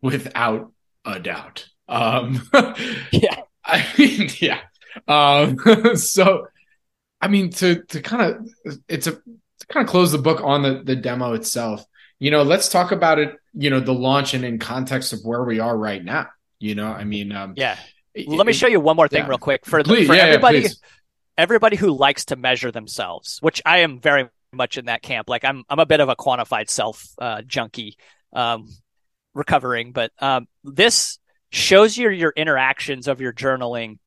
Without 0.00 0.72
a 1.04 1.20
doubt. 1.20 1.68
Um, 1.88 2.42
yeah. 3.12 3.42
I 3.64 3.86
mean, 3.98 4.30
yeah. 4.40 4.60
Um, 5.06 5.58
so, 5.96 6.46
I 7.20 7.28
mean, 7.28 7.50
to 7.50 7.82
to 7.84 8.00
kind 8.00 8.22
of 8.22 8.80
it's 8.88 9.06
a 9.06 9.12
to 9.12 9.66
kind 9.68 9.84
of 9.84 9.90
close 9.90 10.12
the 10.12 10.18
book 10.18 10.40
on 10.42 10.62
the 10.62 10.82
the 10.82 10.96
demo 10.96 11.34
itself. 11.34 11.84
You 12.18 12.30
know, 12.30 12.42
let's 12.42 12.68
talk 12.68 12.92
about 12.92 13.18
it. 13.18 13.36
You 13.54 13.70
know, 13.70 13.80
the 13.80 13.94
launch 13.94 14.34
and 14.34 14.44
in 14.44 14.58
context 14.58 15.12
of 15.12 15.20
where 15.24 15.42
we 15.44 15.60
are 15.60 15.76
right 15.76 16.04
now. 16.04 16.28
You 16.58 16.74
know, 16.74 16.88
I 16.88 17.04
mean, 17.04 17.32
um, 17.32 17.54
yeah. 17.56 17.76
Let 18.26 18.46
me 18.46 18.52
show 18.52 18.66
you 18.66 18.80
one 18.80 18.96
more 18.96 19.06
thing 19.06 19.22
yeah. 19.22 19.28
real 19.28 19.38
quick 19.38 19.64
for, 19.64 19.82
Please, 19.84 20.08
for 20.08 20.14
yeah, 20.14 20.22
everybody. 20.22 20.60
Yeah, 20.60 20.68
everybody 21.36 21.76
who 21.76 21.96
likes 21.96 22.26
to 22.26 22.36
measure 22.36 22.72
themselves, 22.72 23.38
which 23.40 23.62
I 23.64 23.78
am 23.78 24.00
very 24.00 24.28
much 24.52 24.76
in 24.76 24.86
that 24.86 25.02
camp. 25.02 25.30
Like 25.30 25.44
I'm, 25.44 25.64
I'm 25.70 25.78
a 25.78 25.86
bit 25.86 26.00
of 26.00 26.08
a 26.08 26.16
quantified 26.16 26.68
self 26.68 27.06
uh, 27.18 27.42
junkie, 27.42 27.96
um, 28.32 28.68
recovering, 29.34 29.92
but 29.92 30.10
um, 30.18 30.48
this 30.64 31.18
shows 31.50 31.96
you 31.96 32.10
your 32.10 32.32
interactions 32.36 33.08
of 33.08 33.20
your 33.20 33.32
journaling. 33.32 33.98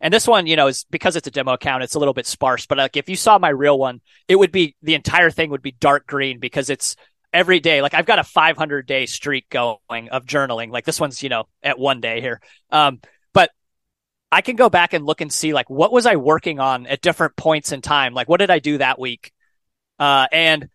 And 0.00 0.12
this 0.14 0.28
one, 0.28 0.46
you 0.46 0.56
know, 0.56 0.68
is 0.68 0.86
because 0.90 1.16
it's 1.16 1.26
a 1.26 1.30
demo 1.30 1.54
account, 1.54 1.82
it's 1.82 1.94
a 1.94 1.98
little 1.98 2.14
bit 2.14 2.26
sparse. 2.26 2.66
But 2.66 2.78
like 2.78 2.96
if 2.96 3.08
you 3.08 3.16
saw 3.16 3.38
my 3.38 3.48
real 3.48 3.78
one, 3.78 4.00
it 4.28 4.36
would 4.36 4.52
be 4.52 4.76
the 4.82 4.94
entire 4.94 5.30
thing 5.30 5.50
would 5.50 5.62
be 5.62 5.72
dark 5.72 6.06
green 6.06 6.38
because 6.38 6.70
it's 6.70 6.96
every 7.36 7.60
day. 7.60 7.82
Like 7.82 7.92
I've 7.92 8.06
got 8.06 8.18
a 8.18 8.24
500 8.24 8.86
day 8.86 9.04
streak 9.04 9.48
going 9.50 10.08
of 10.10 10.24
journaling. 10.24 10.70
Like 10.70 10.86
this 10.86 10.98
one's, 10.98 11.22
you 11.22 11.28
know, 11.28 11.44
at 11.62 11.78
one 11.78 12.00
day 12.00 12.22
here. 12.22 12.40
Um, 12.70 13.00
but 13.34 13.50
I 14.32 14.40
can 14.40 14.56
go 14.56 14.70
back 14.70 14.94
and 14.94 15.04
look 15.04 15.20
and 15.20 15.30
see 15.30 15.52
like 15.52 15.68
what 15.68 15.92
was 15.92 16.06
I 16.06 16.16
working 16.16 16.60
on 16.60 16.86
at 16.86 17.02
different 17.02 17.36
points 17.36 17.72
in 17.72 17.82
time? 17.82 18.14
Like 18.14 18.28
what 18.28 18.40
did 18.40 18.50
I 18.50 18.58
do 18.58 18.78
that 18.78 18.98
week? 18.98 19.32
Uh, 19.98 20.26
and 20.32 20.70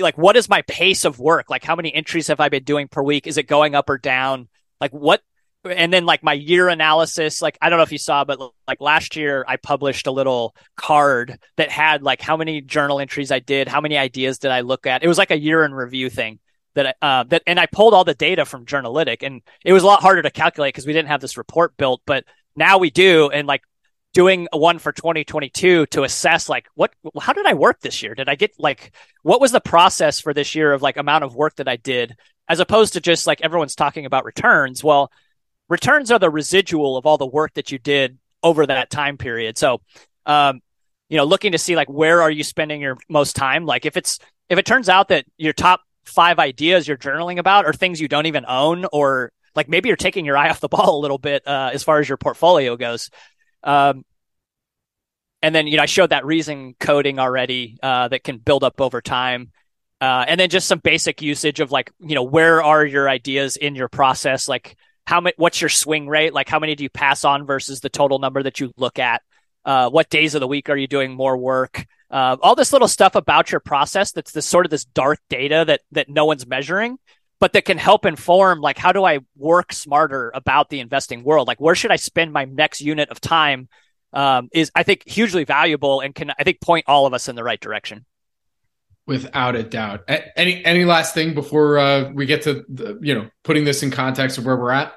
like 0.00 0.18
what 0.18 0.36
is 0.36 0.48
my 0.48 0.62
pace 0.62 1.04
of 1.04 1.20
work? 1.20 1.48
Like 1.48 1.62
how 1.64 1.76
many 1.76 1.94
entries 1.94 2.26
have 2.26 2.40
I 2.40 2.48
been 2.48 2.64
doing 2.64 2.88
per 2.88 3.02
week? 3.02 3.28
Is 3.28 3.38
it 3.38 3.44
going 3.44 3.76
up 3.76 3.88
or 3.88 3.96
down? 3.96 4.48
Like 4.80 4.90
what? 4.90 5.22
And 5.64 5.92
then 5.92 6.06
like 6.06 6.22
my 6.22 6.32
year 6.32 6.68
analysis. 6.68 7.42
Like 7.42 7.58
I 7.60 7.68
don't 7.68 7.78
know 7.78 7.82
if 7.82 7.92
you 7.92 7.98
saw, 7.98 8.24
but 8.24 8.40
like 8.66 8.80
last 8.80 9.16
year 9.16 9.44
I 9.46 9.56
published 9.56 10.06
a 10.06 10.12
little 10.12 10.54
card 10.76 11.38
that 11.56 11.70
had 11.70 12.02
like 12.02 12.20
how 12.20 12.36
many 12.36 12.60
journal 12.60 13.00
entries 13.00 13.30
I 13.30 13.40
did, 13.40 13.68
how 13.68 13.80
many 13.80 13.98
ideas 13.98 14.38
did 14.38 14.50
I 14.50 14.60
look 14.60 14.86
at. 14.86 15.02
It 15.02 15.08
was 15.08 15.18
like 15.18 15.30
a 15.30 15.38
year 15.38 15.64
in 15.64 15.74
review 15.74 16.08
thing 16.08 16.38
that 16.74 16.96
uh, 17.02 17.24
that 17.24 17.42
and 17.46 17.60
I 17.60 17.66
pulled 17.66 17.94
all 17.94 18.04
the 18.04 18.14
data 18.14 18.44
from 18.44 18.64
Journalytic, 18.64 19.18
and 19.22 19.42
it 19.64 19.72
was 19.72 19.82
a 19.82 19.86
lot 19.86 20.00
harder 20.02 20.22
to 20.22 20.30
calculate 20.30 20.72
because 20.72 20.86
we 20.86 20.92
didn't 20.92 21.08
have 21.08 21.20
this 21.20 21.36
report 21.36 21.76
built, 21.76 22.02
but 22.06 22.24
now 22.56 22.78
we 22.78 22.90
do 22.90 23.30
and 23.30 23.46
like 23.46 23.62
doing 24.12 24.48
one 24.52 24.78
for 24.78 24.92
2022 24.92 25.86
to 25.86 26.02
assess 26.02 26.48
like 26.48 26.66
what 26.74 26.92
how 27.20 27.32
did 27.32 27.46
i 27.46 27.54
work 27.54 27.78
this 27.80 28.02
year 28.02 28.14
did 28.14 28.28
i 28.28 28.34
get 28.34 28.50
like 28.58 28.92
what 29.22 29.40
was 29.40 29.52
the 29.52 29.60
process 29.60 30.18
for 30.18 30.34
this 30.34 30.54
year 30.54 30.72
of 30.72 30.82
like 30.82 30.96
amount 30.96 31.22
of 31.22 31.36
work 31.36 31.54
that 31.56 31.68
i 31.68 31.76
did 31.76 32.16
as 32.48 32.58
opposed 32.58 32.94
to 32.94 33.00
just 33.00 33.26
like 33.26 33.40
everyone's 33.40 33.76
talking 33.76 34.06
about 34.06 34.24
returns 34.24 34.82
well 34.82 35.12
returns 35.70 36.10
are 36.10 36.18
the 36.18 36.28
residual 36.28 36.98
of 36.98 37.06
all 37.06 37.16
the 37.16 37.26
work 37.26 37.54
that 37.54 37.72
you 37.72 37.78
did 37.78 38.18
over 38.42 38.66
that 38.66 38.90
time 38.90 39.16
period 39.16 39.56
so 39.56 39.80
um 40.26 40.60
you 41.08 41.16
know 41.16 41.24
looking 41.24 41.52
to 41.52 41.58
see 41.58 41.76
like 41.76 41.88
where 41.88 42.20
are 42.20 42.30
you 42.30 42.44
spending 42.44 42.82
your 42.82 42.98
most 43.08 43.34
time 43.34 43.64
like 43.64 43.86
if 43.86 43.96
it's 43.96 44.18
if 44.50 44.58
it 44.58 44.66
turns 44.66 44.90
out 44.90 45.08
that 45.08 45.24
your 45.38 45.54
top 45.54 45.80
five 46.04 46.38
ideas 46.38 46.86
you're 46.86 46.96
journaling 46.96 47.38
about 47.38 47.64
are 47.64 47.72
things 47.72 48.00
you 48.00 48.08
don't 48.08 48.26
even 48.26 48.44
own 48.46 48.84
or 48.92 49.32
like 49.54 49.68
maybe 49.68 49.88
you're 49.88 49.96
taking 49.96 50.24
your 50.24 50.36
eye 50.36 50.48
off 50.50 50.60
the 50.60 50.68
ball 50.68 50.98
a 50.98 51.00
little 51.00 51.18
bit 51.18 51.46
uh, 51.46 51.70
as 51.72 51.82
far 51.82 52.00
as 52.00 52.08
your 52.08 52.18
portfolio 52.18 52.76
goes. 52.76 53.10
Um, 53.62 54.04
and 55.42 55.54
then 55.54 55.66
you 55.66 55.76
know 55.76 55.82
I 55.82 55.86
showed 55.86 56.10
that 56.10 56.26
reason 56.26 56.74
coding 56.78 57.18
already 57.18 57.78
uh, 57.82 58.08
that 58.08 58.24
can 58.24 58.38
build 58.38 58.64
up 58.64 58.80
over 58.80 59.00
time. 59.00 59.52
Uh, 60.00 60.24
and 60.26 60.40
then 60.40 60.48
just 60.48 60.66
some 60.66 60.78
basic 60.78 61.20
usage 61.20 61.60
of 61.60 61.70
like 61.70 61.92
you 61.98 62.14
know 62.14 62.22
where 62.22 62.62
are 62.62 62.84
your 62.84 63.08
ideas 63.08 63.56
in 63.56 63.74
your 63.74 63.88
process 63.88 64.48
like 64.48 64.76
how 65.10 65.20
many 65.20 65.34
what's 65.36 65.60
your 65.60 65.68
swing 65.68 66.08
rate 66.08 66.32
like 66.32 66.48
how 66.48 66.58
many 66.58 66.74
do 66.74 66.82
you 66.82 66.90
pass 66.90 67.24
on 67.24 67.44
versus 67.44 67.80
the 67.80 67.88
total 67.88 68.18
number 68.18 68.42
that 68.42 68.60
you 68.60 68.72
look 68.76 68.98
at 68.98 69.22
uh, 69.64 69.90
what 69.90 70.08
days 70.08 70.34
of 70.34 70.40
the 70.40 70.48
week 70.48 70.70
are 70.70 70.76
you 70.76 70.86
doing 70.86 71.12
more 71.12 71.36
work 71.36 71.84
uh, 72.10 72.36
all 72.40 72.54
this 72.54 72.72
little 72.72 72.88
stuff 72.88 73.14
about 73.14 73.52
your 73.52 73.60
process 73.60 74.12
that's 74.12 74.32
this 74.32 74.46
sort 74.46 74.64
of 74.64 74.70
this 74.70 74.84
dark 74.84 75.18
data 75.28 75.64
that 75.66 75.80
that 75.92 76.08
no 76.08 76.24
one's 76.24 76.46
measuring 76.46 76.96
but 77.40 77.54
that 77.54 77.64
can 77.64 77.78
help 77.78 78.06
inform 78.06 78.60
like 78.60 78.78
how 78.78 78.92
do 78.92 79.04
I 79.04 79.20
work 79.36 79.72
smarter 79.72 80.30
about 80.34 80.68
the 80.68 80.78
investing 80.78 81.24
world? 81.24 81.48
Like 81.48 81.60
where 81.60 81.74
should 81.74 81.90
I 81.90 81.96
spend 81.96 82.32
my 82.32 82.44
next 82.44 82.80
unit 82.80 83.08
of 83.08 83.20
time? 83.20 83.68
Um, 84.12 84.48
is 84.52 84.70
I 84.74 84.82
think 84.82 85.08
hugely 85.08 85.44
valuable 85.44 86.00
and 86.00 86.14
can 86.14 86.32
I 86.38 86.44
think 86.44 86.60
point 86.60 86.84
all 86.86 87.06
of 87.06 87.14
us 87.14 87.28
in 87.28 87.36
the 87.36 87.44
right 87.44 87.60
direction. 87.60 88.04
Without 89.06 89.56
a 89.56 89.62
doubt. 89.62 90.04
Any 90.36 90.64
any 90.64 90.84
last 90.84 91.14
thing 91.14 91.34
before 91.34 91.78
uh, 91.78 92.10
we 92.12 92.26
get 92.26 92.42
to 92.42 92.64
the, 92.68 92.98
you 93.00 93.14
know 93.14 93.30
putting 93.42 93.64
this 93.64 93.82
in 93.82 93.90
context 93.90 94.36
of 94.36 94.44
where 94.44 94.56
we're 94.56 94.72
at? 94.72 94.92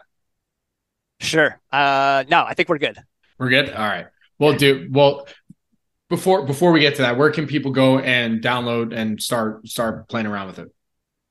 Sure. 1.20 1.60
Uh, 1.72 2.24
no, 2.30 2.44
I 2.44 2.54
think 2.54 2.70
we're 2.70 2.78
good. 2.78 2.98
We're 3.38 3.50
good. 3.50 3.70
All 3.70 3.88
right. 3.88 4.08
Well, 4.40 4.54
do 4.54 4.88
well 4.92 5.28
before 6.10 6.46
before 6.46 6.72
we 6.72 6.80
get 6.80 6.96
to 6.96 7.04
that. 7.04 7.18
Where 7.18 7.32
can 7.32 7.48
people 7.48 7.72
go 7.72 8.00
and 8.00 8.42
download 8.42 8.94
and 8.94 9.22
start 9.22 9.68
start 9.68 10.08
playing 10.10 10.28
around 10.28 10.48
with 10.48 10.60
it? 10.60 10.74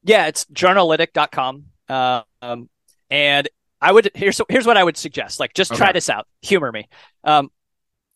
Yeah, 0.04 0.26
it's 0.26 0.44
journalytic.com. 0.46 1.64
Uh, 1.88 2.22
um, 2.40 2.68
and 3.10 3.48
I 3.80 3.92
would 3.92 4.10
here's 4.14 4.40
here's 4.48 4.66
what 4.66 4.76
I 4.76 4.84
would 4.84 4.96
suggest. 4.96 5.40
Like, 5.40 5.54
just 5.54 5.72
okay. 5.72 5.78
try 5.78 5.92
this 5.92 6.08
out. 6.08 6.26
Humor 6.42 6.72
me. 6.72 6.88
Um, 7.24 7.50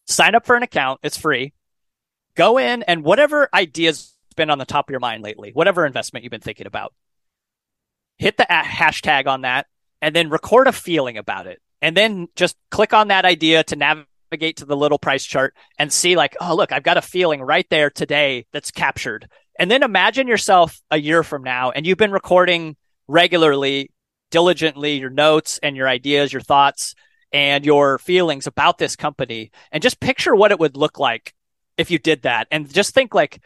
sign 0.06 0.34
up 0.34 0.46
for 0.46 0.56
an 0.56 0.62
account. 0.62 1.00
It's 1.02 1.18
free. 1.18 1.52
Go 2.34 2.58
in 2.58 2.82
and 2.84 3.02
whatever 3.02 3.48
ideas 3.52 4.16
been 4.36 4.50
on 4.50 4.58
the 4.58 4.64
top 4.66 4.88
of 4.88 4.90
your 4.90 5.00
mind 5.00 5.24
lately, 5.24 5.50
whatever 5.52 5.84
investment 5.86 6.22
you've 6.22 6.30
been 6.30 6.40
thinking 6.40 6.66
about, 6.66 6.92
hit 8.18 8.36
the 8.36 8.44
hashtag 8.44 9.26
on 9.26 9.42
that, 9.42 9.66
and 10.02 10.14
then 10.14 10.30
record 10.30 10.68
a 10.68 10.72
feeling 10.72 11.18
about 11.18 11.46
it, 11.46 11.60
and 11.82 11.96
then 11.96 12.28
just 12.36 12.56
click 12.70 12.92
on 12.92 13.08
that 13.08 13.24
idea 13.24 13.64
to 13.64 13.76
navigate 13.76 14.56
to 14.56 14.64
the 14.64 14.76
little 14.76 14.98
price 14.98 15.24
chart 15.24 15.54
and 15.78 15.92
see 15.92 16.16
like, 16.16 16.36
oh 16.40 16.54
look, 16.54 16.72
I've 16.72 16.82
got 16.82 16.96
a 16.96 17.02
feeling 17.02 17.40
right 17.42 17.66
there 17.70 17.90
today 17.90 18.46
that's 18.52 18.70
captured. 18.70 19.28
And 19.58 19.70
then 19.70 19.82
imagine 19.82 20.26
yourself 20.28 20.80
a 20.90 20.98
year 20.98 21.22
from 21.22 21.42
now 21.42 21.70
and 21.70 21.86
you've 21.86 21.96
been 21.96 22.12
recording 22.12 22.76
regularly, 23.08 23.90
diligently 24.30 24.98
your 24.98 25.10
notes 25.10 25.58
and 25.62 25.76
your 25.76 25.88
ideas, 25.88 26.32
your 26.32 26.42
thoughts 26.42 26.94
and 27.32 27.64
your 27.64 27.98
feelings 27.98 28.46
about 28.46 28.78
this 28.78 28.96
company 28.96 29.50
and 29.72 29.82
just 29.82 30.00
picture 30.00 30.34
what 30.34 30.50
it 30.50 30.58
would 30.58 30.76
look 30.76 30.98
like 30.98 31.32
if 31.78 31.90
you 31.90 31.98
did 31.98 32.22
that. 32.22 32.48
And 32.50 32.72
just 32.72 32.94
think 32.94 33.14
like, 33.14 33.40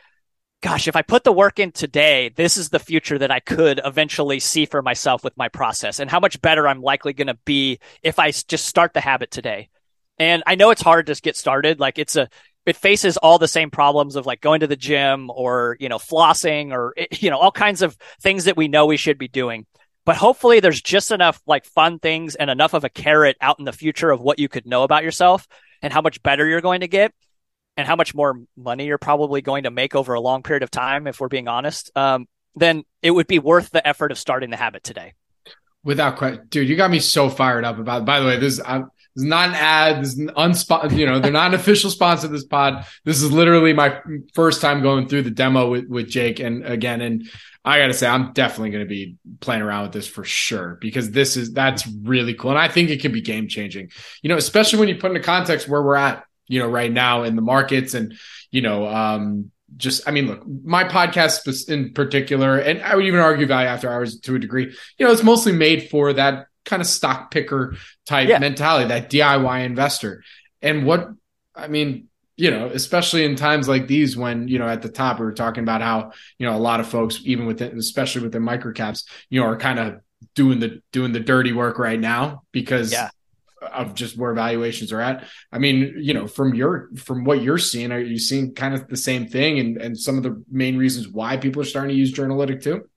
gosh, 0.62 0.88
if 0.88 0.96
I 0.96 1.02
put 1.02 1.24
the 1.24 1.32
work 1.32 1.58
in 1.58 1.72
today, 1.72 2.30
this 2.36 2.56
is 2.56 2.68
the 2.68 2.78
future 2.78 3.18
that 3.18 3.30
I 3.30 3.40
could 3.40 3.80
eventually 3.84 4.40
see 4.40 4.66
for 4.66 4.82
myself 4.82 5.24
with 5.24 5.36
my 5.36 5.48
process 5.48 6.00
and 6.00 6.10
how 6.10 6.20
much 6.20 6.40
better 6.40 6.68
I'm 6.68 6.82
likely 6.82 7.12
going 7.12 7.28
to 7.28 7.38
be 7.44 7.78
if 8.02 8.18
I 8.18 8.30
just 8.30 8.66
start 8.66 8.92
the 8.92 9.00
habit 9.00 9.30
today. 9.30 9.68
And 10.18 10.42
I 10.46 10.54
know 10.56 10.70
it's 10.70 10.82
hard 10.82 11.06
to 11.06 11.14
get 11.14 11.36
started. 11.36 11.80
Like 11.80 11.98
it's 11.98 12.16
a, 12.16 12.28
it 12.66 12.76
faces 12.76 13.16
all 13.16 13.38
the 13.38 13.48
same 13.48 13.70
problems 13.70 14.16
of 14.16 14.26
like 14.26 14.40
going 14.40 14.60
to 14.60 14.66
the 14.66 14.76
gym 14.76 15.30
or 15.30 15.76
you 15.80 15.88
know 15.88 15.98
flossing 15.98 16.72
or 16.72 16.94
eh, 16.96 17.06
you 17.18 17.30
know 17.30 17.38
all 17.38 17.52
kinds 17.52 17.82
of 17.82 17.96
things 18.20 18.44
that 18.44 18.56
we 18.56 18.68
know 18.68 18.86
we 18.86 18.96
should 18.96 19.18
be 19.18 19.28
doing 19.28 19.66
but 20.04 20.16
hopefully 20.16 20.60
there's 20.60 20.80
just 20.80 21.10
enough 21.10 21.40
like 21.46 21.64
fun 21.64 21.98
things 21.98 22.34
and 22.34 22.50
enough 22.50 22.74
of 22.74 22.84
a 22.84 22.88
carrot 22.88 23.36
out 23.40 23.58
in 23.58 23.64
the 23.64 23.72
future 23.72 24.10
of 24.10 24.20
what 24.20 24.38
you 24.38 24.48
could 24.48 24.66
know 24.66 24.82
about 24.82 25.04
yourself 25.04 25.46
and 25.82 25.92
how 25.92 26.00
much 26.00 26.22
better 26.22 26.46
you're 26.46 26.60
going 26.60 26.80
to 26.80 26.88
get 26.88 27.12
and 27.80 27.86
how 27.88 27.96
much 27.96 28.14
more 28.14 28.38
money 28.58 28.86
you're 28.86 28.98
probably 28.98 29.40
going 29.40 29.64
to 29.64 29.70
make 29.70 29.94
over 29.96 30.12
a 30.12 30.20
long 30.20 30.42
period 30.42 30.62
of 30.62 30.70
time, 30.70 31.06
if 31.06 31.18
we're 31.18 31.28
being 31.28 31.48
honest, 31.48 31.90
um, 31.96 32.28
then 32.54 32.84
it 33.00 33.10
would 33.10 33.26
be 33.26 33.38
worth 33.38 33.70
the 33.70 33.86
effort 33.86 34.12
of 34.12 34.18
starting 34.18 34.50
the 34.50 34.56
habit 34.56 34.84
today. 34.84 35.14
Without 35.82 36.18
question, 36.18 36.44
dude, 36.50 36.68
you 36.68 36.76
got 36.76 36.90
me 36.90 37.00
so 37.00 37.30
fired 37.30 37.64
up 37.64 37.78
about. 37.78 38.04
By 38.04 38.20
the 38.20 38.26
way, 38.26 38.38
this 38.38 38.60
I'm, 38.62 38.90
this 39.16 39.24
is 39.24 39.28
not 39.30 39.48
an 39.48 39.54
ad. 39.54 40.04
This 40.04 40.12
is. 40.12 40.28
You 40.92 41.06
know, 41.06 41.20
they're 41.20 41.32
not 41.32 41.54
an 41.54 41.54
official 41.60 41.88
sponsor 41.88 42.26
of 42.26 42.32
this 42.32 42.44
pod. 42.44 42.84
This 43.06 43.22
is 43.22 43.32
literally 43.32 43.72
my 43.72 43.98
first 44.34 44.60
time 44.60 44.82
going 44.82 45.08
through 45.08 45.22
the 45.22 45.30
demo 45.30 45.70
with 45.70 45.88
with 45.88 46.10
Jake. 46.10 46.38
And 46.38 46.66
again, 46.66 47.00
and 47.00 47.30
I 47.64 47.78
got 47.78 47.86
to 47.86 47.94
say, 47.94 48.06
I'm 48.06 48.34
definitely 48.34 48.72
going 48.72 48.84
to 48.84 48.88
be 48.88 49.16
playing 49.40 49.62
around 49.62 49.84
with 49.84 49.92
this 49.92 50.06
for 50.06 50.22
sure 50.22 50.76
because 50.82 51.12
this 51.12 51.38
is 51.38 51.54
that's 51.54 51.86
really 51.86 52.34
cool, 52.34 52.50
and 52.50 52.58
I 52.58 52.68
think 52.68 52.90
it 52.90 53.00
can 53.00 53.12
be 53.12 53.22
game 53.22 53.48
changing. 53.48 53.90
You 54.20 54.28
know, 54.28 54.36
especially 54.36 54.80
when 54.80 54.88
you 54.88 54.96
put 54.96 55.12
into 55.12 55.22
context 55.22 55.66
where 55.66 55.82
we're 55.82 55.96
at. 55.96 56.24
You 56.50 56.58
know, 56.60 56.68
right 56.68 56.92
now 56.92 57.22
in 57.22 57.36
the 57.36 57.42
markets, 57.42 57.94
and 57.94 58.14
you 58.50 58.60
know, 58.60 58.86
um, 58.86 59.50
just 59.76 60.08
I 60.08 60.10
mean, 60.10 60.26
look, 60.26 60.42
my 60.46 60.84
podcast 60.84 61.68
in 61.68 61.92
particular, 61.92 62.58
and 62.58 62.82
I 62.82 62.96
would 62.96 63.04
even 63.04 63.20
argue 63.20 63.46
value 63.46 63.68
after 63.68 63.90
hours 63.90 64.18
to 64.20 64.34
a 64.34 64.38
degree. 64.38 64.74
You 64.98 65.06
know, 65.06 65.12
it's 65.12 65.22
mostly 65.22 65.52
made 65.52 65.90
for 65.90 66.12
that 66.12 66.46
kind 66.64 66.82
of 66.82 66.88
stock 66.88 67.30
picker 67.30 67.76
type 68.06 68.28
yeah. 68.28 68.38
mentality, 68.38 68.88
that 68.88 69.10
DIY 69.10 69.64
investor. 69.64 70.24
And 70.60 70.86
what 70.86 71.08
I 71.54 71.68
mean, 71.68 72.08
you 72.36 72.50
know, 72.50 72.66
especially 72.66 73.24
in 73.24 73.36
times 73.36 73.68
like 73.68 73.86
these 73.86 74.16
when, 74.16 74.48
you 74.48 74.58
know, 74.58 74.68
at 74.68 74.82
the 74.82 74.88
top 74.88 75.18
we 75.18 75.26
were 75.26 75.32
talking 75.32 75.62
about 75.62 75.82
how, 75.82 76.12
you 76.38 76.46
know, 76.46 76.56
a 76.56 76.58
lot 76.58 76.80
of 76.80 76.88
folks, 76.88 77.20
even 77.24 77.46
within 77.46 77.78
especially 77.78 78.22
within 78.22 78.42
microcaps, 78.42 79.04
you 79.28 79.40
know, 79.40 79.46
are 79.46 79.56
kind 79.56 79.78
of 79.78 80.00
doing 80.34 80.58
the 80.58 80.82
doing 80.92 81.12
the 81.12 81.20
dirty 81.20 81.52
work 81.52 81.78
right 81.78 81.98
now 81.98 82.42
because 82.52 82.92
yeah 82.92 83.08
of 83.60 83.94
just 83.94 84.16
where 84.16 84.32
valuations 84.34 84.92
are 84.92 85.00
at. 85.00 85.24
I 85.52 85.58
mean, 85.58 85.94
you 85.98 86.14
know, 86.14 86.26
from 86.26 86.54
your 86.54 86.90
from 86.96 87.24
what 87.24 87.42
you're 87.42 87.58
seeing, 87.58 87.92
are 87.92 88.00
you 88.00 88.18
seeing 88.18 88.54
kind 88.54 88.74
of 88.74 88.88
the 88.88 88.96
same 88.96 89.26
thing 89.26 89.58
and 89.58 89.76
and 89.76 89.98
some 89.98 90.16
of 90.16 90.22
the 90.22 90.42
main 90.50 90.76
reasons 90.76 91.08
why 91.08 91.36
people 91.36 91.62
are 91.62 91.66
starting 91.66 91.94
to 91.94 91.98
use 91.98 92.12
Journalytic 92.12 92.62
too? 92.62 92.88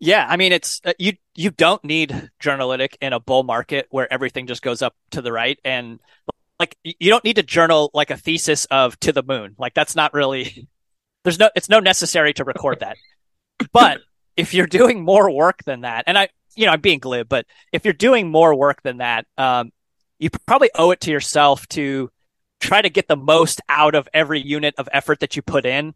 Yeah, 0.00 0.26
I 0.28 0.36
mean, 0.36 0.52
it's 0.52 0.80
uh, 0.84 0.92
you 0.98 1.14
you 1.34 1.50
don't 1.50 1.82
need 1.84 2.30
Journalytic 2.40 2.96
in 3.00 3.12
a 3.12 3.20
bull 3.20 3.42
market 3.42 3.86
where 3.90 4.12
everything 4.12 4.46
just 4.46 4.62
goes 4.62 4.82
up 4.82 4.94
to 5.10 5.22
the 5.22 5.32
right 5.32 5.58
and 5.64 5.98
like 6.58 6.76
you 6.82 7.10
don't 7.10 7.24
need 7.24 7.36
to 7.36 7.42
journal 7.42 7.90
like 7.94 8.10
a 8.10 8.16
thesis 8.16 8.64
of 8.66 8.98
to 9.00 9.12
the 9.12 9.22
moon. 9.22 9.54
Like 9.58 9.74
that's 9.74 9.96
not 9.96 10.14
really 10.14 10.68
there's 11.24 11.38
no 11.38 11.50
it's 11.54 11.68
no 11.68 11.80
necessary 11.80 12.32
to 12.34 12.44
record 12.44 12.80
that. 12.80 12.96
but 13.72 14.00
if 14.36 14.54
you're 14.54 14.66
doing 14.66 15.04
more 15.04 15.30
work 15.32 15.64
than 15.64 15.80
that, 15.80 16.04
and 16.06 16.16
I 16.16 16.28
you 16.58 16.66
know, 16.66 16.72
I'm 16.72 16.80
being 16.80 16.98
glib, 16.98 17.28
but 17.28 17.46
if 17.72 17.84
you're 17.84 17.94
doing 17.94 18.28
more 18.28 18.52
work 18.52 18.82
than 18.82 18.98
that, 18.98 19.26
um, 19.38 19.70
you 20.18 20.28
probably 20.44 20.70
owe 20.74 20.90
it 20.90 21.00
to 21.02 21.10
yourself 21.12 21.68
to 21.68 22.10
try 22.60 22.82
to 22.82 22.90
get 22.90 23.06
the 23.06 23.16
most 23.16 23.60
out 23.68 23.94
of 23.94 24.08
every 24.12 24.40
unit 24.40 24.74
of 24.76 24.88
effort 24.92 25.20
that 25.20 25.36
you 25.36 25.42
put 25.42 25.64
in. 25.64 25.94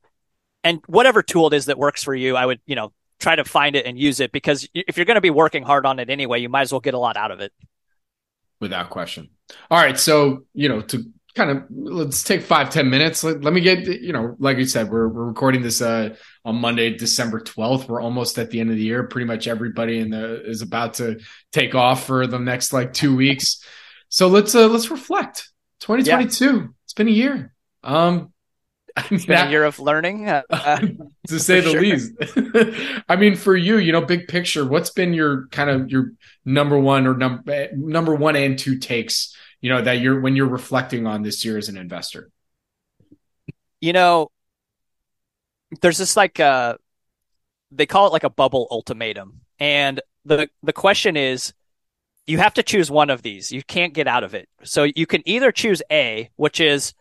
And 0.62 0.80
whatever 0.86 1.20
tool 1.20 1.48
it 1.48 1.54
is 1.54 1.64
that 1.66 1.78
works 1.78 2.04
for 2.04 2.14
you, 2.14 2.36
I 2.36 2.46
would, 2.46 2.60
you 2.64 2.76
know, 2.76 2.92
try 3.18 3.34
to 3.34 3.44
find 3.44 3.74
it 3.74 3.86
and 3.86 3.98
use 3.98 4.20
it 4.20 4.30
because 4.30 4.68
if 4.72 4.96
you're 4.96 5.06
going 5.06 5.16
to 5.16 5.20
be 5.20 5.30
working 5.30 5.64
hard 5.64 5.84
on 5.84 5.98
it 5.98 6.08
anyway, 6.08 6.40
you 6.40 6.48
might 6.48 6.62
as 6.62 6.72
well 6.72 6.80
get 6.80 6.94
a 6.94 6.98
lot 6.98 7.16
out 7.16 7.32
of 7.32 7.40
it. 7.40 7.52
Without 8.60 8.88
question. 8.88 9.30
All 9.68 9.82
right. 9.82 9.98
So, 9.98 10.44
you 10.54 10.68
know, 10.68 10.80
to 10.82 11.04
kind 11.34 11.50
of 11.50 11.64
let's 11.70 12.22
take 12.22 12.42
five 12.42 12.70
ten 12.70 12.90
minutes. 12.90 13.24
Let, 13.24 13.42
let 13.42 13.52
me 13.52 13.60
get 13.60 13.86
you 13.86 14.12
know 14.12 14.36
like 14.38 14.58
you 14.58 14.66
said 14.66 14.90
we're, 14.90 15.08
we're 15.08 15.24
recording 15.24 15.62
this 15.62 15.80
uh 15.80 16.14
on 16.44 16.56
monday 16.56 16.90
december 16.90 17.40
12th 17.40 17.88
we're 17.88 18.00
almost 18.00 18.38
at 18.38 18.50
the 18.50 18.60
end 18.60 18.70
of 18.70 18.76
the 18.76 18.82
year. 18.82 19.04
Pretty 19.04 19.26
much 19.26 19.46
everybody 19.46 19.98
in 19.98 20.10
the 20.10 20.42
is 20.48 20.62
about 20.62 20.94
to 20.94 21.20
take 21.52 21.74
off 21.74 22.06
for 22.06 22.26
the 22.26 22.38
next 22.38 22.72
like 22.72 22.92
two 22.92 23.16
weeks. 23.16 23.64
So 24.08 24.28
let's 24.28 24.54
uh 24.54 24.68
let's 24.68 24.90
reflect. 24.90 25.48
2022 25.80 26.44
yeah. 26.44 26.66
it's 26.84 26.92
been 26.92 27.08
a 27.08 27.12
year. 27.12 27.54
Um 27.82 28.32
it's 29.10 29.24
been 29.24 29.46
a 29.46 29.50
year 29.50 29.64
of 29.64 29.78
learning. 29.80 30.28
Uh, 30.28 30.42
uh, 30.50 30.80
to 31.28 31.40
say 31.40 31.60
the 31.60 31.70
sure. 31.70 31.80
least. 31.80 32.12
I 33.08 33.16
mean 33.16 33.36
for 33.36 33.56
you 33.56 33.78
you 33.78 33.90
know 33.90 34.02
big 34.02 34.28
picture 34.28 34.66
what's 34.66 34.90
been 34.90 35.14
your 35.14 35.46
kind 35.48 35.70
of 35.70 35.90
your 35.90 36.12
number 36.44 36.78
one 36.78 37.06
or 37.06 37.16
number 37.16 37.68
number 37.74 38.14
one 38.14 38.36
and 38.36 38.58
two 38.58 38.78
takes 38.78 39.34
you 39.62 39.70
know 39.70 39.80
that 39.80 40.00
you're 40.00 40.20
when 40.20 40.36
you're 40.36 40.46
reflecting 40.46 41.06
on 41.06 41.22
this 41.22 41.44
year 41.44 41.56
as 41.56 41.70
an 41.70 41.78
investor? 41.78 42.30
You 43.80 43.94
know 43.94 44.30
there's 45.80 45.98
this 45.98 46.16
like 46.16 46.38
uh 46.38 46.76
they 47.70 47.86
call 47.86 48.06
it 48.06 48.12
like 48.12 48.24
a 48.24 48.30
bubble 48.30 48.68
ultimatum. 48.70 49.40
And 49.58 50.00
the 50.24 50.50
the 50.62 50.72
question 50.72 51.16
is 51.16 51.54
you 52.26 52.38
have 52.38 52.54
to 52.54 52.62
choose 52.62 52.90
one 52.90 53.10
of 53.10 53.22
these. 53.22 53.50
You 53.50 53.62
can't 53.62 53.94
get 53.94 54.06
out 54.06 54.24
of 54.24 54.34
it. 54.34 54.48
So 54.62 54.84
you 54.94 55.06
can 55.06 55.22
either 55.24 55.50
choose 55.50 55.82
a 55.90 56.28
which 56.36 56.60
is 56.60 56.92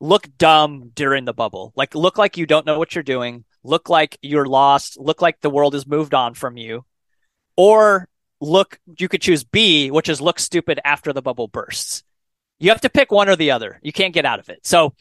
look 0.00 0.26
dumb 0.36 0.90
during 0.94 1.24
the 1.24 1.32
bubble. 1.32 1.72
Like 1.76 1.94
look 1.94 2.18
like 2.18 2.36
you 2.36 2.46
don't 2.46 2.66
know 2.66 2.78
what 2.78 2.94
you're 2.94 3.02
doing. 3.04 3.44
Look 3.64 3.88
like 3.88 4.18
you're 4.22 4.46
lost. 4.46 4.98
Look 4.98 5.22
like 5.22 5.40
the 5.40 5.50
world 5.50 5.74
has 5.74 5.86
moved 5.86 6.14
on 6.14 6.34
from 6.34 6.56
you. 6.56 6.84
Or 7.56 8.08
look 8.42 8.80
you 8.98 9.08
could 9.08 9.22
choose 9.22 9.44
B, 9.44 9.90
which 9.90 10.08
is 10.08 10.20
look 10.20 10.38
stupid 10.38 10.80
after 10.84 11.12
the 11.12 11.22
bubble 11.22 11.48
bursts. 11.48 12.02
You 12.58 12.70
have 12.70 12.80
to 12.82 12.90
pick 12.90 13.10
one 13.10 13.28
or 13.28 13.36
the 13.36 13.52
other. 13.52 13.78
You 13.82 13.92
can't 13.92 14.12
get 14.12 14.26
out 14.26 14.40
of 14.40 14.48
it. 14.48 14.66
So 14.66 14.94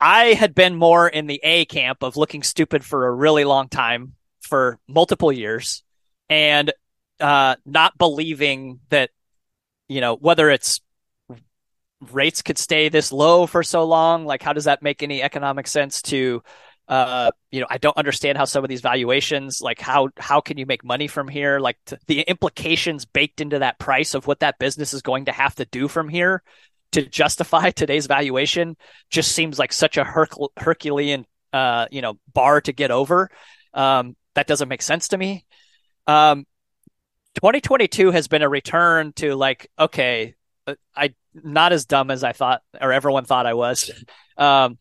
I 0.00 0.26
had 0.26 0.54
been 0.54 0.76
more 0.76 1.08
in 1.08 1.26
the 1.26 1.40
A 1.42 1.64
camp 1.66 2.02
of 2.02 2.16
looking 2.16 2.42
stupid 2.42 2.84
for 2.84 3.06
a 3.06 3.12
really 3.12 3.44
long 3.44 3.68
time 3.68 4.14
for 4.40 4.78
multiple 4.88 5.32
years 5.32 5.82
and 6.28 6.72
uh, 7.18 7.56
not 7.66 7.98
believing 7.98 8.80
that, 8.88 9.10
you 9.88 10.00
know, 10.00 10.14
whether 10.14 10.48
it's 10.48 10.80
rates 12.12 12.40
could 12.40 12.56
stay 12.56 12.88
this 12.88 13.12
low 13.12 13.46
for 13.46 13.62
so 13.62 13.84
long, 13.84 14.24
like 14.24 14.42
how 14.42 14.52
does 14.52 14.64
that 14.64 14.82
make 14.82 15.02
any 15.02 15.22
economic 15.22 15.66
sense 15.66 16.02
to 16.02 16.42
uh, 16.90 17.30
you 17.52 17.60
know, 17.60 17.68
I 17.70 17.78
don't 17.78 17.96
understand 17.96 18.36
how 18.36 18.44
some 18.44 18.64
of 18.64 18.68
these 18.68 18.80
valuations, 18.80 19.60
like 19.62 19.80
how 19.80 20.08
how 20.18 20.40
can 20.40 20.58
you 20.58 20.66
make 20.66 20.84
money 20.84 21.06
from 21.06 21.28
here? 21.28 21.60
Like 21.60 21.78
the 22.08 22.22
implications 22.22 23.04
baked 23.04 23.40
into 23.40 23.60
that 23.60 23.78
price 23.78 24.14
of 24.14 24.26
what 24.26 24.40
that 24.40 24.58
business 24.58 24.92
is 24.92 25.00
going 25.00 25.26
to 25.26 25.32
have 25.32 25.54
to 25.54 25.64
do 25.66 25.86
from 25.86 26.08
here 26.08 26.42
to 26.90 27.06
justify 27.06 27.70
today's 27.76 28.08
valuation 28.08 28.76
just 29.08 29.30
seems 29.30 29.56
like 29.56 29.72
such 29.72 29.98
a 29.98 30.04
Herc- 30.04 30.34
Herculean, 30.56 31.26
uh, 31.52 31.86
you 31.92 32.02
know, 32.02 32.18
bar 32.34 32.60
to 32.62 32.72
get 32.72 32.90
over. 32.90 33.30
Um, 33.72 34.16
that 34.34 34.48
doesn't 34.48 34.68
make 34.68 34.82
sense 34.82 35.08
to 35.08 35.16
me. 35.16 35.46
Um, 36.08 36.44
2022 37.36 38.10
has 38.10 38.26
been 38.26 38.42
a 38.42 38.48
return 38.48 39.12
to 39.12 39.36
like, 39.36 39.70
okay, 39.78 40.34
uh, 40.66 40.74
I 40.96 41.14
not 41.32 41.72
as 41.72 41.86
dumb 41.86 42.10
as 42.10 42.24
I 42.24 42.32
thought 42.32 42.62
or 42.80 42.92
everyone 42.92 43.24
thought 43.26 43.46
I 43.46 43.54
was. 43.54 43.92
Um, 44.36 44.78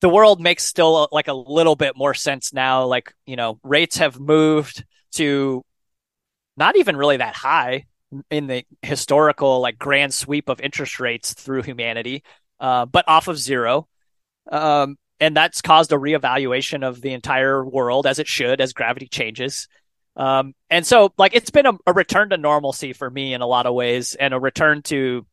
the 0.00 0.08
world 0.08 0.40
makes 0.40 0.64
still 0.64 1.08
like 1.10 1.28
a 1.28 1.34
little 1.34 1.76
bit 1.76 1.96
more 1.96 2.14
sense 2.14 2.52
now. 2.52 2.84
Like, 2.86 3.14
you 3.26 3.36
know, 3.36 3.58
rates 3.62 3.98
have 3.98 4.18
moved 4.18 4.84
to 5.12 5.64
not 6.56 6.76
even 6.76 6.96
really 6.96 7.16
that 7.16 7.34
high 7.34 7.86
in 8.30 8.46
the 8.46 8.64
historical 8.82 9.60
like 9.60 9.78
grand 9.78 10.14
sweep 10.14 10.48
of 10.48 10.60
interest 10.60 11.00
rates 11.00 11.32
through 11.34 11.62
humanity, 11.62 12.22
uh, 12.60 12.86
but 12.86 13.06
off 13.08 13.28
of 13.28 13.38
zero. 13.38 13.88
Um, 14.50 14.96
and 15.20 15.36
that's 15.36 15.60
caused 15.60 15.92
a 15.92 15.96
reevaluation 15.96 16.86
of 16.86 17.00
the 17.00 17.12
entire 17.12 17.64
world 17.64 18.06
as 18.06 18.18
it 18.18 18.28
should 18.28 18.60
as 18.60 18.72
gravity 18.72 19.08
changes. 19.08 19.68
Um, 20.16 20.54
and 20.70 20.86
so 20.86 21.12
like 21.18 21.34
it's 21.34 21.50
been 21.50 21.66
a, 21.66 21.72
a 21.86 21.92
return 21.92 22.30
to 22.30 22.36
normalcy 22.36 22.92
for 22.92 23.08
me 23.08 23.34
in 23.34 23.40
a 23.40 23.46
lot 23.46 23.66
of 23.66 23.74
ways 23.74 24.14
and 24.14 24.34
a 24.34 24.40
return 24.40 24.82
to 24.82 25.26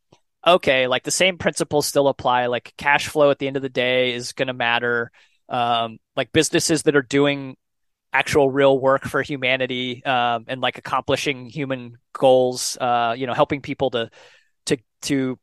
okay, 0.46 0.88
like 0.88 1.04
the 1.04 1.12
same 1.12 1.38
principles 1.38 1.86
still 1.86 2.08
apply. 2.08 2.48
Like 2.48 2.74
cash 2.78 3.08
flow 3.08 3.32
at 3.32 3.39
the 3.39 3.48
end 3.48 3.56
of 3.56 3.64
the 3.64 3.70
day 3.70 4.14
is 4.14 4.34
going 4.34 4.48
to 4.48 4.54
matter. 4.54 5.12
Um, 5.50 6.00
like 6.16 6.32
businesses 6.32 6.84
that 6.84 6.96
are 6.96 7.02
doing 7.02 7.58
actual 8.14 8.50
real 8.50 8.80
work 8.80 9.04
for 9.04 9.22
humanity 9.22 10.04
um, 10.06 10.46
and 10.48 10.62
like 10.62 10.78
accomplishing 10.78 11.48
human 11.48 11.98
goals, 12.14 12.78
uh, 12.80 13.14
you 13.18 13.28
know, 13.28 13.34
helping 13.34 13.62
people 13.62 13.91
to 13.91 14.10
to 14.68 14.78
to 15.04 15.39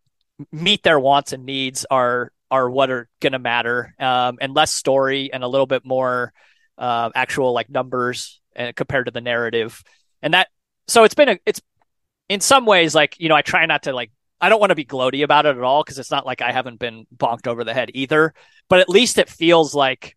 meet 0.50 0.82
their 0.82 0.98
wants 0.98 1.32
and 1.32 1.44
needs 1.44 1.84
are 1.90 2.32
are 2.50 2.68
what 2.68 2.90
are 2.90 3.08
going 3.20 3.32
to 3.32 3.38
matter, 3.38 3.94
um, 3.98 4.38
and 4.40 4.54
less 4.54 4.72
story 4.72 5.32
and 5.32 5.42
a 5.44 5.48
little 5.48 5.66
bit 5.66 5.84
more 5.84 6.32
uh, 6.78 7.10
actual 7.14 7.52
like 7.52 7.70
numbers 7.70 8.40
and 8.54 8.68
uh, 8.68 8.72
compared 8.74 9.06
to 9.06 9.12
the 9.12 9.20
narrative. 9.20 9.82
And 10.22 10.34
that 10.34 10.48
so 10.88 11.04
it's 11.04 11.14
been 11.14 11.28
a 11.28 11.38
it's 11.46 11.60
in 12.28 12.40
some 12.40 12.66
ways 12.66 12.94
like 12.94 13.16
you 13.20 13.28
know 13.28 13.36
I 13.36 13.42
try 13.42 13.64
not 13.66 13.84
to 13.84 13.92
like 13.92 14.10
I 14.42 14.48
don't 14.48 14.60
want 14.60 14.70
to 14.70 14.76
be 14.76 14.84
gloaty 14.84 15.22
about 15.22 15.46
it 15.46 15.56
at 15.56 15.62
all 15.62 15.82
because 15.82 15.98
it's 15.98 16.10
not 16.10 16.26
like 16.26 16.42
I 16.42 16.52
haven't 16.52 16.78
been 16.78 17.06
bonked 17.16 17.46
over 17.46 17.64
the 17.64 17.72
head 17.72 17.92
either. 17.94 18.34
But 18.68 18.80
at 18.80 18.88
least 18.88 19.18
it 19.18 19.28
feels 19.30 19.74
like 19.74 20.16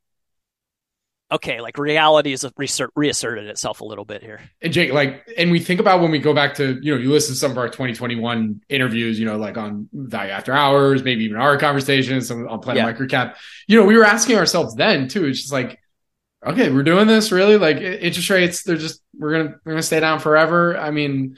okay, 1.32 1.60
like 1.60 1.78
reality 1.78 2.32
has 2.32 2.46
reassert, 2.58 2.92
reasserted 2.96 3.48
itself 3.48 3.82
a 3.82 3.86
little 3.86 4.06
bit 4.06 4.22
here. 4.22 4.42
And 4.62 4.72
Jake, 4.72 4.94
like, 4.94 5.28
and 5.38 5.52
we 5.52 5.60
think 5.60 5.80
about 5.80 6.02
when 6.02 6.12
we 6.12 6.20
go 6.20 6.34
back 6.34 6.54
to, 6.56 6.80
you 6.82 6.94
know, 6.94 7.02
you 7.02 7.12
listen 7.12 7.34
to 7.34 7.40
some 7.40 7.52
of 7.52 7.58
our 7.58 7.68
2021 7.68 8.62
interviews, 8.70 9.20
you 9.20 9.26
know, 9.26 9.38
like 9.38 9.58
on 9.58 9.90
Value 9.92 10.32
After 10.32 10.54
Hours, 10.54 11.04
maybe 11.04 11.24
even 11.26 11.38
our 11.38 11.58
conversations 11.58 12.30
on 12.30 12.60
Planet 12.60 12.84
yeah. 12.84 12.94
Microcap. 12.94 13.36
You 13.68 13.80
know, 13.80 13.86
we 13.86 13.98
were 13.98 14.06
asking 14.06 14.38
ourselves 14.38 14.76
then 14.76 15.08
too. 15.08 15.26
It's 15.26 15.42
just 15.42 15.54
like, 15.54 15.80
okay, 16.46 16.72
we're 16.72 16.84
doing 16.84 17.08
this 17.08 17.32
really. 17.32 17.58
Like 17.58 17.78
interest 17.78 18.30
rates, 18.30 18.64
they're 18.64 18.78
just 18.78 19.02
we're 19.18 19.32
gonna 19.32 19.56
we're 19.66 19.74
gonna 19.74 19.84
stay 19.84 20.00
down 20.00 20.20
forever. 20.20 20.78
I 20.78 20.92
mean, 20.92 21.38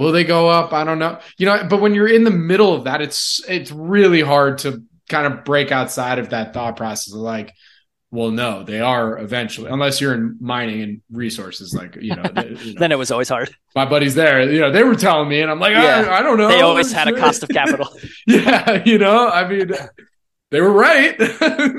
Will 0.00 0.12
they 0.12 0.24
go 0.24 0.48
up? 0.48 0.72
I 0.72 0.82
don't 0.84 0.98
know. 0.98 1.20
You 1.36 1.44
know, 1.44 1.66
but 1.68 1.82
when 1.82 1.94
you're 1.94 2.08
in 2.08 2.24
the 2.24 2.30
middle 2.30 2.74
of 2.74 2.84
that, 2.84 3.02
it's 3.02 3.42
it's 3.46 3.70
really 3.70 4.22
hard 4.22 4.58
to 4.58 4.82
kind 5.10 5.26
of 5.26 5.44
break 5.44 5.70
outside 5.70 6.18
of 6.18 6.30
that 6.30 6.54
thought 6.54 6.76
process 6.76 7.12
of 7.12 7.20
like, 7.20 7.52
well, 8.10 8.30
no, 8.30 8.62
they 8.62 8.80
are 8.80 9.18
eventually, 9.18 9.70
unless 9.70 10.00
you're 10.00 10.14
in 10.14 10.38
mining 10.40 10.82
and 10.82 11.02
resources, 11.12 11.74
like 11.74 11.96
you 11.96 12.16
know. 12.16 12.22
you 12.24 12.32
know 12.72 12.80
then 12.80 12.92
it 12.92 12.98
was 12.98 13.10
always 13.10 13.28
hard. 13.28 13.54
My 13.76 13.84
buddies 13.84 14.14
there, 14.14 14.50
you 14.50 14.58
know, 14.58 14.72
they 14.72 14.84
were 14.84 14.94
telling 14.96 15.28
me, 15.28 15.42
and 15.42 15.50
I'm 15.50 15.60
like, 15.60 15.72
yeah. 15.72 16.06
I, 16.08 16.20
I 16.20 16.22
don't 16.22 16.38
know. 16.38 16.48
They 16.48 16.62
always 16.62 16.90
had 16.90 17.06
a 17.06 17.12
cost 17.20 17.42
of 17.42 17.50
capital. 17.50 17.86
yeah, 18.26 18.82
you 18.86 18.96
know, 18.96 19.28
I 19.28 19.46
mean, 19.46 19.70
they 20.50 20.62
were 20.62 20.72
right, 20.72 21.14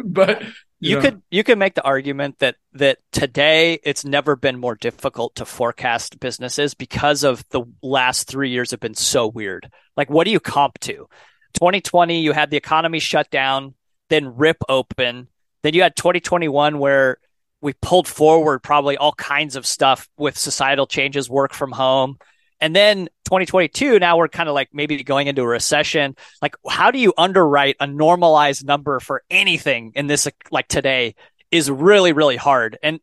but 0.05 0.43
you, 0.89 0.99
could 0.99 1.21
you 1.29 1.43
could 1.43 1.57
make 1.57 1.75
the 1.75 1.83
argument 1.83 2.39
that 2.39 2.55
that 2.73 2.97
today 3.11 3.79
it's 3.83 4.03
never 4.03 4.35
been 4.35 4.59
more 4.59 4.75
difficult 4.75 5.35
to 5.35 5.45
forecast 5.45 6.19
businesses 6.19 6.73
because 6.73 7.23
of 7.23 7.47
the 7.49 7.63
last 7.81 8.27
three 8.27 8.49
years 8.49 8.71
have 8.71 8.79
been 8.79 8.95
so 8.95 9.27
weird. 9.27 9.71
Like, 9.95 10.09
what 10.09 10.25
do 10.25 10.31
you 10.31 10.39
comp 10.39 10.79
to? 10.79 11.07
2020, 11.53 12.21
you 12.21 12.31
had 12.31 12.49
the 12.49 12.57
economy 12.57 12.99
shut 12.99 13.29
down, 13.29 13.75
then 14.09 14.35
rip 14.35 14.57
open 14.67 15.27
then 15.63 15.73
you 15.73 15.83
had 15.83 15.95
2021 15.95 16.79
where 16.79 17.17
we 17.61 17.73
pulled 17.73 18.07
forward 18.07 18.59
probably 18.59 18.97
all 18.97 19.13
kinds 19.13 19.55
of 19.55 19.65
stuff 19.65 20.09
with 20.17 20.37
societal 20.37 20.87
changes, 20.87 21.29
work 21.29 21.53
from 21.53 21.71
home. 21.71 22.17
And 22.61 22.75
then 22.75 23.07
2022, 23.25 23.99
now 23.99 24.17
we're 24.17 24.27
kind 24.27 24.47
of 24.47 24.55
like 24.55 24.69
maybe 24.71 25.03
going 25.03 25.27
into 25.27 25.41
a 25.41 25.47
recession. 25.47 26.15
Like, 26.41 26.55
how 26.69 26.91
do 26.91 26.99
you 26.99 27.13
underwrite 27.17 27.75
a 27.79 27.87
normalized 27.87 28.65
number 28.65 28.99
for 28.99 29.23
anything 29.29 29.93
in 29.95 30.07
this, 30.07 30.27
like 30.51 30.67
today, 30.67 31.15
is 31.49 31.69
really, 31.69 32.13
really 32.13 32.37
hard. 32.37 32.77
And, 32.81 32.99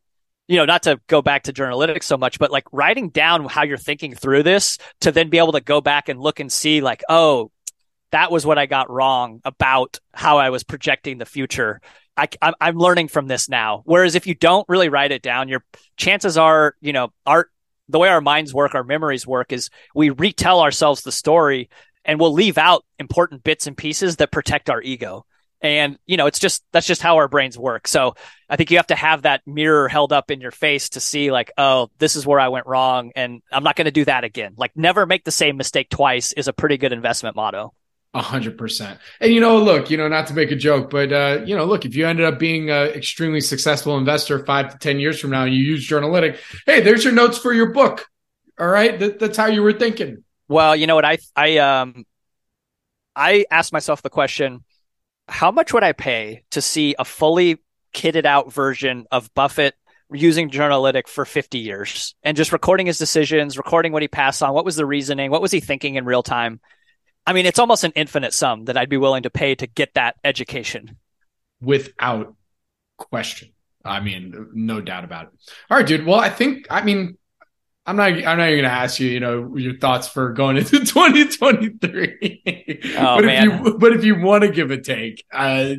you 0.46 0.56
know, 0.56 0.64
not 0.64 0.84
to 0.84 1.00
go 1.09 1.20
back 1.20 1.42
to 1.44 1.52
journalytics 1.52 2.04
so 2.04 2.16
much, 2.16 2.38
but 2.38 2.50
like 2.50 2.64
writing 2.72 3.11
down 3.11 3.44
how 3.46 3.64
you're 3.64 3.76
thinking 3.76 4.14
through 4.14 4.44
this 4.44 4.78
to 5.00 5.12
then 5.12 5.28
be 5.28 5.38
able 5.38 5.52
to 5.52 5.61
go 5.61 5.80
back 5.80 6.09
and 6.09 6.20
look 6.20 6.40
and 6.40 6.50
see, 6.50 6.80
like, 6.80 7.02
oh, 7.09 7.50
that 8.12 8.30
was 8.30 8.46
what 8.46 8.56
I 8.56 8.64
got 8.64 8.90
wrong 8.90 9.42
about 9.44 9.98
how 10.14 10.38
I 10.38 10.48
was 10.48 10.64
projecting 10.64 11.18
the 11.18 11.26
future 11.26 11.82
I, 12.18 12.54
I'm 12.61 12.76
learning 12.76 13.09
from 13.09 13.28
this 13.28 13.48
now. 13.48 13.82
Whereas 13.84 14.14
if 14.14 14.26
you 14.26 14.34
don't 14.34 14.68
really 14.68 14.88
write 14.88 15.12
it 15.12 15.22
down, 15.22 15.48
your 15.48 15.64
chances 15.96 16.36
are, 16.36 16.74
you 16.80 16.92
know, 16.92 17.12
our 17.24 17.48
the 17.89 17.99
way 17.99 18.09
our 18.09 18.20
minds 18.20 18.55
work, 18.55 18.74
our 18.74 18.84
memories 18.84 19.26
work 19.26 19.53
is 19.53 19.70
we 19.95 20.11
retell 20.11 20.61
ourselves 20.61 21.03
the 21.03 21.12
story 21.12 21.70
and 22.05 22.18
we'll 22.18 22.32
leave 22.32 22.59
out 22.59 22.84
important 22.99 23.45
bits 23.45 23.66
and 23.66 23.76
pieces 23.76 24.16
that 24.16 24.32
protect 24.32 24.70
our 24.70 24.80
ego. 24.80 25.24
And, 25.61 25.99
you 26.07 26.16
know, 26.16 26.26
it's 26.26 26.39
just 26.39 26.62
that's 26.72 26.86
just 26.86 27.03
how 27.03 27.16
our 27.16 27.26
brains 27.26 27.59
work. 27.59 27.89
So 27.89 28.14
I 28.49 28.57
think 28.57 28.70
you 28.70 28.76
have 28.76 28.86
to 28.89 28.95
have 28.95 29.22
that 29.22 29.43
mirror 29.45 29.89
held 29.89 30.12
up 30.12 30.30
in 30.30 30.41
your 30.41 30.53
face 30.53 30.91
to 30.91 31.01
see, 31.01 31.32
like, 31.32 31.51
oh, 31.59 31.91
this 31.99 32.14
is 32.14 32.24
where 32.24 32.39
I 32.39 32.49
went 32.49 32.66
wrong. 32.66 33.11
And 33.16 33.43
I'm 33.51 33.64
not 33.64 33.74
going 33.74 33.86
to 33.86 33.91
do 33.91 34.05
that 34.05 34.22
again. 34.22 34.55
Like, 34.57 34.76
never 34.76 35.05
make 35.05 35.24
the 35.24 35.32
same 35.32 35.57
mistake 35.57 35.91
twice 35.91 36.32
is 36.32 36.47
a 36.47 36.53
pretty 36.53 36.76
good 36.76 36.93
investment 36.93 37.34
motto. 37.34 37.74
A 38.14 38.22
hundred 38.22 38.56
percent. 38.56 38.98
And 39.20 39.32
you 39.32 39.40
know, 39.40 39.59
look, 39.59 39.90
you 39.90 39.98
know, 39.98 40.09
not 40.09 40.28
to 40.28 40.34
make 40.34 40.50
a 40.50 40.56
joke, 40.56 40.88
but 40.88 41.12
uh, 41.12 41.42
you 41.44 41.54
know, 41.54 41.66
look, 41.66 41.84
if 41.84 41.94
you 41.94 42.06
ended 42.06 42.24
up 42.24 42.38
being 42.38 42.70
an 42.70 42.88
extremely 42.88 43.40
successful 43.40 43.98
investor 43.98 44.44
five 44.46 44.72
to 44.72 44.78
ten 44.78 44.98
years 44.98 45.20
from 45.20 45.30
now, 45.30 45.44
and 45.44 45.54
you 45.54 45.62
use 45.62 45.86
Journalytic, 45.86 46.38
hey, 46.64 46.80
there's 46.80 47.04
your 47.04 47.12
notes 47.12 47.36
for 47.36 47.52
your 47.52 47.72
book. 47.72 48.06
All 48.59 48.66
right, 48.66 48.98
that, 48.98 49.18
that's 49.18 49.36
how 49.36 49.46
you 49.46 49.62
were 49.62 49.74
thinking. 49.74 50.24
Well, 50.48 50.74
you 50.74 50.86
know 50.86 50.94
what, 50.94 51.04
I 51.04 51.18
I 51.36 51.59
um, 51.59 52.06
I 53.14 53.44
asked 53.50 53.74
myself 53.74 54.00
the 54.00 54.11
question: 54.11 54.64
How 55.28 55.50
much 55.50 55.74
would 55.74 55.84
I 55.84 55.92
pay 55.92 56.44
to 56.52 56.62
see 56.62 56.94
a 56.98 57.04
fully 57.04 57.59
kitted 57.94 58.24
out 58.24 58.52
version 58.52 59.06
of 59.11 59.32
Buffett 59.34 59.74
using 60.11 60.50
Journalytic 60.50 61.09
for 61.09 61.24
50 61.24 61.59
years 61.59 62.14
and 62.22 62.36
just 62.36 62.52
recording 62.52 62.86
his 62.86 62.98
decisions, 62.98 63.59
recording 63.59 63.92
what 63.92 64.02
he 64.02 64.09
passed 64.09 64.42
on, 64.42 64.54
what 64.54 64.64
was 64.64 64.76
the 64.76 64.86
reasoning, 64.86 65.30
what 65.30 65.42
was 65.42 65.52
he 65.52 65.61
thinking 65.61 65.96
in 65.96 66.04
real 66.04 66.22
time? 66.22 66.61
I 67.29 67.35
mean, 67.35 67.45
it's 67.45 67.59
almost 67.59 67.85
an 67.85 67.93
infinite 67.95 68.33
sum 68.33 68.64
that 68.64 68.79
I'd 68.79 68.89
be 68.89 68.97
willing 68.97 69.24
to 69.24 69.31
pay 69.31 69.55
to 69.55 69.66
get 69.66 69.93
that 69.93 70.16
education. 70.24 70.97
Without 71.61 72.35
question. 72.97 73.51
I 73.85 74.01
mean, 74.01 74.49
no 74.55 74.81
doubt 74.81 75.05
about 75.05 75.26
it. 75.26 75.33
All 75.70 75.76
right, 75.76 75.87
dude. 75.87 76.07
Well, 76.07 76.18
I 76.18 76.31
think, 76.31 76.66
I 76.70 76.83
mean, 76.83 77.18
I'm 77.85 77.97
not. 77.97 78.12
I'm 78.12 78.39
not 78.39 78.49
even 78.49 78.61
going 78.61 78.62
to 78.62 78.70
ask 78.70 78.99
you. 78.99 79.09
You 79.09 79.20
know 79.20 79.57
your 79.57 79.76
thoughts 79.76 80.09
for 80.09 80.33
going 80.33 80.57
into 80.57 80.79
2023. 80.85 82.95
Oh 82.99 83.16
but 83.16 83.24
man! 83.24 83.51
If 83.51 83.66
you, 83.66 83.79
but 83.79 83.93
if 83.93 84.05
you 84.05 84.20
want 84.20 84.45
to 84.45 84.51
give 84.51 84.70
a 84.70 84.79
take, 84.79 85.24
uh, 85.33 85.74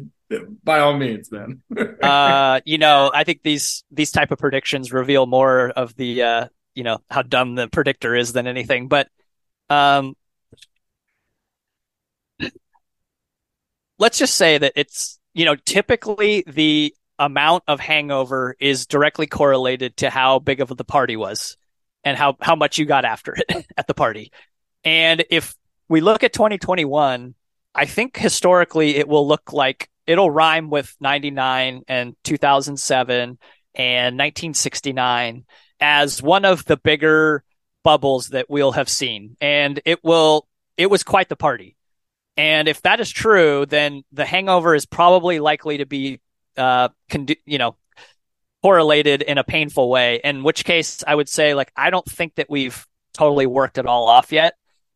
by 0.63 0.79
all 0.79 0.97
means, 0.97 1.29
then. 1.29 1.61
uh, 2.01 2.61
you 2.65 2.77
know, 2.77 3.11
I 3.13 3.23
think 3.23 3.43
these 3.43 3.83
these 3.91 4.11
type 4.11 4.31
of 4.31 4.39
predictions 4.39 4.91
reveal 4.91 5.25
more 5.25 5.69
of 5.69 5.95
the, 5.95 6.23
uh, 6.23 6.47
you 6.73 6.83
know, 6.83 6.99
how 7.09 7.21
dumb 7.21 7.55
the 7.55 7.67
predictor 7.67 8.15
is 8.15 8.33
than 8.33 8.47
anything. 8.47 8.87
But 8.87 9.07
um, 9.69 10.15
let's 13.99 14.17
just 14.17 14.35
say 14.35 14.57
that 14.57 14.73
it's, 14.75 15.19
you 15.33 15.45
know, 15.45 15.55
typically 15.55 16.43
the 16.47 16.95
amount 17.19 17.63
of 17.67 17.79
hangover 17.79 18.55
is 18.59 18.87
directly 18.87 19.27
correlated 19.27 19.97
to 19.97 20.09
how 20.09 20.39
big 20.39 20.61
of 20.61 20.75
the 20.75 20.85
party 20.85 21.17
was 21.17 21.57
and 22.03 22.17
how, 22.17 22.37
how 22.41 22.55
much 22.55 22.77
you 22.77 22.85
got 22.85 23.05
after 23.05 23.35
it 23.35 23.67
at 23.77 23.87
the 23.87 23.93
party. 23.93 24.31
And 24.83 25.23
if 25.29 25.53
we 25.89 26.01
look 26.01 26.23
at 26.23 26.33
2021, 26.33 27.35
I 27.75 27.85
think 27.85 28.17
historically 28.17 28.95
it 28.95 29.07
will 29.07 29.27
look 29.27 29.53
like 29.53 29.89
it'll 30.07 30.31
rhyme 30.31 30.69
with 30.69 30.95
99 30.99 31.83
and 31.87 32.15
2007 32.23 33.37
and 33.75 34.17
1969 34.17 35.45
as 35.79 36.21
one 36.21 36.45
of 36.45 36.65
the 36.65 36.77
bigger 36.77 37.43
bubbles 37.83 38.29
that 38.29 38.49
we'll 38.49 38.71
have 38.71 38.89
seen. 38.89 39.37
And 39.39 39.79
it 39.85 40.03
will, 40.03 40.47
it 40.77 40.89
was 40.89 41.03
quite 41.03 41.29
the 41.29 41.35
party. 41.35 41.75
And 42.39 42.69
if 42.69 42.81
that 42.83 43.01
is 43.01 43.09
true, 43.09 43.65
then 43.65 44.03
the 44.13 44.23
hangover 44.23 44.73
is 44.73 44.85
probably 44.85 45.41
likely 45.41 45.79
to 45.79 45.85
be, 45.85 46.21
uh, 46.55 46.87
you 47.45 47.57
know, 47.57 47.75
correlated 48.63 49.21
in 49.21 49.37
a 49.37 49.43
painful 49.43 49.89
way. 49.89 50.21
In 50.23 50.41
which 50.41 50.63
case, 50.63 51.03
I 51.05 51.15
would 51.15 51.27
say, 51.27 51.53
like, 51.53 51.69
I 51.75 51.89
don't 51.89 52.09
think 52.09 52.35
that 52.35 52.49
we've 52.49 52.87
totally 53.13 53.45
worked 53.45 53.77
it 53.77 53.85
all 53.85 54.07
off 54.07 54.31
yet, 54.31 54.53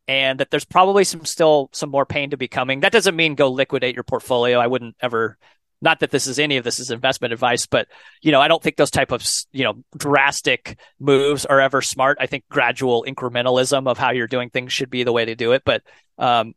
and 0.07 0.39
that 0.39 0.51
there's 0.51 0.63
probably 0.63 1.03
some 1.03 1.25
still 1.25 1.67
some 1.73 1.89
more 1.89 2.05
pain 2.05 2.29
to 2.29 2.37
be 2.37 2.47
coming. 2.47 2.79
That 2.79 2.93
doesn't 2.93 3.13
mean 3.13 3.35
go 3.35 3.51
liquidate 3.51 3.93
your 3.93 4.05
portfolio. 4.05 4.57
I 4.59 4.67
wouldn't 4.67 4.95
ever. 5.01 5.37
Not 5.81 5.99
that 5.99 6.11
this 6.11 6.27
is 6.27 6.39
any 6.39 6.55
of 6.55 6.63
this 6.63 6.79
is 6.79 6.91
investment 6.91 7.33
advice, 7.33 7.65
but 7.65 7.89
you 8.21 8.31
know, 8.31 8.39
I 8.39 8.47
don't 8.47 8.63
think 8.63 8.77
those 8.77 8.89
type 8.89 9.11
of 9.11 9.27
you 9.51 9.65
know 9.65 9.83
drastic 9.97 10.79
moves 10.97 11.45
are 11.45 11.59
ever 11.59 11.81
smart. 11.81 12.19
I 12.21 12.27
think 12.27 12.45
gradual 12.49 13.03
incrementalism 13.05 13.85
of 13.89 13.97
how 13.97 14.11
you're 14.11 14.27
doing 14.27 14.49
things 14.49 14.71
should 14.71 14.89
be 14.89 15.03
the 15.03 15.11
way 15.11 15.25
to 15.25 15.35
do 15.35 15.51
it. 15.51 15.63
But 15.65 15.83
um, 16.17 16.53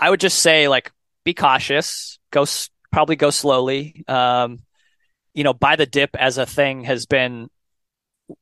I 0.00 0.10
would 0.10 0.20
just 0.20 0.38
say 0.38 0.68
like 0.68 0.92
be 1.24 1.34
cautious, 1.34 2.18
go 2.30 2.46
probably 2.92 3.16
go 3.16 3.30
slowly. 3.30 4.04
Um, 4.08 4.60
you 5.34 5.44
know, 5.44 5.52
buy 5.52 5.76
the 5.76 5.86
dip 5.86 6.16
as 6.16 6.38
a 6.38 6.46
thing 6.46 6.84
has 6.84 7.06
been 7.06 7.48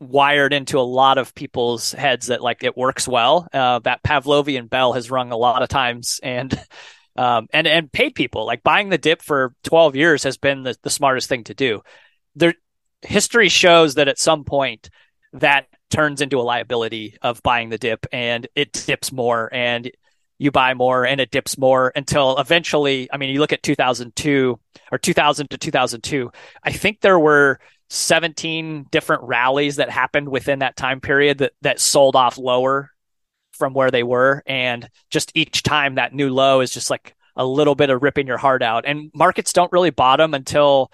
wired 0.00 0.52
into 0.52 0.78
a 0.78 0.80
lot 0.80 1.18
of 1.18 1.34
people's 1.34 1.92
heads 1.92 2.26
that 2.26 2.42
like 2.42 2.64
it 2.64 2.76
works 2.76 3.06
well. 3.06 3.48
Uh, 3.52 3.78
that 3.80 4.02
Pavlovian 4.02 4.68
bell 4.68 4.92
has 4.92 5.10
rung 5.10 5.32
a 5.32 5.36
lot 5.36 5.62
of 5.62 5.68
times 5.68 6.20
and 6.22 6.58
um, 7.16 7.48
and 7.52 7.66
and 7.66 7.90
paid 7.90 8.14
people 8.14 8.44
like 8.46 8.62
buying 8.62 8.88
the 8.88 8.98
dip 8.98 9.22
for 9.22 9.54
12 9.64 9.96
years 9.96 10.22
has 10.24 10.36
been 10.36 10.62
the, 10.62 10.76
the 10.82 10.90
smartest 10.90 11.28
thing 11.28 11.44
to 11.44 11.54
do. 11.54 11.82
There, 12.34 12.54
history 13.02 13.48
shows 13.48 13.94
that 13.94 14.08
at 14.08 14.18
some 14.18 14.44
point 14.44 14.90
that 15.32 15.66
turns 15.90 16.20
into 16.20 16.40
a 16.40 16.42
liability 16.42 17.16
of 17.22 17.42
buying 17.42 17.68
the 17.68 17.78
dip 17.78 18.06
and 18.12 18.46
it 18.54 18.72
dips 18.72 19.12
more 19.12 19.48
and 19.52 19.90
you 20.38 20.50
buy 20.50 20.74
more 20.74 21.06
and 21.06 21.20
it 21.20 21.30
dips 21.30 21.56
more 21.56 21.92
until 21.96 22.38
eventually, 22.38 23.08
I 23.12 23.16
mean, 23.16 23.30
you 23.30 23.40
look 23.40 23.52
at 23.52 23.62
2002 23.62 24.58
or 24.92 24.98
2000 24.98 25.50
to 25.50 25.58
2002, 25.58 26.30
I 26.62 26.72
think 26.72 27.00
there 27.00 27.18
were 27.18 27.58
17 27.88 28.86
different 28.90 29.22
rallies 29.22 29.76
that 29.76 29.90
happened 29.90 30.28
within 30.28 30.58
that 30.58 30.76
time 30.76 31.00
period 31.00 31.38
that, 31.38 31.52
that 31.62 31.80
sold 31.80 32.16
off 32.16 32.36
lower 32.38 32.90
from 33.52 33.72
where 33.72 33.90
they 33.90 34.02
were. 34.02 34.42
And 34.46 34.88
just 35.10 35.32
each 35.34 35.62
time 35.62 35.94
that 35.94 36.12
new 36.12 36.30
low 36.30 36.60
is 36.60 36.72
just 36.72 36.90
like 36.90 37.14
a 37.36 37.46
little 37.46 37.74
bit 37.74 37.90
of 37.90 38.02
ripping 38.02 38.26
your 38.26 38.38
heart 38.38 38.62
out. 38.62 38.84
And 38.86 39.10
markets 39.14 39.52
don't 39.52 39.72
really 39.72 39.90
bottom 39.90 40.34
until 40.34 40.90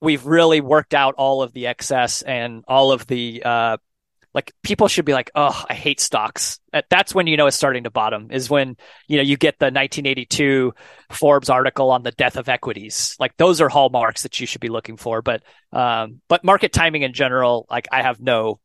we've 0.00 0.26
really 0.26 0.60
worked 0.60 0.94
out 0.94 1.14
all 1.16 1.42
of 1.42 1.52
the 1.52 1.66
excess 1.66 2.22
and 2.22 2.64
all 2.68 2.92
of 2.92 3.06
the 3.06 3.42
uh, 3.44 3.76
like 4.36 4.52
people 4.62 4.86
should 4.86 5.06
be 5.06 5.14
like, 5.14 5.30
oh, 5.34 5.64
I 5.66 5.72
hate 5.72 5.98
stocks. 5.98 6.60
That's 6.90 7.14
when 7.14 7.26
you 7.26 7.38
know 7.38 7.46
it's 7.46 7.56
starting 7.56 7.84
to 7.84 7.90
bottom. 7.90 8.28
Is 8.30 8.50
when 8.50 8.76
you 9.08 9.16
know 9.16 9.22
you 9.22 9.38
get 9.38 9.58
the 9.58 9.66
1982 9.66 10.74
Forbes 11.10 11.48
article 11.48 11.90
on 11.90 12.02
the 12.02 12.10
death 12.10 12.36
of 12.36 12.50
equities. 12.50 13.16
Like 13.18 13.34
those 13.38 13.62
are 13.62 13.70
hallmarks 13.70 14.24
that 14.24 14.38
you 14.38 14.46
should 14.46 14.60
be 14.60 14.68
looking 14.68 14.98
for. 14.98 15.22
But 15.22 15.42
um, 15.72 16.20
but 16.28 16.44
market 16.44 16.74
timing 16.74 17.00
in 17.00 17.14
general, 17.14 17.66
like 17.70 17.88
I 17.90 18.02
have 18.02 18.20
no, 18.20 18.60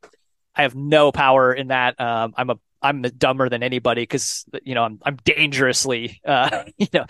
I 0.53 0.63
have 0.63 0.75
no 0.75 1.13
power 1.13 1.53
in 1.53 1.69
that. 1.69 1.97
Um, 2.01 2.33
I'm 2.35 2.49
a 2.49 2.59
I'm 2.81 3.01
dumber 3.03 3.47
than 3.47 3.63
anybody 3.63 4.01
because 4.01 4.43
you 4.63 4.75
know 4.75 4.83
I'm 4.83 4.99
I'm 5.03 5.15
dangerously 5.23 6.19
uh, 6.25 6.65
you 6.77 6.87
know 6.93 7.05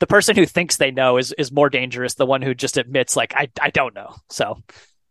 the 0.00 0.08
person 0.08 0.34
who 0.34 0.46
thinks 0.46 0.78
they 0.78 0.90
know 0.90 1.18
is 1.18 1.32
is 1.38 1.52
more 1.52 1.70
dangerous. 1.70 2.14
The 2.14 2.26
one 2.26 2.42
who 2.42 2.54
just 2.54 2.76
admits 2.76 3.14
like 3.14 3.34
I 3.36 3.48
I 3.62 3.70
don't 3.70 3.94
know. 3.94 4.16
So 4.30 4.58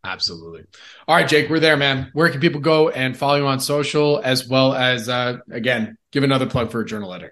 Absolutely. 0.04 0.64
All 1.08 1.16
right, 1.16 1.28
Jake, 1.28 1.50
we're 1.50 1.60
there, 1.60 1.78
man. 1.78 2.10
Where 2.14 2.30
can 2.30 2.40
people 2.40 2.62
go 2.62 2.90
and 2.90 3.18
follow 3.18 3.36
you 3.36 3.48
on 3.48 3.60
social 3.60 4.22
as 4.24 4.48
well 4.48 4.74
as, 4.74 5.10
uh, 5.10 5.40
again, 5.52 5.98
give 6.12 6.24
another 6.24 6.46
plug 6.46 6.72
for 6.72 6.84
Journalytic? 6.86 7.32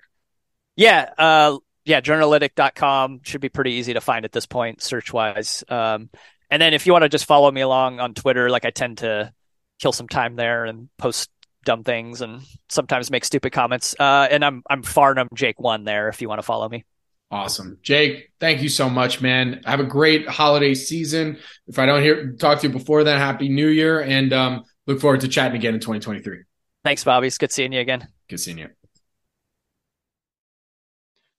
Yeah. 0.76 1.09
Uh, 1.18 1.57
yeah, 1.86 2.01
journalytic.com 2.01 3.22
should 3.24 3.39
be 3.39 3.49
pretty 3.49 3.72
easy 3.74 3.93
to 3.93 4.01
find 4.01 4.26
at 4.26 4.34
this 4.34 4.45
point, 4.45 4.82
search 4.82 5.13
wise. 5.13 5.63
Um, 5.70 6.09
and 6.49 6.61
then 6.61 6.74
if 6.74 6.86
you 6.86 6.91
want 6.91 7.03
to 7.03 7.09
just 7.09 7.26
follow 7.26 7.49
me 7.49 7.61
along 7.61 8.01
on 8.01 8.13
Twitter, 8.13 8.49
like 8.49 8.65
I 8.65 8.72
tend 8.72 8.99
to 8.99 9.34
kill 9.80 9.93
some 9.93 10.09
time 10.09 10.36
there 10.36 10.65
and 10.65 10.89
post 10.97 11.30
dumb 11.63 11.84
things 11.84 12.22
and 12.22 12.41
sometimes 12.70 13.11
make 13.11 13.26
stupid 13.26 13.51
comments. 13.51 13.95
Uh, 13.97 14.28
and 14.30 14.43
I'm 14.43 14.63
I'm 14.70 14.84
Farnam 14.84 15.28
Jake 15.34 15.59
one 15.59 15.84
there 15.84 16.09
if 16.09 16.22
you 16.22 16.30
want 16.30 16.39
to 16.39 16.43
follow 16.43 16.68
me. 16.68 16.86
Awesome. 17.30 17.78
Jake, 17.82 18.32
thank 18.39 18.61
you 18.61 18.69
so 18.69 18.89
much, 18.89 19.21
man. 19.21 19.61
Have 19.65 19.82
a 19.82 19.86
great 19.86 20.28
holiday 20.28 20.73
season. 20.73 21.38
If 21.67 21.78
I 21.78 21.86
don't 21.86 22.01
hear 22.01 22.32
talk 22.34 22.61
to 22.61 22.67
you 22.67 22.73
before 22.73 23.03
then, 23.03 23.19
happy 23.19 23.49
new 23.49 23.67
year 23.67 24.01
and 24.01 24.32
um, 24.32 24.63
look 24.86 25.01
forward 25.01 25.21
to 25.21 25.28
chatting 25.28 25.57
again 25.57 25.73
in 25.73 25.82
2023. 25.82 26.43
Thanks, 26.86 27.03
Bobby. 27.03 27.28
It's 27.28 27.38
good 27.38 27.51
seeing 27.51 27.73
you 27.73 27.82
again. 27.82 28.07
Good 28.30 28.39
seeing 28.39 28.59
you. 28.59 28.69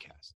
podcast. 0.00 0.28